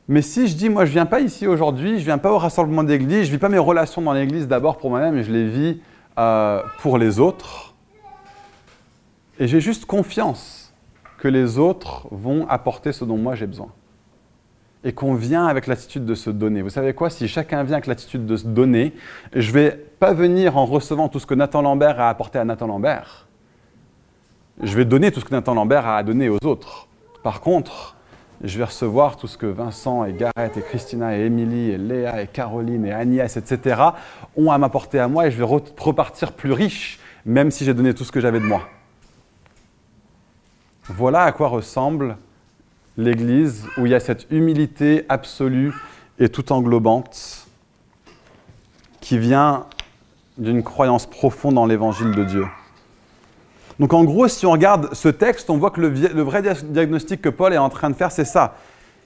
Mais 0.10 0.22
si 0.22 0.50
je 0.50 0.56
dis, 0.56 0.68
moi, 0.68 0.84
je 0.84 0.90
ne 0.90 0.96
viens 0.96 1.06
pas 1.06 1.22
ici 1.22 1.48
aujourd'hui, 1.48 1.92
je 1.92 2.00
ne 2.02 2.06
viens 2.06 2.18
pas 2.18 2.30
au 2.30 2.38
rassemblement 2.38 2.84
d'église, 2.84 3.24
je 3.24 3.28
ne 3.28 3.32
vis 3.32 3.38
pas 3.38 3.48
mes 3.48 3.58
relations 3.58 4.02
dans 4.02 4.12
l'église 4.12 4.50
d'abord 4.50 4.78
pour 4.78 4.90
moi-même, 4.90 5.18
et 5.18 5.24
je 5.24 5.32
les 5.32 5.48
vis 5.48 5.80
euh, 6.20 6.62
pour 6.82 6.98
les 6.98 7.22
autres. 7.22 7.74
Et 9.40 9.48
j'ai 9.48 9.62
juste 9.62 9.86
confiance 9.86 10.74
que 11.20 11.30
les 11.30 11.58
autres 11.58 12.06
vont 12.12 12.46
apporter 12.50 12.92
ce 12.92 13.06
dont 13.06 13.18
moi 13.18 13.34
j'ai 13.34 13.48
besoin 13.48 13.70
et 14.88 14.94
qu'on 14.94 15.16
vient 15.16 15.48
avec 15.48 15.68
l'attitude 15.68 16.06
de 16.06 16.16
se 16.16 16.30
donner. 16.30 16.62
Vous 16.62 16.70
savez 16.70 16.94
quoi 16.94 17.10
Si 17.10 17.28
chacun 17.28 17.62
vient 17.64 17.76
avec 17.76 17.88
l'attitude 17.88 18.26
de 18.26 18.38
se 18.38 18.48
donner, 18.48 18.94
je 19.36 19.50
ne 19.50 19.54
vais 19.54 19.72
pas 19.72 20.14
venir 20.14 20.56
en 20.56 20.66
recevant 20.66 21.10
tout 21.10 21.20
ce 21.20 21.26
que 21.26 21.34
Nathan 21.34 21.62
Lambert 21.62 22.00
a 22.00 22.08
apporté 22.08 22.40
à 22.40 22.46
Nathan 22.46 22.68
Lambert. 22.68 23.28
Je 24.64 24.74
vais 24.78 24.86
donner 24.86 25.12
tout 25.12 25.20
ce 25.20 25.26
que 25.26 25.34
Nathan 25.36 25.56
Lambert 25.56 25.86
a 25.86 26.02
donné 26.04 26.30
aux 26.30 26.38
autres. 26.46 26.88
Par 27.22 27.42
contre, 27.42 27.98
je 28.42 28.58
vais 28.58 28.64
recevoir 28.64 29.18
tout 29.18 29.28
ce 29.28 29.38
que 29.38 29.46
Vincent 29.46 30.06
et 30.06 30.14
Gareth 30.14 30.56
et 30.56 30.62
Christina 30.62 31.18
et 31.18 31.26
Émilie 31.26 31.72
et 31.72 31.78
Léa 31.78 32.22
et 32.22 32.28
Caroline 32.28 32.86
et 32.86 32.94
Agnès, 32.94 33.36
etc., 33.36 33.82
ont 34.38 34.52
à 34.52 34.58
m'apporter 34.58 35.00
à 35.00 35.10
moi 35.10 35.28
et 35.28 35.32
je 35.32 35.38
vais 35.38 35.44
repartir 35.44 36.32
plus 36.32 36.54
riche, 36.54 36.98
même 37.26 37.52
si 37.52 37.66
j'ai 37.66 37.74
donné 37.74 37.94
tout 37.94 38.06
ce 38.06 38.12
que 38.14 38.22
j'avais 38.22 38.40
de 38.40 38.46
moi. 38.46 38.62
Voilà 40.86 41.24
à 41.24 41.34
quoi 41.34 41.50
ressemble 41.50 42.16
l'Église 42.98 43.66
où 43.78 43.86
il 43.86 43.92
y 43.92 43.96
a 43.96 44.00
cette 44.00 44.28
humilité 44.32 45.06
absolue 45.08 45.74
et 46.20 46.30
tout 46.30 46.52
englobante 46.52 47.48
qui 49.00 49.18
vient 49.18 49.66
d'une 50.38 50.64
croyance 50.64 51.06
profonde 51.06 51.56
dans 51.56 51.66
l'évangile 51.66 52.12
de 52.12 52.24
Dieu. 52.24 52.46
Donc 53.80 53.94
en 53.94 54.04
gros, 54.04 54.28
si 54.28 54.46
on 54.46 54.52
regarde 54.52 54.94
ce 54.94 55.08
texte, 55.08 55.50
on 55.50 55.58
voit 55.58 55.72
que 55.72 55.82
le, 55.82 55.90
le 55.90 56.22
vrai 56.24 56.42
diagnostic 56.42 57.22
que 57.22 57.30
Paul 57.30 57.54
est 57.54 57.60
en 57.60 57.70
train 57.70 57.90
de 57.90 57.96
faire, 57.96 58.12
c'est 58.12 58.26
ça. 58.26 58.56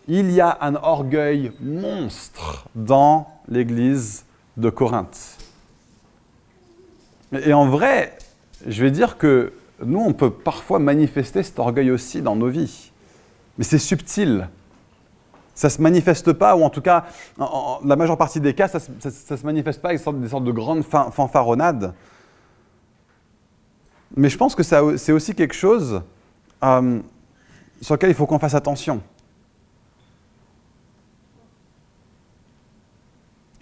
Il 0.07 0.31
y 0.31 0.41
a 0.41 0.57
un 0.61 0.75
orgueil 0.75 1.51
monstre 1.59 2.67
dans 2.73 3.27
l'Église 3.49 4.25
de 4.57 4.69
Corinthe. 4.69 5.37
Et 7.33 7.53
en 7.53 7.67
vrai, 7.67 8.17
je 8.65 8.81
vais 8.83 8.91
dire 8.91 9.17
que 9.17 9.53
nous, 9.83 9.99
on 9.99 10.13
peut 10.13 10.31
parfois 10.31 10.79
manifester 10.79 11.43
cet 11.43 11.59
orgueil 11.59 11.91
aussi 11.91 12.21
dans 12.21 12.35
nos 12.35 12.47
vies 12.47 12.90
mais 13.61 13.65
c'est 13.65 13.77
subtil. 13.77 14.49
Ça 15.53 15.67
ne 15.67 15.71
se 15.71 15.81
manifeste 15.83 16.33
pas, 16.33 16.55
ou 16.55 16.63
en 16.63 16.71
tout 16.71 16.81
cas, 16.81 17.05
la 17.37 17.95
majeure 17.95 18.17
partie 18.17 18.41
des 18.41 18.55
cas, 18.55 18.67
ça 18.67 18.79
ne 18.79 19.37
se 19.37 19.45
manifeste 19.45 19.83
pas 19.83 19.89
avec 19.89 20.01
des 20.19 20.29
sortes, 20.29 20.43
de 20.43 20.51
grandes 20.51 20.81
fanfaronnades. 20.81 21.93
Mais 24.17 24.29
je 24.29 24.37
pense 24.39 24.55
que 24.55 24.63
c'est 24.63 25.11
aussi 25.11 25.35
quelque 25.35 25.53
chose 25.53 26.01
euh, 26.63 27.01
sur 27.81 27.93
lequel 27.93 28.09
il 28.09 28.15
faut 28.15 28.25
qu'on 28.25 28.39
fasse 28.39 28.55
attention. 28.55 28.99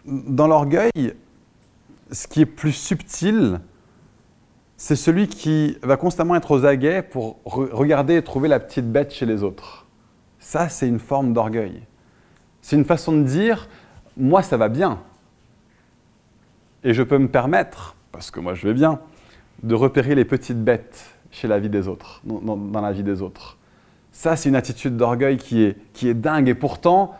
Dans 0.05 0.47
l'orgueil, 0.47 1.13
ce 2.09 2.25
qui 2.25 2.39
est 2.39 2.45
plus 2.45 2.71
subtil, 2.71 3.59
c'est 4.77 4.95
celui 4.95 5.27
qui 5.27 5.77
va 5.83 5.97
constamment 5.97 6.35
être 6.35 6.51
aux 6.51 6.63
aguets 6.63 7.01
pour 7.01 7.41
regarder 7.43 8.15
et 8.15 8.23
trouver 8.23 8.47
la 8.47 8.61
petite 8.61 8.89
bête 8.89 9.13
chez 9.13 9.25
les 9.25 9.43
autres. 9.43 9.87
Ça, 10.39 10.69
c'est 10.69 10.87
une 10.87 10.99
forme 10.99 11.33
d'orgueil. 11.33 11.81
C'est 12.61 12.75
une 12.75 12.85
façon 12.85 13.13
de 13.13 13.23
dire, 13.23 13.67
moi, 14.17 14.41
ça 14.41 14.57
va 14.57 14.69
bien. 14.69 14.99
Et 16.83 16.93
je 16.93 17.03
peux 17.03 17.17
me 17.17 17.27
permettre, 17.27 17.95
parce 18.11 18.31
que 18.31 18.39
moi, 18.39 18.55
je 18.55 18.67
vais 18.67 18.73
bien, 18.73 18.99
de 19.63 19.75
repérer 19.75 20.15
les 20.15 20.25
petites 20.25 20.63
bêtes 20.63 21.15
chez 21.31 21.47
la 21.47 21.59
vie 21.59 21.69
des 21.69 21.87
autres, 21.87 22.21
dans, 22.23 22.81
la 22.81 22.91
vie 22.91 23.03
des 23.03 23.21
autres. 23.21 23.57
Ça, 24.11 24.35
c'est 24.35 24.49
une 24.49 24.55
attitude 24.55 24.97
d'orgueil 24.97 25.37
qui 25.37 25.63
est, 25.63 25.77
qui 25.93 26.07
est 26.07 26.13
dingue. 26.13 26.49
Et 26.49 26.55
pourtant, 26.55 27.15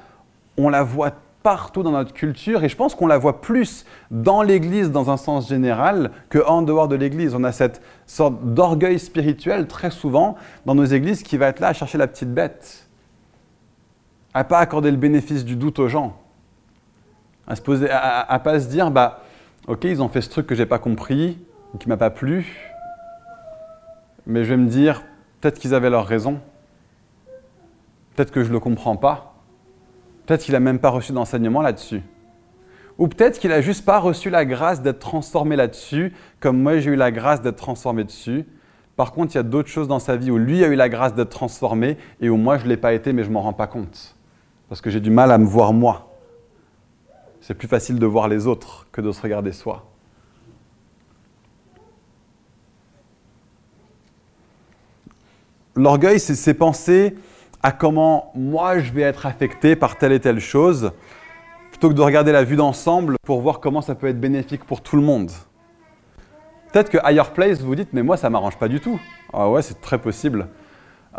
on 0.57 0.70
la 0.70 0.84
voit 0.84 1.13
partout 1.43 1.84
dans 1.84 1.91
notre 1.91 2.13
culture 2.13 2.63
et 2.63 2.70
je 2.70 2.76
pense 2.76 2.95
qu'on 2.95 3.07
la 3.07 3.17
voit 3.17 3.41
plus 3.41 3.86
dans 4.11 4.41
l'Église 4.41 4.91
dans 4.91 5.09
un 5.09 5.17
sens 5.17 5.47
général 5.47 6.11
qu'en 6.30 6.61
dehors 6.61 6.88
de 6.88 6.95
l'Église. 6.95 7.34
On 7.34 7.43
a 7.43 7.51
cette 7.51 7.82
sorte 8.05 8.53
d'orgueil 8.53 8.99
spirituel 8.99 9.67
très 9.67 9.91
souvent 9.91 10.36
dans 10.65 10.76
nos 10.76 10.86
églises 10.86 11.24
qui 11.24 11.38
va 11.38 11.47
être 11.47 11.59
là 11.59 11.70
à 11.70 11.74
chercher 11.74 11.97
la 11.97 12.07
petite 12.07 12.34
bête, 12.34 12.89
à 14.34 14.43
pas 14.43 14.59
accorder 14.59 14.91
le 14.91 14.97
bénéfice 14.97 15.45
du 15.45 15.55
doute 15.55 15.80
aux 15.80 15.88
gens, 15.88 16.17
à 17.47 17.55
se 17.55 17.61
poser, 17.61 17.89
à, 17.89 18.39
pas 18.39 18.59
se 18.59 18.67
dire 18.67 18.91
bah 18.91 19.23
ok 19.67 19.84
ils 19.86 20.01
ont 20.01 20.09
fait 20.09 20.21
ce 20.21 20.30
truc 20.30 20.47
que 20.47 20.55
j'ai 20.55 20.65
pas 20.65 20.80
compris 20.80 21.39
qui 21.80 21.89
m'a 21.89 21.97
pas 21.97 22.09
plu, 22.09 22.71
mais 24.25 24.43
je 24.43 24.49
vais 24.49 24.57
me 24.57 24.67
dire 24.67 25.03
peut-être 25.39 25.59
qu'ils 25.59 25.73
avaient 25.73 25.89
leur 25.89 26.05
raison, 26.05 26.39
peut-être 28.15 28.32
que 28.32 28.43
je 28.43 28.51
le 28.51 28.59
comprends 28.59 28.95
pas. 28.95 29.36
Peut-être 30.25 30.43
qu'il 30.43 30.53
n'a 30.53 30.59
même 30.59 30.77
pas 30.77 30.89
reçu 30.89 31.11
d'enseignement 31.11 31.63
là-dessus. 31.63 32.03
Ou 32.99 33.07
peut-être 33.07 33.39
qu'il 33.39 33.49
n'a 33.49 33.61
juste 33.61 33.84
pas 33.84 33.97
reçu 33.97 34.30
la 34.30 34.45
grâce 34.45 34.84
d'être 34.84 34.99
transformé 34.99 35.55
là-dessus, 35.55 36.13
comme 36.39 36.61
moi 36.61 36.77
j'ai 36.77 36.91
eu 36.91 36.95
la 36.95 37.11
grâce 37.11 37.41
d'être 37.41 37.55
transformé 37.55 38.03
dessus. 38.03 38.45
Par 38.95 39.13
contre, 39.13 39.34
il 39.34 39.38
y 39.38 39.39
a 39.39 39.43
d'autres 39.43 39.69
choses 39.69 39.88
dans 39.88 39.97
sa 39.97 40.17
vie 40.17 40.30
où 40.30 40.38
lui 40.38 40.63
a 40.63 40.67
eu 40.67 40.75
la 40.75 40.88
grâce 40.88 41.15
d'être 41.15 41.30
transformé 41.30 41.97
et 42.21 42.30
où 42.30 42.38
moi 42.38 42.59
je 42.59 42.65
ne 42.65 42.69
l'ai 42.69 42.77
pas 42.77 42.93
été, 42.93 43.11
mais 43.11 43.23
je 43.23 43.30
ne 43.30 43.34
m'en 43.34 43.41
rends 43.41 43.53
pas 43.53 43.65
compte. 43.65 44.15
Parce 44.70 44.82
que 44.82 44.89
j'ai 44.89 44.99
du 44.99 45.09
mal 45.09 45.32
à 45.32 45.38
me 45.38 45.45
voir 45.45 45.74
moi. 45.74 46.15
C'est 47.41 47.55
plus 47.55 47.67
facile 47.67 47.97
de 47.97 48.05
voir 48.05 48.28
les 48.28 48.47
autres 48.47 48.86
que 48.91 49.01
de 49.01 49.11
se 49.11 49.22
regarder 49.22 49.51
soi. 49.51 49.86
L'orgueil, 55.76 56.20
c'est 56.20 56.53
penser 56.53 57.15
à 57.63 57.72
comment 57.72 58.32
moi 58.36 58.80
je 58.80 58.91
vais 58.91 59.01
être 59.01 59.26
affecté 59.26 59.76
par 59.76 59.97
telle 59.97 60.11
et 60.11 60.20
telle 60.20 60.39
chose, 60.39 60.91
plutôt 61.72 61.89
que 61.89 61.93
de 61.93 62.01
regarder 62.01 62.32
la 62.32 62.43
vue 62.43 62.55
d'ensemble 62.55 63.15
pour 63.26 63.41
voir 63.41 63.59
comment 63.59 63.82
ça 63.82 63.95
peut 63.95 64.07
être 64.07 64.20
bénéfique 64.20 64.65
pour 64.65 64.82
tout 64.82 64.95
le 64.95 65.01
monde. 65.01 65.32
Peut-être 66.72 66.89
que 66.89 66.97
Higher 67.03 67.32
Place, 67.34 67.61
vous 67.61 67.76
dites, 67.76 67.89
mais 67.93 68.03
moi 68.03 68.17
ça 68.17 68.30
m'arrange 68.30 68.57
pas 68.57 68.67
du 68.67 68.80
tout. 68.80 68.99
Ah 69.34 69.49
ouais, 69.49 69.61
c'est 69.61 69.82
très 69.82 69.97
possible. 69.97 70.49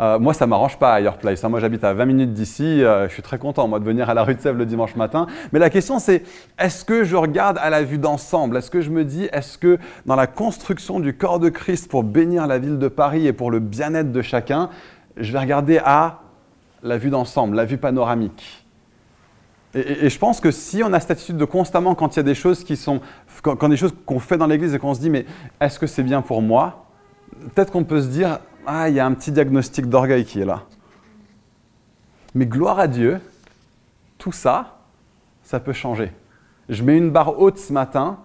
Euh, 0.01 0.17
moi, 0.17 0.33
ça 0.33 0.47
m'arrange 0.47 0.79
pas 0.79 0.99
Higher 0.99 1.11
Place. 1.19 1.43
Hein. 1.43 1.49
Moi, 1.49 1.59
j'habite 1.59 1.83
à 1.83 1.93
20 1.93 2.05
minutes 2.05 2.33
d'ici. 2.33 2.83
Euh, 2.83 3.07
je 3.07 3.13
suis 3.13 3.21
très 3.21 3.37
content, 3.37 3.67
moi, 3.67 3.79
de 3.79 3.85
venir 3.85 4.09
à 4.09 4.15
la 4.15 4.23
rue 4.23 4.33
de 4.33 4.41
Sèvres 4.41 4.57
le 4.57 4.65
dimanche 4.65 4.95
matin. 4.95 5.27
Mais 5.51 5.59
la 5.59 5.69
question, 5.69 5.99
c'est 5.99 6.23
est-ce 6.57 6.83
que 6.83 7.03
je 7.03 7.15
regarde 7.15 7.59
à 7.61 7.69
la 7.69 7.83
vue 7.83 7.99
d'ensemble? 7.99 8.57
Est-ce 8.57 8.71
que 8.71 8.81
je 8.81 8.89
me 8.89 9.05
dis, 9.05 9.29
est-ce 9.31 9.59
que 9.59 9.77
dans 10.07 10.15
la 10.15 10.25
construction 10.25 10.99
du 10.99 11.13
corps 11.13 11.39
de 11.39 11.49
Christ 11.49 11.87
pour 11.87 12.03
bénir 12.03 12.47
la 12.47 12.57
ville 12.57 12.79
de 12.79 12.87
Paris 12.87 13.27
et 13.27 13.33
pour 13.33 13.51
le 13.51 13.59
bien-être 13.59 14.11
de 14.11 14.21
chacun, 14.23 14.69
je 15.17 15.31
vais 15.31 15.39
regarder 15.39 15.79
à 15.85 16.21
la 16.81 16.97
vue 16.97 17.11
d'ensemble, 17.11 17.55
la 17.55 17.65
vue 17.65 17.77
panoramique? 17.77 18.65
Et, 19.75 20.09
je 20.09 20.17
pense 20.17 20.39
que 20.39 20.49
si 20.49 20.83
on 20.83 20.91
a 20.93 20.99
cette 20.99 21.11
attitude 21.11 21.37
de 21.37 21.45
constamment, 21.45 21.93
quand 21.93 22.15
il 22.15 22.17
y 22.17 22.21
a 22.21 22.23
des 22.23 22.35
choses 22.35 22.63
qui 22.63 22.75
sont, 22.75 23.01
quand 23.43 23.69
des 23.69 23.77
choses 23.77 23.93
qu'on 24.07 24.19
fait 24.19 24.37
dans 24.37 24.47
l'Église 24.47 24.73
et 24.73 24.79
qu'on 24.79 24.95
se 24.95 24.99
dit, 24.99 25.11
mais 25.11 25.25
est-ce 25.61 25.77
que 25.77 25.85
c'est 25.85 26.03
bien 26.03 26.23
pour 26.23 26.41
moi? 26.41 26.87
Peut-être 27.53 27.71
qu'on 27.71 27.83
peut 27.83 28.01
se 28.01 28.07
dire, 28.07 28.39
ah, 28.65 28.89
il 28.89 28.95
y 28.95 28.99
a 28.99 29.05
un 29.05 29.13
petit 29.13 29.31
diagnostic 29.31 29.87
d'orgueil 29.87 30.25
qui 30.25 30.41
est 30.41 30.45
là. 30.45 30.63
Mais 32.33 32.45
gloire 32.45 32.79
à 32.79 32.87
Dieu, 32.87 33.19
tout 34.17 34.31
ça, 34.31 34.79
ça 35.43 35.59
peut 35.59 35.73
changer. 35.73 36.11
Je 36.69 36.83
mets 36.83 36.97
une 36.97 37.09
barre 37.09 37.39
haute 37.39 37.57
ce 37.57 37.73
matin, 37.73 38.19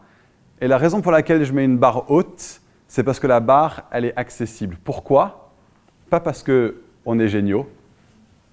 et 0.60 0.68
la 0.68 0.78
raison 0.78 1.00
pour 1.00 1.12
laquelle 1.12 1.44
je 1.44 1.52
mets 1.52 1.64
une 1.64 1.78
barre 1.78 2.10
haute, 2.10 2.60
c'est 2.88 3.02
parce 3.02 3.18
que 3.18 3.26
la 3.26 3.40
barre, 3.40 3.84
elle 3.90 4.04
est 4.04 4.16
accessible. 4.16 4.76
Pourquoi? 4.84 5.50
Pas 6.08 6.20
parce 6.20 6.44
qu'on 6.44 7.18
est 7.18 7.28
géniaux, 7.28 7.68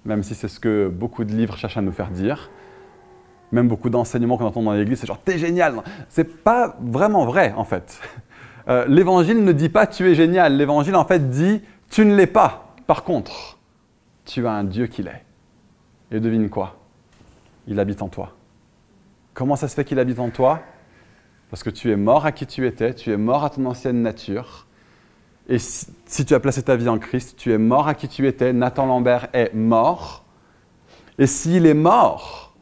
même 0.04 0.22
si 0.22 0.34
c'est 0.34 0.48
ce 0.48 0.58
que 0.58 0.88
beaucoup 0.88 1.24
de 1.24 1.32
livres 1.32 1.56
cherchent 1.56 1.76
à 1.76 1.82
nous 1.82 1.92
faire 1.92 2.10
dire, 2.10 2.50
même 3.52 3.68
beaucoup 3.68 3.88
d'enseignements 3.90 4.36
qu'on 4.36 4.46
entend 4.46 4.62
dans 4.62 4.72
l'église, 4.72 4.98
c'est 4.98 5.06
genre 5.06 5.20
t'es 5.20 5.38
génial. 5.38 5.74
C'est 6.08 6.42
pas 6.42 6.76
vraiment 6.80 7.24
vrai 7.24 7.52
en 7.56 7.64
fait. 7.64 8.00
Euh, 8.66 8.86
l'évangile 8.88 9.44
ne 9.44 9.52
dit 9.52 9.68
pas 9.68 9.86
tu 9.86 10.10
es 10.10 10.14
génial. 10.14 10.56
L'évangile 10.56 10.96
en 10.96 11.04
fait 11.04 11.28
dit 11.28 11.60
tu 11.90 12.04
ne 12.04 12.14
l'es 12.14 12.26
pas. 12.26 12.74
Par 12.86 13.04
contre, 13.04 13.58
tu 14.24 14.46
as 14.46 14.52
un 14.52 14.64
Dieu 14.64 14.86
qui 14.86 15.02
l'est. 15.02 15.24
Et 16.10 16.20
devine 16.20 16.48
quoi? 16.48 16.76
Il 17.66 17.80
habite 17.80 18.02
en 18.02 18.08
toi. 18.08 18.32
Comment 19.32 19.56
ça 19.56 19.68
se 19.68 19.74
fait 19.74 19.84
qu'il 19.84 19.98
habite 19.98 20.18
en 20.18 20.30
toi? 20.30 20.60
Parce 21.50 21.62
que 21.62 21.70
tu 21.70 21.90
es 21.90 21.96
mort 21.96 22.26
à 22.26 22.32
qui 22.32 22.46
tu 22.46 22.66
étais, 22.66 22.94
tu 22.94 23.12
es 23.12 23.16
mort 23.16 23.44
à 23.44 23.50
ton 23.50 23.64
ancienne 23.66 24.02
nature. 24.02 24.66
Et 25.48 25.58
si, 25.58 26.24
tu 26.24 26.34
as 26.34 26.40
placé 26.40 26.62
ta 26.62 26.76
vie 26.76 26.88
en 26.88 26.98
Christ, 26.98 27.36
tu 27.36 27.52
es 27.52 27.58
mort 27.58 27.86
à 27.86 27.94
qui 27.94 28.08
tu 28.08 28.26
étais. 28.26 28.52
Nathan 28.52 28.86
Lambert 28.86 29.28
est 29.32 29.52
mort. 29.54 30.24
Et 31.18 31.26
s'il 31.26 31.66
est 31.66 31.74
mort, 31.74 32.54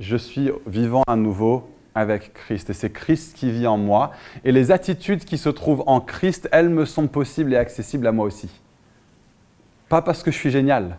je 0.00 0.16
suis 0.16 0.50
vivant 0.66 1.02
à 1.06 1.16
nouveau 1.16 1.70
avec 1.94 2.32
Christ. 2.34 2.70
Et 2.70 2.72
c'est 2.72 2.90
Christ 2.90 3.36
qui 3.36 3.50
vit 3.50 3.66
en 3.66 3.76
moi. 3.76 4.12
Et 4.44 4.52
les 4.52 4.70
attitudes 4.70 5.24
qui 5.24 5.38
se 5.38 5.48
trouvent 5.48 5.84
en 5.86 6.00
Christ, 6.00 6.48
elles 6.52 6.68
me 6.68 6.84
sont 6.84 7.08
possibles 7.08 7.52
et 7.54 7.56
accessibles 7.56 8.06
à 8.06 8.12
moi 8.12 8.24
aussi. 8.26 8.50
Pas 9.88 10.02
parce 10.02 10.22
que 10.22 10.30
je 10.30 10.36
suis 10.36 10.50
génial, 10.50 10.98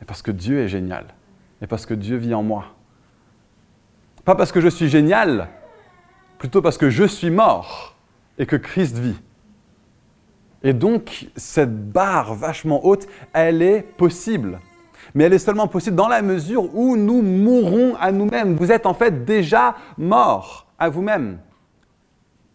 mais 0.00 0.06
parce 0.06 0.22
que 0.22 0.30
Dieu 0.30 0.60
est 0.60 0.68
génial. 0.68 1.06
Et 1.60 1.66
parce 1.66 1.86
que 1.86 1.94
Dieu 1.94 2.16
vit 2.16 2.34
en 2.34 2.42
moi. 2.42 2.66
Pas 4.24 4.34
parce 4.34 4.52
que 4.52 4.60
je 4.60 4.68
suis 4.68 4.88
génial, 4.88 5.48
plutôt 6.38 6.62
parce 6.62 6.78
que 6.78 6.90
je 6.90 7.04
suis 7.04 7.30
mort 7.30 7.96
et 8.38 8.46
que 8.46 8.56
Christ 8.56 8.98
vit. 8.98 9.20
Et 10.62 10.72
donc, 10.72 11.28
cette 11.36 11.90
barre 11.90 12.34
vachement 12.34 12.84
haute, 12.84 13.08
elle 13.32 13.62
est 13.62 13.82
possible 13.82 14.60
mais 15.14 15.24
elle 15.24 15.32
est 15.32 15.38
seulement 15.38 15.68
possible 15.68 15.96
dans 15.96 16.08
la 16.08 16.22
mesure 16.22 16.74
où 16.74 16.96
nous 16.96 17.22
mourrons 17.22 17.94
à 18.00 18.12
nous-mêmes. 18.12 18.54
Vous 18.54 18.72
êtes 18.72 18.86
en 18.86 18.94
fait 18.94 19.24
déjà 19.24 19.76
mort 19.98 20.66
à 20.78 20.88
vous-même. 20.88 21.38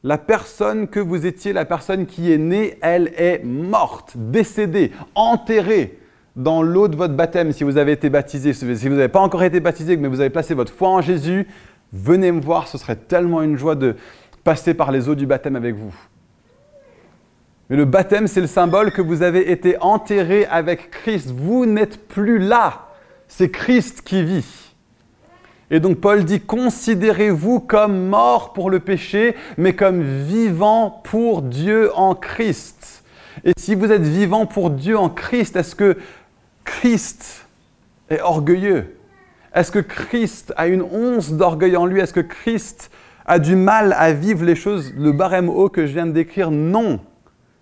La 0.04 0.18
personne 0.18 0.88
que 0.88 1.00
vous 1.00 1.26
étiez, 1.26 1.54
la 1.54 1.66
personne 1.66 2.06
qui 2.06 2.32
est 2.32 2.38
née, 2.38 2.78
elle 2.82 3.12
est 3.18 3.44
morte, 3.44 4.14
décédée, 4.16 4.92
enterrée 5.16 6.00
dans 6.36 6.62
l'eau 6.62 6.88
de 6.88 6.96
votre 6.96 7.16
baptême 7.16 7.52
si 7.52 7.64
vous 7.64 7.78
avez 7.78 7.94
été 7.94 8.10
baptisé. 8.10 8.54
Si 8.54 8.66
vous 8.66 8.96
n'avez 8.96 9.08
pas 9.08 9.20
encore 9.20 9.44
été 9.44 9.60
baptisé, 9.60 9.98
mais 9.98 10.08
vous 10.08 10.22
avez 10.22 10.30
placé 10.30 10.54
votre 10.54 10.72
foi 10.72 10.90
en 10.90 11.02
Jésus, 11.02 11.48
venez 11.92 12.32
me 12.32 12.40
voir, 12.40 12.68
ce 12.68 12.78
serait 12.78 12.96
tellement 12.96 13.42
une 13.42 13.58
joie 13.58 13.76
de 13.76 13.96
passer 14.44 14.74
par 14.74 14.92
les 14.92 15.10
eaux 15.10 15.16
du 15.16 15.26
baptême 15.26 15.56
avec 15.56 15.76
vous. 15.76 15.94
Mais 17.70 17.76
le 17.76 17.86
baptême, 17.86 18.28
c'est 18.28 18.42
le 18.42 18.48
symbole 18.48 18.92
que 18.92 19.02
vous 19.02 19.24
avez 19.24 19.52
été 19.52 19.78
enterré 19.82 20.46
avec 20.46 20.90
Christ. 20.90 21.32
Vous 21.36 21.66
n'êtes 21.66 22.08
plus 22.08 22.40
là. 22.40 22.88
C'est 23.28 23.50
Christ 23.52 24.02
qui 24.04 24.24
vit. 24.24 24.46
Et 25.70 25.82
donc 25.82 26.00
Paul 26.00 26.24
dit, 26.24 26.40
considérez-vous 26.40 27.60
comme 27.60 28.08
mort 28.08 28.54
pour 28.54 28.70
le 28.70 28.80
péché, 28.80 29.36
mais 29.58 29.76
comme 29.76 30.02
vivant 30.02 31.02
pour 31.04 31.42
Dieu 31.42 31.92
en 31.94 32.16
Christ. 32.16 33.04
Et 33.44 33.52
si 33.58 33.76
vous 33.76 33.92
êtes 33.92 34.04
vivant 34.04 34.46
pour 34.46 34.70
Dieu 34.70 34.98
en 34.98 35.10
Christ, 35.10 35.58
est-ce 35.58 35.76
que 35.76 35.98
Christ 36.64 37.48
est 38.10 38.22
orgueilleux? 38.22 38.96
Est-ce 39.54 39.72
que 39.72 39.80
Christ 39.80 40.54
a 40.56 40.68
une 40.68 40.84
once 40.84 41.34
d'orgueil 41.34 41.76
en 41.76 41.86
lui? 41.86 42.00
Est-ce 42.00 42.14
que 42.14 42.22
Christ 42.22 42.90
a 43.26 43.38
du 43.40 43.58
mal 43.58 43.94
à 43.98 44.14
vivre 44.14 44.46
les 44.46 44.56
choses, 44.56 44.94
le 44.96 45.12
barème 45.12 45.50
haut 45.50 45.68
que 45.68 45.86
je 45.86 45.94
viens 45.94 46.06
de 46.06 46.12
décrire? 46.12 46.50
Non. 46.50 47.02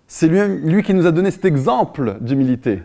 C'est 0.08 0.28
lui, 0.28 0.82
qui 0.82 0.94
nous 0.94 1.06
a 1.06 1.10
donné 1.10 1.30
cet 1.30 1.44
exemple 1.44 2.16
d'humilité. 2.20 2.82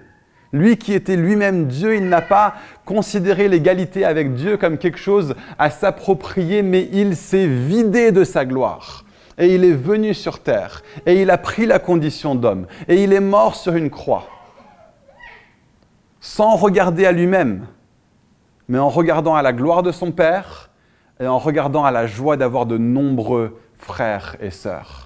Lui 0.53 0.78
qui 0.78 0.93
était 0.93 1.15
lui-même 1.15 1.67
Dieu, 1.67 1.95
il 1.95 2.09
n'a 2.09 2.22
pas 2.22 2.55
considéré 2.84 3.47
l'égalité 3.47 4.03
avec 4.03 4.34
Dieu 4.34 4.57
comme 4.57 4.78
quelque 4.78 4.97
chose 4.97 5.36
à 5.57 5.69
s'approprier, 5.69 6.61
mais 6.61 6.89
il 6.91 7.15
s'est 7.15 7.47
vidé 7.47 8.11
de 8.11 8.24
sa 8.24 8.43
gloire. 8.43 9.05
Et 9.38 9.55
il 9.55 9.63
est 9.63 9.72
venu 9.72 10.13
sur 10.13 10.39
terre. 10.39 10.84
Et 11.05 11.22
il 11.22 11.30
a 11.30 11.38
pris 11.38 11.65
la 11.65 11.80
condition 11.80 12.36
d'homme. 12.36 12.67
Et 12.88 13.03
il 13.03 13.13
est 13.13 13.22
mort 13.22 13.55
sur 13.55 13.76
une 13.76 13.89
croix. 13.89 14.28
Sans 16.19 16.55
regarder 16.55 17.05
à 17.05 17.11
lui-même, 17.11 17.65
mais 18.67 18.78
en 18.78 18.89
regardant 18.89 19.36
à 19.36 19.41
la 19.41 19.53
gloire 19.53 19.84
de 19.84 19.91
son 19.91 20.11
Père 20.11 20.69
et 21.19 21.28
en 21.28 21.39
regardant 21.39 21.84
à 21.86 21.91
la 21.91 22.07
joie 22.07 22.38
d'avoir 22.38 22.65
de 22.65 22.78
nombreux 22.78 23.59
frères 23.78 24.36
et 24.39 24.49
sœurs. 24.49 25.01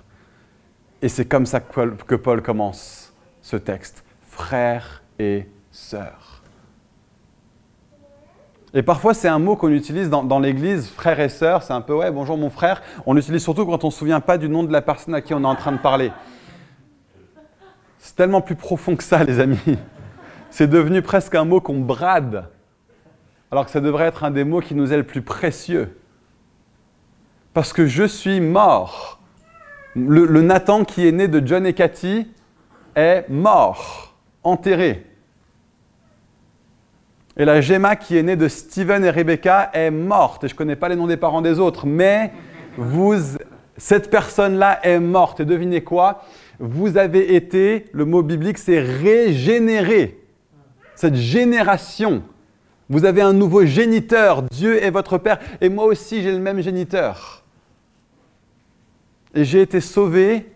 Et 1.01 1.09
c'est 1.09 1.25
comme 1.25 1.45
ça 1.45 1.59
que 1.59 2.15
Paul, 2.15 2.41
commence 2.41 3.13
ce 3.41 3.57
texte. 3.57 4.03
Frères 4.27 5.03
et 5.19 5.47
sœurs. 5.71 6.41
Et 8.73 8.83
parfois, 8.83 9.13
c'est 9.13 9.27
un 9.27 9.39
mot 9.39 9.55
qu'on 9.55 9.69
utilise 9.69 10.09
dans, 10.09 10.39
l'église, 10.39 10.89
frères 10.89 11.19
et 11.19 11.29
sœurs. 11.29 11.63
C'est 11.63 11.73
un 11.73 11.81
peu, 11.81 11.93
ouais, 11.93 12.11
bonjour 12.11 12.37
mon 12.37 12.49
frère. 12.49 12.81
On 13.05 13.13
l'utilise 13.13 13.41
surtout 13.41 13.65
quand 13.65 13.83
on 13.83 13.87
ne 13.87 13.91
se 13.91 13.99
souvient 13.99 14.19
pas 14.19 14.37
du 14.37 14.49
nom 14.49 14.63
de 14.63 14.71
la 14.71 14.81
personne 14.81 15.15
à 15.15 15.21
qui 15.21 15.33
on 15.33 15.41
est 15.41 15.47
en 15.47 15.55
train 15.55 15.71
de 15.71 15.77
parler. 15.77 16.11
C'est 17.99 18.15
tellement 18.15 18.41
plus 18.41 18.55
profond 18.55 18.95
que 18.95 19.03
ça, 19.03 19.23
les 19.23 19.39
amis. 19.39 19.77
C'est 20.49 20.67
devenu 20.67 21.01
presque 21.01 21.35
un 21.35 21.45
mot 21.45 21.61
qu'on 21.61 21.79
brade, 21.79 22.49
alors 23.51 23.65
que 23.65 23.71
ça 23.71 23.81
devrait 23.81 24.05
être 24.05 24.23
un 24.23 24.31
des 24.31 24.43
mots 24.43 24.61
qui 24.61 24.75
nous 24.75 24.91
est 24.91 24.97
le 24.97 25.03
plus 25.03 25.21
précieux. 25.21 25.97
Parce 27.53 27.71
que 27.71 27.85
je 27.85 28.03
suis 28.03 28.41
mort 28.41 29.19
le, 29.95 30.41
Nathan 30.41 30.83
qui 30.83 31.07
est 31.07 31.11
né 31.11 31.27
de 31.27 31.45
John 31.45 31.65
et 31.65 31.73
Cathy 31.73 32.27
est 32.95 33.25
mort, 33.29 34.15
enterré. 34.43 35.05
Et 37.37 37.45
la 37.45 37.59
Gemma 37.61 37.95
qui 37.95 38.17
est 38.17 38.23
née 38.23 38.35
de 38.35 38.47
Steven 38.47 39.03
et 39.03 39.09
Rebecca 39.09 39.69
est 39.73 39.91
morte. 39.91 40.43
Et 40.43 40.47
je 40.47 40.53
ne 40.53 40.57
connais 40.57 40.75
pas 40.75 40.89
les 40.89 40.95
noms 40.95 41.07
des 41.07 41.17
parents 41.17 41.41
des 41.41 41.59
autres, 41.59 41.85
mais 41.85 42.31
vous, 42.77 43.15
cette 43.77 44.09
personne-là 44.09 44.79
est 44.83 44.99
morte. 44.99 45.41
Et 45.41 45.45
devinez 45.45 45.83
quoi? 45.83 46.23
Vous 46.59 46.97
avez 46.97 47.35
été, 47.35 47.85
le 47.91 48.05
mot 48.05 48.21
biblique, 48.21 48.57
c'est 48.57 48.79
régénéré. 48.79 50.21
Cette 50.95 51.15
génération. 51.15 52.23
Vous 52.87 53.03
avez 53.03 53.21
un 53.21 53.33
nouveau 53.33 53.65
géniteur. 53.65 54.43
Dieu 54.43 54.81
est 54.81 54.91
votre 54.91 55.17
Père. 55.17 55.39
Et 55.59 55.67
moi 55.67 55.85
aussi, 55.85 56.21
j'ai 56.21 56.31
le 56.31 56.39
même 56.39 56.61
géniteur 56.61 57.44
et 59.35 59.43
j'ai 59.43 59.61
été 59.61 59.81
sauvé 59.81 60.49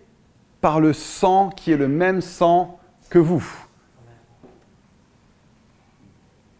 par 0.61 0.79
le 0.79 0.93
sang 0.93 1.49
qui 1.49 1.71
est 1.71 1.77
le 1.77 1.89
même 1.89 2.21
sang 2.21 2.79
que 3.09 3.19
vous. 3.19 3.45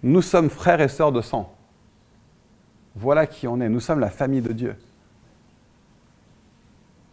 Nous 0.03 0.21
sommes 0.21 0.49
frères 0.49 0.81
et 0.81 0.89
sœurs 0.89 1.11
de 1.11 1.21
sang. 1.21 1.55
Voilà 2.95 3.25
qui 3.25 3.47
on 3.47 3.59
est. 3.61 3.69
Nous 3.69 3.79
sommes 3.79 3.99
la 3.99 4.09
famille 4.09 4.41
de 4.41 4.51
Dieu. 4.51 4.75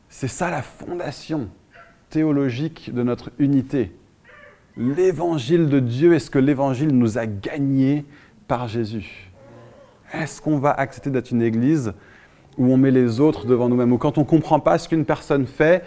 C'est 0.09 0.29
ça 0.29 0.51
la 0.51 0.63
fondation 0.63 1.49
théologique 2.11 2.93
de 2.93 3.03
notre 3.03 3.31
unité. 3.39 3.93
L'évangile 4.77 5.69
de 5.69 5.81
Dieu 5.81 6.15
est 6.15 6.19
ce 6.19 6.31
que 6.31 6.39
l'évangile 6.39 6.97
nous 6.97 7.19
a 7.19 7.27
gagné 7.27 8.05
par 8.49 8.69
Jésus. 8.69 9.31
Est-ce 10.13 10.41
qu'on 10.41 10.59
va 10.59 10.73
accepter 10.73 11.11
d'être 11.11 11.31
une 11.31 11.43
église 11.43 11.93
où 12.59 12.73
on 12.73 12.77
met 12.77 12.91
les 12.91 13.21
autres 13.21 13.47
devant 13.47 13.69
nous-mêmes, 13.69 13.93
ou 13.93 13.99
quand 13.99 14.19
on 14.19 14.23
ne 14.23 14.27
comprend 14.27 14.61
pas 14.61 14.79
ce 14.79 14.89
qu'une 14.89 15.05
personne 15.05 15.47
fait, 15.47 15.85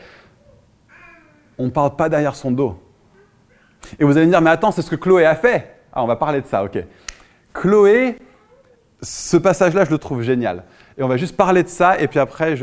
on 1.57 1.65
ne 1.65 1.70
parle 1.70 1.95
pas 1.95 2.09
derrière 2.09 2.36
son 2.36 2.51
dos. 2.51 2.80
Et 3.99 4.03
vous 4.03 4.15
allez 4.17 4.26
me 4.26 4.32
dire, 4.32 4.41
mais 4.41 4.49
attends, 4.49 4.72
c'est 4.72 4.82
ce 4.82 4.89
que 4.89 4.95
Chloé 4.95 5.26
a 5.26 5.36
fait. 5.36 5.76
Ah, 5.91 6.03
on 6.03 6.07
va 6.07 6.15
parler 6.15 6.41
de 6.41 6.47
ça, 6.47 6.63
ok. 6.63 6.84
Chloé, 7.53 8.17
ce 9.01 9.38
passage-là, 9.38 9.86
je 9.86 9.91
le 9.91 9.97
trouve 9.97 10.22
génial. 10.22 10.63
Et 10.97 11.03
on 11.03 11.07
va 11.07 11.17
juste 11.17 11.36
parler 11.36 11.63
de 11.63 11.70
ça, 11.70 11.99
et 11.99 12.07
puis 12.07 12.20
après, 12.20 12.55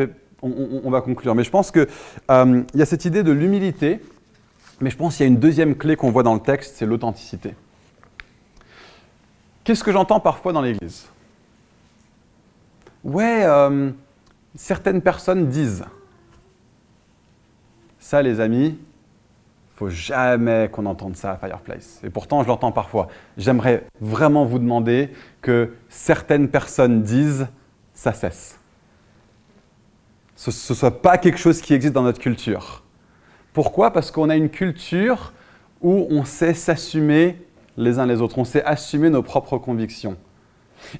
on, 0.43 0.91
va 0.91 1.01
conclure. 1.01 1.35
Mais 1.35 1.45
je 1.45 1.51
pense 1.51 1.71
qu'il 1.71 1.87
euh, 2.31 2.63
y 2.75 2.83
a 2.83 2.87
cette 2.87 3.05
idée 3.05 3.23
de 3.23 3.33
l'humilité, 3.33 4.01
mais 4.81 4.91
je 4.91 4.97
pense 4.97 5.17
qu'il 5.17 5.25
y 5.25 5.29
a 5.29 5.33
une 5.33 5.41
deuxième 5.41 5.75
clé 5.75 5.97
qu'on 5.97 6.11
voit 6.11 6.23
dans 6.23 6.35
le 6.35 6.41
texte, 6.41 6.77
c'est 6.77 6.87
l'authenticité. 6.87 7.55
Qu'est-ce 9.65 9.83
que 9.83 9.91
j'entends 9.91 10.21
parfois 10.21 10.53
dans 10.53 10.61
l'Église? 10.61 11.09
Ouais, 13.07 13.45
euh, 13.45 13.93
certaines 14.57 15.01
personnes 15.01 15.47
disent. 15.47 15.85
Ça, 18.01 18.21
les 18.21 18.41
amis, 18.41 18.77
faut 19.77 19.89
jamais 19.89 20.69
qu'on 20.73 20.87
entende 20.87 21.15
ça 21.15 21.31
à 21.31 21.37
Fireplace. 21.37 22.01
Et 22.03 22.11
pourtant, 22.11 22.43
je 22.43 22.49
l'entends 22.49 22.73
parfois. 22.73 23.07
J'aimerais 23.37 23.85
vraiment 24.01 24.45
vous 24.45 24.59
demander 24.59 25.11
que 25.41 25.75
certaines 25.89 26.49
personnes 26.49 27.03
disent 27.03 27.47
ça 27.95 28.13
cesse. 28.13 28.59
Ce 30.35 30.51
ne 30.51 30.77
soit 30.77 31.01
pas 31.01 31.17
quelque 31.17 31.39
chose 31.39 31.61
qui 31.61 31.75
existe 31.75 31.95
dans 31.95 32.03
notre 32.03 32.21
culture. 32.21 32.83
Pourquoi? 33.53 33.93
Parce 33.93 34.11
qu'on 34.11 34.31
a 34.31 34.37
une 34.37 34.51
culture 34.51 35.33
où 35.81 36.09
on 36.11 36.25
sait 36.25 36.55
s'assumer 36.55 37.41
les 37.77 38.01
uns 38.01 38.07
les 38.07 38.21
autres, 38.21 38.39
on 38.39 38.45
sait 38.45 38.65
assumer 38.65 39.11
nos 39.11 39.23
propres 39.23 39.59
convictions. 39.59 40.17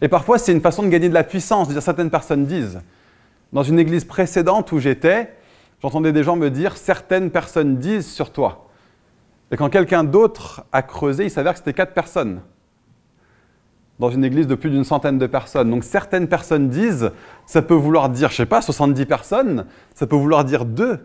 Et 0.01 0.09
parfois, 0.09 0.39
c'est 0.39 0.53
une 0.53 0.61
façon 0.61 0.83
de 0.83 0.89
gagner 0.89 1.09
de 1.09 1.15
la 1.15 1.25
puissance, 1.25 1.69
dire 1.69 1.83
certaines 1.83 2.11
personnes 2.11 2.47
disent. 2.47 2.81
Dans 3.53 3.63
une 3.63 3.79
église 3.79 4.05
précédente 4.05 4.73
où 4.73 4.79
j'étais, 4.79 5.33
j'entendais 5.83 6.13
des 6.13 6.23
gens 6.23 6.37
me 6.37 6.51
dire 6.51 6.77
certaines 6.77 7.31
personnes 7.31 7.77
disent 7.77 8.11
sur 8.11 8.33
toi. 8.33 8.69
Et 9.51 9.57
quand 9.57 9.69
quelqu'un 9.69 10.05
d'autre 10.05 10.65
a 10.73 10.83
creusé, 10.83 11.25
il 11.25 11.31
s'avère 11.31 11.53
que 11.53 11.59
c'était 11.59 11.73
quatre 11.73 11.95
personnes. 11.95 12.41
Dans 13.99 14.11
une 14.11 14.25
église 14.25 14.47
de 14.47 14.55
plus 14.55 14.71
d'une 14.71 14.85
centaine 14.85 15.19
de 15.19 15.27
personnes. 15.27 15.71
Donc 15.71 15.85
certaines 15.85 16.29
personnes 16.29 16.69
disent, 16.69 17.13
ça 17.47 17.63
peut 17.63 17.75
vouloir 17.75 18.09
dire, 18.09 18.31
je 18.31 18.37
sais 18.37 18.47
pas, 18.47 18.61
70 18.61 19.07
personnes, 19.07 19.67
ça 19.95 20.07
peut 20.07 20.17
vouloir 20.17 20.45
dire 20.45 20.65
deux. 20.65 20.99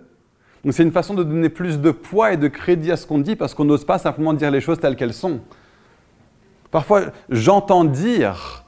Donc 0.64 0.74
c'est 0.74 0.84
une 0.84 0.92
façon 0.92 1.14
de 1.14 1.24
donner 1.24 1.50
plus 1.50 1.80
de 1.80 1.92
poids 1.92 2.34
et 2.34 2.38
de 2.38 2.48
crédit 2.48 2.92
à 2.92 2.98
ce 2.98 3.08
qu'on 3.08 3.20
dit 3.20 3.36
parce 3.36 3.54
qu'on 3.54 3.66
n'ose 3.66 3.86
pas 3.86 3.98
simplement 3.98 4.34
dire 4.34 4.52
les 4.52 4.62
choses 4.62 4.80
telles 4.80 4.96
qu'elles 4.96 5.14
sont. 5.14 5.40
Parfois, 6.72 7.08
j'entends 7.30 7.84
dire, 7.84 8.64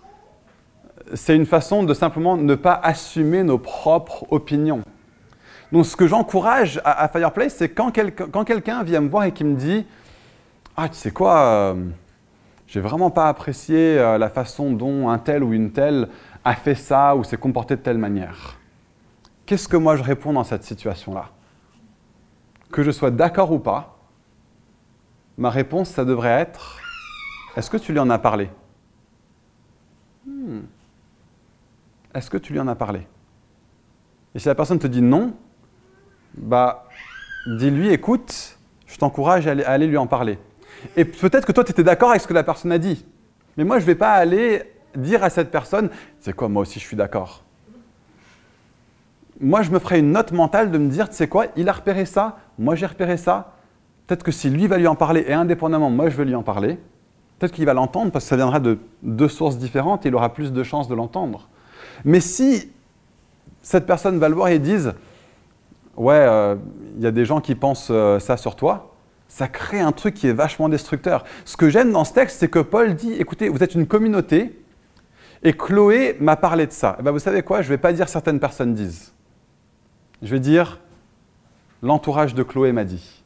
c'est 1.13 1.35
une 1.35 1.45
façon 1.45 1.83
de 1.83 1.93
simplement 1.93 2.35
ne 2.35 2.55
pas 2.55 2.79
assumer 2.83 3.43
nos 3.43 3.57
propres 3.57 4.25
opinions. 4.29 4.81
Donc, 5.71 5.85
ce 5.85 5.95
que 5.95 6.05
j'encourage 6.05 6.81
à, 6.83 7.07
Fireplace, 7.07 7.55
c'est 7.55 7.69
quand, 7.69 7.91
quelqu'un 7.91 8.83
vient 8.83 9.01
me 9.01 9.09
voir 9.09 9.23
et 9.23 9.31
qui 9.31 9.43
me 9.43 9.55
dit 9.55 9.87
Ah, 10.75 10.89
tu 10.89 10.95
sais 10.95 11.11
quoi, 11.11 11.39
euh, 11.39 11.75
j'ai 12.67 12.81
vraiment 12.81 13.09
pas 13.09 13.29
apprécié 13.29 13.97
euh, 13.97 14.17
la 14.17 14.29
façon 14.29 14.71
dont 14.71 15.09
un 15.09 15.17
tel 15.17 15.43
ou 15.43 15.53
une 15.53 15.71
telle 15.71 16.09
a 16.43 16.55
fait 16.55 16.75
ça 16.75 17.15
ou 17.15 17.23
s'est 17.23 17.37
comporté 17.37 17.75
de 17.75 17.81
telle 17.81 17.97
manière. 17.97 18.57
Qu'est-ce 19.45 19.67
que 19.67 19.77
moi 19.77 19.95
je 19.95 20.03
réponds 20.03 20.33
dans 20.33 20.43
cette 20.43 20.63
situation-là? 20.63 21.29
Que 22.71 22.83
je 22.83 22.91
sois 22.91 23.11
d'accord 23.11 23.51
ou 23.51 23.59
pas, 23.59 23.97
ma 25.37 25.49
réponse, 25.49 25.89
ça 25.89 26.05
devrait 26.05 26.41
être 26.41 26.82
Est-ce 27.55 27.69
que 27.69 27.77
tu 27.77 27.91
lui 27.91 27.99
en 27.99 28.09
as 28.09 28.19
parlé? 28.19 28.49
Hmm. 30.25 30.61
Est-ce 32.13 32.29
que 32.29 32.37
tu 32.37 32.53
lui 32.53 32.59
en 32.59 32.67
as 32.67 32.75
parlé? 32.75 33.07
Et 34.35 34.39
si 34.39 34.47
la 34.47 34.55
personne 34.55 34.79
te 34.79 34.87
dit 34.87 35.01
non, 35.01 35.33
bah, 36.35 36.87
dis-lui, 37.45 37.89
écoute, 37.89 38.57
je 38.87 38.97
t'encourage 38.97 39.47
à 39.47 39.51
aller, 39.51 39.87
lui 39.87 39.97
en 39.97 40.07
parler. 40.07 40.39
Et 40.95 41.05
peut-être 41.05 41.45
que 41.45 41.51
toi, 41.51 41.63
tu 41.63 41.71
étais 41.71 41.83
d'accord 41.83 42.09
avec 42.09 42.21
ce 42.21 42.27
que 42.27 42.33
la 42.33 42.43
personne 42.43 42.71
a 42.71 42.77
dit. 42.77 43.05
Mais 43.57 43.63
moi, 43.63 43.77
je 43.77 43.83
ne 43.83 43.87
vais 43.87 43.95
pas 43.95 44.13
aller 44.13 44.63
dire 44.95 45.23
à 45.23 45.29
cette 45.29 45.51
personne, 45.51 45.89
c'est 46.19 46.33
quoi, 46.33 46.49
moi 46.49 46.63
aussi, 46.63 46.79
je 46.79 46.85
suis 46.85 46.97
d'accord? 46.97 47.43
Moi, 49.39 49.61
je 49.61 49.71
me 49.71 49.79
ferai 49.79 49.99
une 49.99 50.11
note 50.11 50.31
mentale 50.31 50.71
de 50.71 50.77
me 50.77 50.89
dire, 50.89 51.09
tu 51.09 51.15
sais 51.15 51.27
quoi, 51.27 51.47
il 51.55 51.69
a 51.69 51.73
repéré 51.73 52.05
ça, 52.05 52.37
moi 52.57 52.75
j'ai 52.75 52.85
repéré 52.85 53.17
ça. 53.17 53.55
Peut-être 54.05 54.23
que 54.23 54.31
si 54.31 54.49
lui 54.49 54.67
va 54.67 54.77
lui 54.77 54.87
en 54.87 54.95
parler 54.95 55.25
et 55.27 55.33
indépendamment, 55.33 55.89
moi 55.89 56.09
je 56.09 56.15
veux 56.15 56.25
lui 56.25 56.35
en 56.35 56.43
parler, 56.43 56.77
peut-être 57.43 57.55
qu'il 57.55 57.65
va 57.65 57.73
l'entendre 57.73 58.09
parce 58.09 58.23
que 58.23 58.29
ça 58.29 58.37
viendra 58.37 58.61
de 58.61 58.77
deux 59.01 59.27
sources 59.27 59.57
différentes 59.57 60.05
et 60.05 60.09
il 60.09 60.15
aura 60.15 60.33
plus 60.33 60.53
de 60.53 60.63
chances 60.63 60.87
de 60.87 60.95
l'entendre. 60.95 61.49
Mais 62.05 62.21
si 62.21 62.71
cette 63.61 63.85
personne 63.85 64.17
va 64.17 64.29
le 64.29 64.35
voir 64.35 64.47
et 64.47 64.59
dise, 64.59 64.93
ouais, 65.97 66.23
il 66.23 66.29
euh, 66.29 66.55
y 66.99 67.05
a 67.05 67.11
des 67.11 67.25
gens 67.25 67.41
qui 67.41 67.55
pensent 67.55 67.89
euh, 67.91 68.17
ça 68.19 68.37
sur 68.37 68.55
toi, 68.55 68.93
ça 69.27 69.49
crée 69.49 69.81
un 69.81 69.91
truc 69.91 70.13
qui 70.13 70.27
est 70.27 70.33
vachement 70.33 70.69
destructeur. 70.69 71.25
Ce 71.43 71.57
que 71.57 71.69
j'aime 71.69 71.91
dans 71.91 72.05
ce 72.05 72.13
texte, 72.13 72.39
c'est 72.39 72.47
que 72.47 72.59
Paul 72.59 72.95
dit, 72.95 73.11
écoutez, 73.11 73.49
vous 73.49 73.61
êtes 73.61 73.75
une 73.75 73.87
communauté, 73.87 74.57
et 75.43 75.51
Chloé 75.51 76.15
m'a 76.21 76.37
parlé 76.37 76.65
de 76.65 76.71
ça. 76.71 76.95
Eh 76.97 77.03
ben, 77.03 77.11
vous 77.11 77.19
savez 77.19 77.41
quoi, 77.41 77.61
je 77.61 77.67
ne 77.67 77.73
vais 77.73 77.77
pas 77.77 77.91
dire 77.91 78.07
certaines 78.07 78.39
personnes 78.39 78.73
disent. 78.73 79.11
Je 80.21 80.29
vais 80.29 80.39
dire, 80.39 80.79
l'entourage 81.81 82.35
de 82.35 82.43
Chloé 82.43 82.71
m'a 82.71 82.85
dit. 82.85 83.22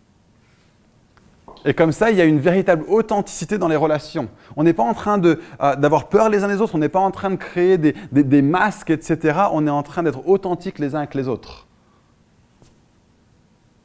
Et 1.67 1.73
comme 1.73 1.91
ça, 1.91 2.11
il 2.11 2.17
y 2.17 2.21
a 2.21 2.25
une 2.25 2.39
véritable 2.39 2.85
authenticité 2.87 3.57
dans 3.57 3.67
les 3.67 3.75
relations. 3.75 4.29
On 4.55 4.63
n'est 4.63 4.71
pas 4.71 4.83
en 4.83 4.93
train 4.93 5.21
euh, 5.21 5.35
d'avoir 5.75 6.07
peur 6.07 6.29
les 6.29 6.45
uns 6.45 6.47
les 6.47 6.61
autres, 6.61 6.75
on 6.75 6.77
n'est 6.77 6.87
pas 6.87 7.01
en 7.01 7.11
train 7.11 7.29
de 7.29 7.35
créer 7.35 7.77
des, 7.77 7.93
des 8.11 8.41
masques, 8.41 8.89
etc. 8.89 9.37
On 9.51 9.67
est 9.67 9.69
en 9.69 9.83
train 9.83 10.01
d'être 10.01 10.29
authentiques 10.29 10.79
les 10.79 10.95
uns 10.95 10.99
avec 10.99 11.13
les 11.13 11.27
autres. 11.27 11.67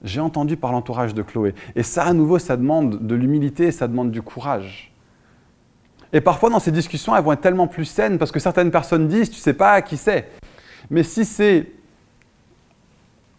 J'ai 0.05 0.21
entendu 0.21 0.57
par 0.57 0.71
l'entourage 0.71 1.13
de 1.13 1.23
Chloé. 1.23 1.57
Et 1.75 1.83
ça, 1.83 2.05
à 2.05 2.13
nouveau, 2.13 2.39
ça 2.39 2.57
demande 2.57 3.05
de 3.05 3.15
l'humilité, 3.17 3.73
ça 3.73 3.89
demande 3.89 4.13
du 4.13 4.23
courage. 4.23 4.95
Et 6.13 6.21
parfois, 6.21 6.51
dans 6.51 6.61
ces 6.61 6.71
discussions, 6.71 7.17
elles 7.17 7.25
vont 7.25 7.33
être 7.33 7.41
tellement 7.41 7.67
plus 7.67 7.85
saines 7.85 8.17
parce 8.17 8.31
que 8.31 8.39
certaines 8.39 8.71
personnes 8.71 9.09
disent, 9.09 9.29
tu 9.29 9.41
sais 9.41 9.55
pas 9.55 9.83
qui 9.83 9.97
c'est. 9.97 10.31
Mais 10.89 11.03
si 11.03 11.25
c'est, 11.25 11.73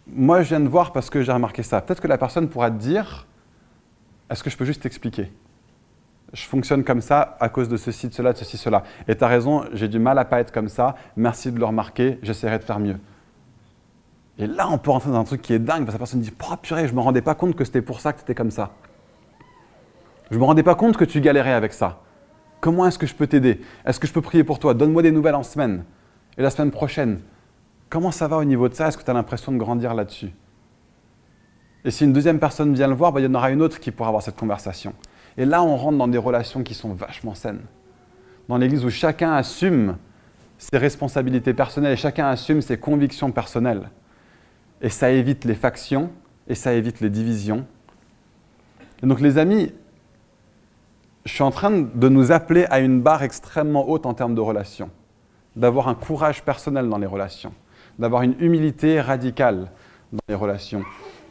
moi, 0.06 0.42
je 0.42 0.50
viens 0.50 0.60
de 0.60 0.68
voir 0.68 0.92
parce 0.92 1.10
que 1.10 1.22
j'ai 1.22 1.32
remarqué 1.32 1.64
ça, 1.64 1.80
peut-être 1.80 2.02
que 2.02 2.10
la 2.10 2.18
personne 2.18 2.50
pourra 2.50 2.70
te 2.70 2.76
dire, 2.76 3.26
est-ce 4.30 4.44
que 4.44 4.50
je 4.50 4.58
peux 4.58 4.66
juste 4.66 4.82
t'expliquer? 4.82 5.32
Je 6.34 6.46
fonctionne 6.46 6.84
comme 6.84 7.02
ça 7.02 7.38
à 7.40 7.50
cause 7.50 7.70
de 7.70 7.78
ceci, 7.78 8.08
de 8.08 8.14
cela, 8.14 8.34
de 8.34 8.38
ceci, 8.38 8.58
cela. 8.58 8.84
Et 9.08 9.16
tu 9.16 9.24
as 9.24 9.28
raison, 9.28 9.66
j'ai 9.74 9.88
du 9.88 10.00
mal 10.00 10.18
à 10.18 10.26
pas 10.26 10.40
être 10.40 10.52
comme 10.52 10.68
ça. 10.68 10.96
Merci 11.16 11.52
de 11.52 11.60
le 11.60 11.66
remarquer, 11.66 12.18
j'essaierai 12.24 12.58
de 12.58 12.64
faire 12.64 12.80
mieux. 12.80 12.98
Et 14.40 14.48
là, 14.48 14.68
on 14.70 14.80
peut 14.80 14.90
rentrer 14.90 15.12
dans 15.12 15.20
un 15.20 15.24
truc 15.26 15.44
qui 15.44 15.54
est 15.54 15.60
dingue, 15.60 15.86
parce 15.86 15.90
que 15.90 15.94
la 15.94 15.98
personne 16.00 16.22
dit 16.22 16.34
Oh 16.50 16.56
purée, 16.60 16.88
je 16.88 16.92
ne 16.92 16.98
me 16.98 17.02
rendais 17.02 17.22
pas 17.22 17.36
compte 17.36 17.56
que 17.56 17.64
c'était 17.64 17.84
pour 17.84 18.00
ça 18.00 18.14
que 18.14 18.18
tu 18.18 18.24
étais 18.24 18.34
comme 18.34 18.50
ça. 18.50 18.72
Je 20.32 20.36
ne 20.36 20.40
me 20.40 20.46
rendais 20.46 20.64
pas 20.64 20.74
compte 20.74 20.98
que 20.98 21.06
tu 21.06 21.22
galérais 21.22 21.54
avec 21.54 21.74
ça. 21.74 22.02
Comment 22.60 22.88
est-ce 22.88 22.98
que 22.98 23.06
je 23.06 23.14
peux 23.14 23.28
t'aider? 23.28 23.62
Est-ce 23.86 24.00
que 24.00 24.08
je 24.08 24.14
peux 24.14 24.22
prier 24.22 24.44
pour 24.44 24.58
toi? 24.58 24.74
Donne-moi 24.74 25.04
des 25.04 25.12
nouvelles 25.12 25.36
en 25.36 25.44
semaine. 25.44 25.84
Et 26.38 26.42
la 26.42 26.50
semaine 26.50 26.72
prochaine, 26.72 27.20
comment 27.90 28.10
ça 28.10 28.28
va 28.28 28.38
au 28.38 28.44
niveau 28.44 28.70
de 28.70 28.74
ça? 28.74 28.88
Est-ce 28.88 28.98
que 28.98 29.04
tu 29.04 29.12
as 29.12 29.14
l'impression 29.14 29.52
de 29.52 29.58
grandir 29.58 29.94
là-dessus? 29.94 30.32
Et 31.86 31.92
si 31.92 32.06
une 32.06 32.14
deuxième 32.14 32.40
personne 32.40 32.74
vient 32.74 32.88
le 32.88 32.94
voir, 32.94 33.12
bah, 33.12 33.20
il 33.20 33.24
y 33.24 33.28
en 33.28 33.36
aura 33.36 33.52
une 33.52 33.62
autre 33.62 33.80
qui 33.80 33.92
pourra 33.92 34.10
avoir 34.10 34.24
cette 34.24 34.38
conversation. 34.38 34.94
Et 35.38 35.46
là, 35.46 35.64
on 35.64 35.76
rentre 35.76 35.98
dans 35.98 36.08
des 36.08 36.18
relations 36.18 36.64
qui 36.64 36.74
sont 36.74 36.94
vachement 36.94 37.36
saines. 37.36 37.62
Dans 38.48 38.58
l'église 38.58 38.86
où 38.86 38.90
chacun 38.90 39.34
assume 39.34 39.98
ses 40.58 40.78
responsabilités 40.78 41.54
personnelles 41.54 41.94
et 41.94 41.98
chacun 41.98 42.28
assume 42.28 42.62
ses 42.62 42.78
convictions 42.78 43.32
personnelles. 43.32 43.90
Et 44.82 44.90
ça 44.90 45.12
évite 45.12 45.46
les 45.46 45.56
factions 45.56 46.10
et 46.48 46.56
ça 46.56 46.74
évite 46.74 47.02
les 47.02 47.10
divisions. 47.10 47.66
Et 49.02 49.08
donc 49.08 49.20
les 49.20 49.38
amis, 49.38 49.74
je 51.26 51.34
suis 51.34 51.44
en 51.44 51.52
train 51.52 51.72
de 51.72 52.10
nous 52.10 52.32
appeler 52.32 52.66
à 52.70 52.80
une 52.80 53.02
barre 53.02 53.24
extrêmement 53.24 53.90
haute 53.90 54.06
en 54.06 54.14
termes 54.14 54.36
de 54.36 54.42
relations, 54.42 54.90
d'avoir 55.56 55.88
un 55.88 55.96
courage 55.96 56.44
personnel 56.44 56.90
dans 56.90 56.98
les 56.98 57.08
relations, 57.08 57.54
d'avoir 57.98 58.22
une 58.24 58.36
humilité 58.40 59.02
radicale 59.02 59.72
dans 60.12 60.20
les 60.28 60.36
relations. 60.36 60.84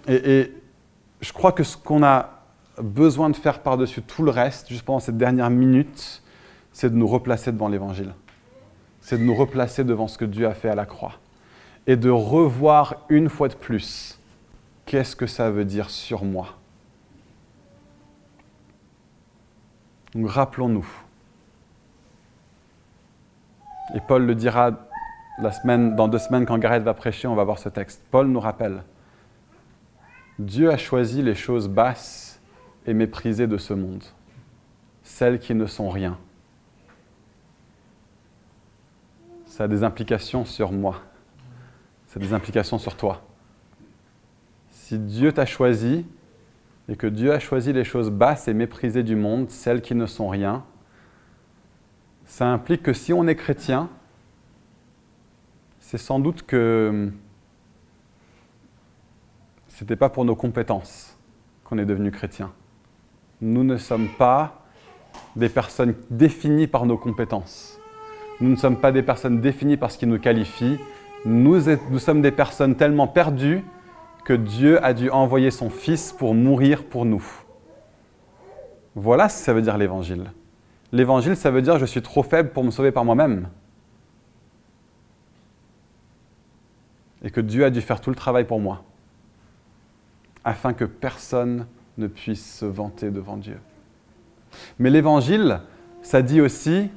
Et, 0.08 0.52
je 1.20 1.32
crois 1.32 1.52
que 1.52 1.62
ce 1.62 1.76
qu'on 1.76 2.02
a 2.02 2.30
besoin 2.78 3.30
de 3.30 3.36
faire 3.36 3.60
par-dessus 3.60 4.02
tout 4.02 4.24
le 4.24 4.30
reste, 4.30 4.68
juste 4.68 4.84
pendant 4.84 4.98
cette 4.98 5.16
dernière 5.16 5.50
minute, 5.50 6.22
c'est 6.72 6.90
de 6.90 6.96
nous 6.96 7.06
replacer 7.06 7.52
devant 7.52 7.68
l'Évangile. 7.68 8.12
C'est 9.00 9.18
de 9.18 9.22
nous 9.22 9.34
replacer 9.34 9.84
devant 9.84 10.08
ce 10.08 10.18
que 10.18 10.24
Dieu 10.24 10.46
a 10.48 10.54
fait 10.54 10.68
à 10.68 10.74
la 10.74 10.86
croix 10.86 11.14
et 11.86 11.96
de 11.96 12.10
revoir 12.10 13.04
une 13.08 13.28
fois 13.28 13.48
de 13.48 13.54
plus 13.54 14.18
qu'est-ce 14.86 15.16
que 15.16 15.26
ça 15.26 15.50
veut 15.50 15.64
dire 15.64 15.90
sur 15.90 16.24
moi? 16.24 16.56
Donc 20.14 20.28
rappelons-nous. 20.28 20.86
Et 23.94 24.00
Paul 24.00 24.24
le 24.24 24.34
dira 24.34 24.72
dans 25.40 26.08
deux 26.08 26.18
semaines 26.18 26.46
quand 26.46 26.58
Gareth 26.58 26.82
va 26.82 26.94
prêcher, 26.94 27.26
on 27.26 27.34
va 27.34 27.44
voir 27.44 27.58
ce 27.58 27.68
texte. 27.68 28.02
Paul 28.10 28.26
nous 28.26 28.40
rappelle, 28.40 28.82
Dieu 30.38 30.70
a 30.70 30.76
choisi 30.76 31.22
les 31.22 31.34
choses 31.34 31.68
basses 31.68 32.40
et 32.86 32.94
méprisées 32.94 33.46
de 33.46 33.58
ce 33.58 33.74
monde, 33.74 34.04
celles 35.02 35.38
qui 35.38 35.54
ne 35.54 35.66
sont 35.66 35.88
rien. 35.88 36.18
Ça 39.46 39.64
a 39.64 39.68
des 39.68 39.84
implications 39.84 40.44
sur 40.44 40.72
moi 40.72 41.02
ça 42.12 42.20
a 42.20 42.22
des 42.22 42.34
implications 42.34 42.76
sur 42.76 42.94
toi. 42.94 43.22
Si 44.68 44.98
Dieu 44.98 45.32
t'a 45.32 45.46
choisi, 45.46 46.04
et 46.90 46.96
que 46.96 47.06
Dieu 47.06 47.32
a 47.32 47.38
choisi 47.38 47.72
les 47.72 47.84
choses 47.84 48.10
basses 48.10 48.48
et 48.48 48.54
méprisées 48.54 49.02
du 49.02 49.16
monde, 49.16 49.48
celles 49.48 49.80
qui 49.80 49.94
ne 49.94 50.04
sont 50.04 50.28
rien, 50.28 50.62
ça 52.26 52.48
implique 52.48 52.82
que 52.82 52.92
si 52.92 53.14
on 53.14 53.26
est 53.26 53.34
chrétien, 53.34 53.88
c'est 55.80 55.96
sans 55.96 56.20
doute 56.20 56.42
que 56.42 57.10
ce 59.74 59.84
n'était 59.84 59.96
pas 59.96 60.08
pour 60.08 60.24
nos 60.24 60.36
compétences 60.36 61.16
qu'on 61.64 61.78
est 61.78 61.86
devenu 61.86 62.10
chrétien. 62.10 62.52
Nous 63.40 63.64
ne 63.64 63.76
sommes 63.76 64.08
pas 64.08 64.62
des 65.36 65.48
personnes 65.48 65.94
définies 66.10 66.66
par 66.66 66.86
nos 66.86 66.96
compétences. 66.96 67.78
Nous 68.40 68.50
ne 68.50 68.56
sommes 68.56 68.76
pas 68.76 68.92
des 68.92 69.02
personnes 69.02 69.40
définies 69.40 69.76
par 69.76 69.90
ce 69.90 69.98
qui 69.98 70.06
nous 70.06 70.18
qualifie. 70.18 70.78
Nous, 71.24 71.60
nous 71.90 71.98
sommes 71.98 72.22
des 72.22 72.30
personnes 72.30 72.76
tellement 72.76 73.06
perdues 73.06 73.62
que 74.24 74.32
Dieu 74.32 74.84
a 74.84 74.94
dû 74.94 75.10
envoyer 75.10 75.50
son 75.50 75.70
Fils 75.70 76.12
pour 76.12 76.34
mourir 76.34 76.84
pour 76.84 77.04
nous. 77.04 77.24
Voilà 78.94 79.28
ce 79.28 79.38
que 79.38 79.44
ça 79.44 79.52
veut 79.52 79.62
dire 79.62 79.78
l'évangile. 79.78 80.32
L'évangile, 80.92 81.36
ça 81.36 81.50
veut 81.50 81.62
dire 81.62 81.78
je 81.78 81.86
suis 81.86 82.02
trop 82.02 82.22
faible 82.22 82.50
pour 82.50 82.62
me 82.62 82.70
sauver 82.70 82.92
par 82.92 83.04
moi-même. 83.04 83.48
Et 87.24 87.30
que 87.30 87.40
Dieu 87.40 87.64
a 87.64 87.70
dû 87.70 87.80
faire 87.80 88.00
tout 88.00 88.10
le 88.10 88.16
travail 88.16 88.44
pour 88.44 88.60
moi, 88.60 88.84
afin 90.44 90.72
que 90.72 90.84
personne 90.84 91.66
ne 91.98 92.06
puisse 92.06 92.58
se 92.58 92.64
vanter 92.64 93.10
devant 93.10 93.36
Dieu. 93.36 93.58
Mais 94.78 94.90
l'évangile, 94.90 95.60
ça 96.02 96.22
dit 96.22 96.40
aussi, 96.40 96.90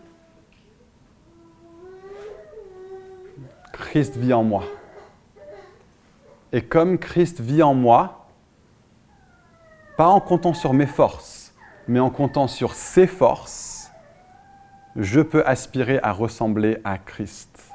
Christ 3.72 4.18
vit 4.18 4.34
en 4.34 4.44
moi. 4.44 4.64
Et 6.52 6.62
comme 6.62 6.98
Christ 6.98 7.42
vit 7.42 7.64
en 7.64 7.74
moi, 7.74 8.28
pas 9.98 10.08
en 10.08 10.20
comptant 10.20 10.54
sur 10.54 10.74
mes 10.74 10.86
forces, 10.86 11.54
mais 11.88 12.00
en 12.00 12.10
comptant 12.10 12.48
sur 12.48 12.74
ses 12.74 13.08
forces, 13.08 13.92
je 14.96 15.20
peux 15.20 15.46
aspirer 15.46 16.00
à 16.04 16.12
ressembler 16.12 16.78
à 16.84 16.98
Christ. 16.98 17.72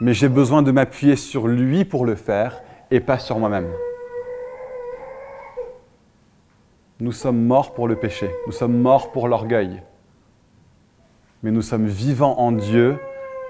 Mais 0.00 0.14
j'ai 0.14 0.28
besoin 0.28 0.62
de 0.62 0.70
m'appuyer 0.70 1.16
sur 1.16 1.48
lui 1.48 1.84
pour 1.84 2.06
le 2.06 2.14
faire 2.14 2.62
et 2.90 3.00
pas 3.00 3.18
sur 3.18 3.38
moi-même. 3.38 3.70
Nous 7.00 7.12
sommes 7.12 7.46
morts 7.46 7.72
pour 7.72 7.88
le 7.88 7.96
péché, 7.96 8.30
nous 8.46 8.52
sommes 8.52 8.76
morts 8.76 9.10
pour 9.10 9.26
l'orgueil, 9.26 9.82
mais 11.42 11.50
nous 11.50 11.62
sommes 11.62 11.86
vivants 11.86 12.38
en 12.38 12.52
Dieu 12.52 12.98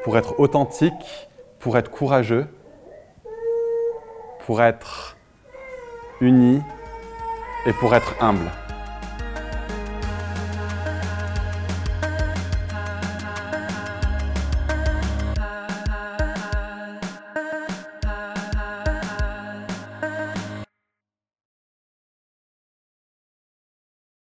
pour 0.05 0.17
être 0.17 0.39
authentiques, 0.39 1.29
pour 1.59 1.77
être 1.77 1.91
courageux, 1.91 2.47
pour 4.47 4.63
être 4.63 5.17
unis 6.21 6.63
et 7.67 7.73
pour 7.73 7.93
être 7.97 8.15
humbles. 8.23 8.53